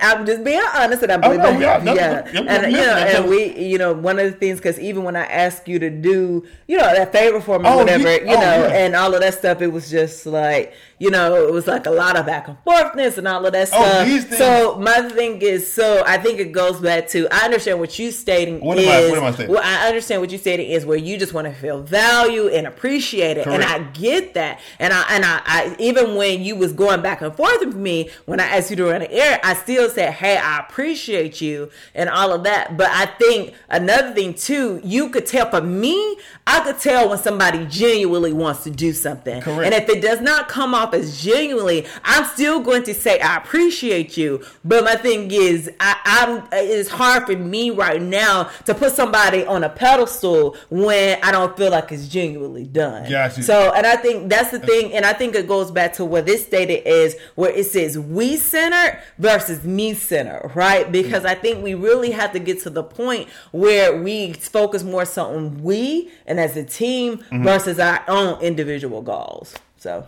I'm 0.01 0.25
just 0.25 0.43
being 0.43 0.61
honest, 0.73 1.03
and 1.03 1.11
I 1.11 1.15
oh, 1.15 1.21
believe 1.21 1.37
no, 1.39 1.43
that- 1.43 1.59
we 1.59 1.65
are. 1.65 1.81
No, 1.81 1.93
yeah, 1.93 2.31
no, 2.33 2.43
and 2.47 2.71
you 2.71 2.77
know, 2.77 2.95
and 2.97 3.29
we, 3.29 3.57
you 3.57 3.77
know, 3.77 3.93
one 3.93 4.17
of 4.19 4.31
the 4.31 4.37
things 4.37 4.57
because 4.59 4.79
even 4.79 5.03
when 5.03 5.15
I 5.15 5.25
asked 5.25 5.67
you 5.67 5.79
to 5.79 5.89
do, 5.89 6.45
you 6.67 6.77
know, 6.77 6.83
that 6.83 7.11
favor 7.11 7.41
for 7.41 7.59
me, 7.59 7.67
Oh, 7.67 7.77
whatever, 7.77 8.03
you- 8.03 8.27
you 8.29 8.35
oh, 8.35 8.39
know, 8.39 8.67
yeah. 8.67 8.73
and 8.85 8.95
all 8.95 9.13
of 9.13 9.19
that 9.21 9.33
stuff, 9.33 9.61
it 9.61 9.67
was 9.67 9.89
just 9.89 10.25
like, 10.25 10.73
you 10.99 11.09
know, 11.11 11.35
it 11.47 11.51
was 11.53 11.67
like 11.67 11.85
a 11.85 11.91
lot 11.91 12.17
of 12.17 12.25
back 12.25 12.47
and 12.47 12.57
forthness 12.65 13.17
and 13.17 13.27
all 13.27 13.45
of 13.45 13.51
that 13.53 13.69
Oh, 13.73 13.83
stuff. 13.83 14.05
these 14.07 14.37
So 14.37 14.77
my 14.79 15.09
thing 15.09 15.41
is, 15.41 15.71
so 15.71 16.03
I 16.05 16.17
think 16.17 16.39
it 16.39 16.51
goes 16.51 16.79
back 16.79 17.07
to 17.09 17.27
I 17.31 17.45
understand 17.45 17.79
what 17.79 17.97
you 17.99 18.11
stating 18.11 18.59
What 18.61 18.77
is. 18.77 18.87
I- 18.87 19.09
what 19.09 19.17
am 19.19 19.23
I 19.25 19.31
stating? 19.31 19.53
Well, 19.53 19.61
I 19.63 19.87
understand 19.87 20.21
what 20.21 20.31
you 20.31 20.37
stating 20.37 20.69
is 20.69 20.85
where 20.85 20.97
you 20.97 21.17
just 21.17 21.33
want 21.33 21.47
to 21.47 21.53
feel 21.53 21.81
value 21.81 22.47
and 22.47 22.65
appreciate 22.67 23.37
it, 23.37 23.45
and 23.47 23.63
I 23.63 23.79
get 23.79 24.33
that. 24.35 24.59
And 24.79 24.93
I 24.93 25.03
and 25.09 25.25
I, 25.25 25.41
I 25.45 25.75
even 25.79 26.15
when 26.15 26.43
you 26.43 26.55
was 26.55 26.71
going 26.73 27.01
back 27.01 27.21
and 27.21 27.35
forth 27.35 27.59
with 27.65 27.75
me 27.75 28.09
when 28.25 28.39
I 28.39 28.45
asked 28.45 28.69
you 28.69 28.75
to 28.77 28.85
run 28.85 29.01
an 29.01 29.11
air, 29.11 29.39
I 29.43 29.53
still 29.55 29.89
said, 29.89 30.13
"Hey, 30.13 30.37
I 30.37 30.59
appreciate 30.59 31.41
you" 31.41 31.69
and 31.93 32.09
all 32.09 32.31
of 32.33 32.43
that. 32.43 32.77
But 32.77 32.89
I 32.91 33.05
think 33.07 33.53
another 33.69 34.13
thing 34.13 34.33
too, 34.33 34.79
you 34.83 35.09
could 35.09 35.25
tell 35.25 35.49
for 35.49 35.61
me, 35.61 36.17
I 36.47 36.61
could 36.61 36.79
tell 36.79 37.09
when 37.09 37.17
somebody 37.17 37.65
genuinely 37.65 38.33
wants 38.33 38.63
to 38.63 38.69
do 38.71 38.93
something, 38.93 39.41
Correct. 39.41 39.63
and 39.65 39.83
if 39.83 39.89
it 39.89 40.01
does 40.01 40.21
not 40.21 40.47
come 40.47 40.73
off 40.73 40.84
as 40.93 41.21
genuinely, 41.21 41.85
I'm 42.03 42.25
still 42.25 42.59
going 42.59 42.83
to 42.83 42.93
say 42.93 43.19
I 43.19 43.37
appreciate 43.37 44.17
you. 44.17 44.43
But 44.63 44.83
my 44.83 44.95
thing 44.95 45.31
is, 45.31 45.69
I, 45.79 45.95
I'm 46.05 46.47
it's 46.51 46.89
hard 46.89 47.25
for 47.25 47.35
me 47.37 47.71
right 47.71 48.01
now 48.01 48.49
to 48.65 48.73
put 48.75 48.93
somebody 48.93 49.45
on 49.45 49.63
a 49.63 49.69
pedestal 49.69 50.55
when 50.69 51.17
I 51.23 51.31
don't 51.31 51.55
feel 51.57 51.71
like 51.71 51.91
it's 51.91 52.07
genuinely 52.07 52.65
done. 52.65 53.09
Got 53.09 53.37
you. 53.37 53.43
So, 53.43 53.71
and 53.73 53.85
I 53.85 53.95
think 53.95 54.29
that's 54.29 54.51
the 54.51 54.59
thing, 54.59 54.93
and 54.93 55.05
I 55.05 55.13
think 55.13 55.35
it 55.35 55.47
goes 55.47 55.71
back 55.71 55.93
to 55.93 56.05
what 56.05 56.25
this 56.25 56.45
stated 56.45 56.87
is 56.87 57.15
where 57.35 57.51
it 57.51 57.65
says 57.65 57.97
we 57.97 58.37
centered 58.37 59.01
versus 59.17 59.63
me 59.63 59.93
centered, 59.93 60.51
right? 60.55 60.91
Because 60.91 61.25
I 61.25 61.35
think 61.35 61.63
we 61.63 61.73
really 61.73 62.11
have 62.11 62.31
to 62.33 62.39
get 62.39 62.61
to 62.63 62.69
the 62.69 62.83
point 62.83 63.29
where 63.51 64.01
we 64.01 64.33
focus 64.33 64.83
more 64.83 65.05
so 65.05 65.25
on 65.35 65.63
we 65.63 66.11
and 66.25 66.39
as 66.39 66.55
a 66.57 66.63
team 66.63 67.15
Mm-hmm. 67.15 67.43
versus 67.43 67.79
our 67.79 68.03
own 68.07 68.39
individual 68.41 69.01
goals. 69.01 69.55
So. 69.77 70.07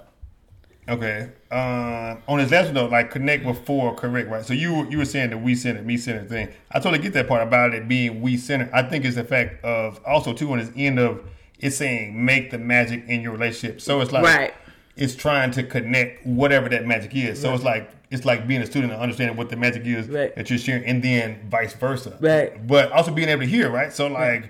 Okay. 0.89 1.29
Uh, 1.51 2.15
on 2.27 2.39
his 2.39 2.51
last 2.51 2.71
note, 2.73 2.91
like 2.91 3.11
connect 3.11 3.43
before 3.43 3.93
correct, 3.95 4.29
right? 4.29 4.45
So 4.45 4.53
you 4.53 4.89
you 4.89 4.97
were 4.97 5.05
saying 5.05 5.31
the 5.31 5.37
we 5.37 5.55
centered, 5.55 5.85
me 5.85 5.97
centered 5.97 6.29
thing. 6.29 6.49
I 6.71 6.79
totally 6.79 6.99
get 7.01 7.13
that 7.13 7.27
part 7.27 7.41
about 7.45 7.73
it 7.73 7.87
being 7.87 8.21
we 8.21 8.37
centered. 8.37 8.69
I 8.73 8.83
think 8.83 9.03
it's 9.05 9.15
the 9.15 9.23
fact 9.23 9.63
of 9.65 9.99
also 10.05 10.33
too 10.33 10.51
on 10.51 10.59
his 10.59 10.71
end 10.75 10.99
of 10.99 11.21
it's 11.59 11.75
saying 11.77 12.23
make 12.23 12.51
the 12.51 12.57
magic 12.57 13.03
in 13.07 13.21
your 13.21 13.31
relationship. 13.33 13.81
So 13.81 13.99
it's 14.01 14.11
like 14.11 14.23
Right. 14.23 14.53
it's 14.95 15.15
trying 15.15 15.51
to 15.51 15.63
connect 15.63 16.25
whatever 16.25 16.69
that 16.69 16.85
magic 16.85 17.15
is. 17.15 17.41
So 17.41 17.53
it's 17.53 17.63
like 17.63 17.89
it's 18.09 18.23
like 18.23 18.47
being 18.47 18.61
a 18.61 18.65
student 18.65 18.93
and 18.93 19.01
understanding 19.01 19.35
what 19.35 19.49
the 19.49 19.57
magic 19.57 19.85
is 19.85 20.07
Right. 20.07 20.33
that 20.37 20.49
you're 20.49 20.59
sharing, 20.59 20.85
and 20.85 21.03
then 21.03 21.39
vice 21.49 21.73
versa. 21.73 22.17
Right. 22.21 22.65
But 22.65 22.91
also 22.93 23.11
being 23.11 23.27
able 23.27 23.41
to 23.41 23.47
hear, 23.47 23.69
right? 23.69 23.91
So 23.91 24.07
like, 24.07 24.49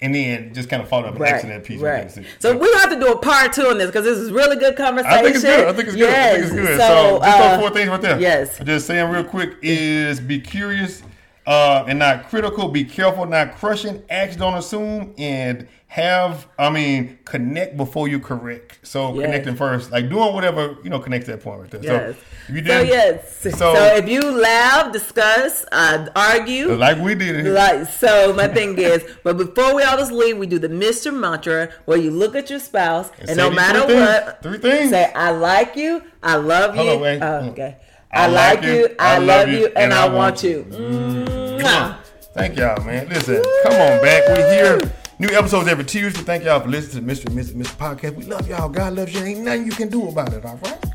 and 0.00 0.14
then 0.14 0.54
just 0.54 0.68
kind 0.68 0.80
of 0.82 0.88
following 0.88 1.08
up 1.08 1.14
and 1.14 1.20
Right, 1.22 1.32
asking 1.34 1.50
that 1.50 1.64
piece. 1.64 1.80
right. 1.80 2.10
So 2.38 2.56
we 2.56 2.72
have 2.74 2.90
to 2.90 3.00
do 3.00 3.12
a 3.12 3.18
part 3.18 3.52
two 3.52 3.66
on 3.66 3.78
this 3.78 3.86
because 3.86 4.04
this 4.04 4.18
is 4.18 4.30
really 4.30 4.56
good 4.56 4.76
conversation. 4.76 5.12
I 5.18 5.22
think 5.22 5.34
it's 5.36 5.44
good. 5.44 5.66
I 5.66 5.72
think 5.72 5.88
it's 5.88 5.96
good. 5.96 6.08
I 6.08 6.32
think 6.34 6.44
it's 6.44 6.52
Yes. 6.54 6.68
good. 6.68 6.80
So, 6.80 7.18
just 7.18 7.36
uh, 7.40 7.48
those 7.56 7.60
four 7.60 7.70
things 7.70 7.88
right 7.90 8.00
there. 8.00 8.20
yes. 8.20 8.58
Just 8.62 8.86
saying 8.86 9.10
real 9.10 9.24
quick 9.24 9.54
is 9.62 10.20
be 10.20 10.40
curious 10.40 11.02
uh, 11.48 11.84
and 11.88 11.98
not 11.98 12.28
critical. 12.28 12.68
Be 12.68 12.84
careful, 12.84 13.24
not 13.26 13.56
crushing. 13.56 14.02
Act, 14.10 14.38
don't 14.38 14.54
assume, 14.54 15.14
and 15.18 15.66
have. 15.86 16.46
I 16.58 16.68
mean, 16.68 17.18
connect 17.24 17.76
before 17.78 18.06
you 18.08 18.20
correct. 18.20 18.78
So 18.82 19.14
Yes. 19.14 19.24
connecting 19.24 19.56
first, 19.56 19.90
like 19.90 20.10
doing 20.10 20.34
whatever 20.34 20.76
you 20.84 20.90
know, 20.90 20.98
connects 21.00 21.26
that 21.28 21.42
point 21.42 21.60
right 21.62 21.70
there. 21.70 21.82
Yes. 21.82 22.16
So 22.16 22.22
if 22.50 22.54
you 22.56 22.66
So 22.66 22.80
yes. 22.82 23.36
So, 23.40 23.50
So- 23.50 23.74
if 23.96 24.06
you 24.08 24.20
laugh, 24.20 24.92
discuss, 24.92 25.64
uh, 25.72 26.06
argue, 26.14 26.74
like 26.74 26.98
we 26.98 27.14
did 27.14 27.36
it. 27.36 27.50
Like 27.50 27.86
so, 27.88 28.34
my 28.34 28.48
thing 28.48 28.76
is, 28.92 29.02
but 29.24 29.38
before 29.38 29.74
we 29.74 29.82
always 29.82 30.10
leave, 30.10 30.36
we 30.36 30.46
do 30.46 30.58
the 30.58 30.68
Mister 30.68 31.10
mantra 31.12 31.70
where 31.86 31.96
you 31.98 32.10
look 32.10 32.36
at 32.36 32.50
your 32.50 32.60
spouse 32.60 33.10
and, 33.20 33.28
say 33.30 33.34
no 33.36 33.50
matter 33.50 33.80
three 33.80 33.94
things. 33.94 34.06
what, 34.06 34.42
Three 34.42 34.58
things. 34.58 34.90
say 34.90 35.10
I 35.14 35.30
like 35.30 35.76
you, 35.76 36.02
I 36.22 36.36
love 36.36 36.76
you. 36.76 36.82
On. 36.82 37.22
Oh, 37.22 37.48
okay. 37.52 37.76
I, 38.10 38.26
like 38.26 38.62
you, 38.62 38.88
I, 38.98 39.18
love 39.18 39.48
you, 39.48 39.66
and, 39.76 39.92
I 39.92 40.08
want 40.08 40.42
you. 40.42 40.66
Mm-hmm. 40.70 41.60
Mwah. 41.60 41.98
Thank 42.32 42.56
y'all, 42.56 42.82
man. 42.84 43.08
Listen, 43.08 43.42
come 43.62 43.72
on 43.72 44.00
back. 44.00 44.28
We 44.28 44.42
here. 44.44 44.80
New 45.18 45.28
episodes 45.36 45.68
every 45.68 45.84
Tuesday. 45.84 46.22
Thank 46.22 46.44
y'all 46.44 46.60
for 46.60 46.68
listening 46.68 47.06
to 47.06 47.14
Mr. 47.14 47.26
and 47.26 47.38
Mrs. 47.38 47.54
Mister 47.54 47.76
Podcast. 47.76 48.14
We 48.14 48.24
love 48.24 48.48
y'all. 48.48 48.68
God 48.68 48.94
loves 48.94 49.12
you. 49.12 49.22
Ain't 49.22 49.40
nothing 49.40 49.66
you 49.66 49.72
can 49.72 49.88
do 49.88 50.08
about 50.08 50.32
it, 50.32 50.44
all 50.44 50.56
right? 50.62 50.87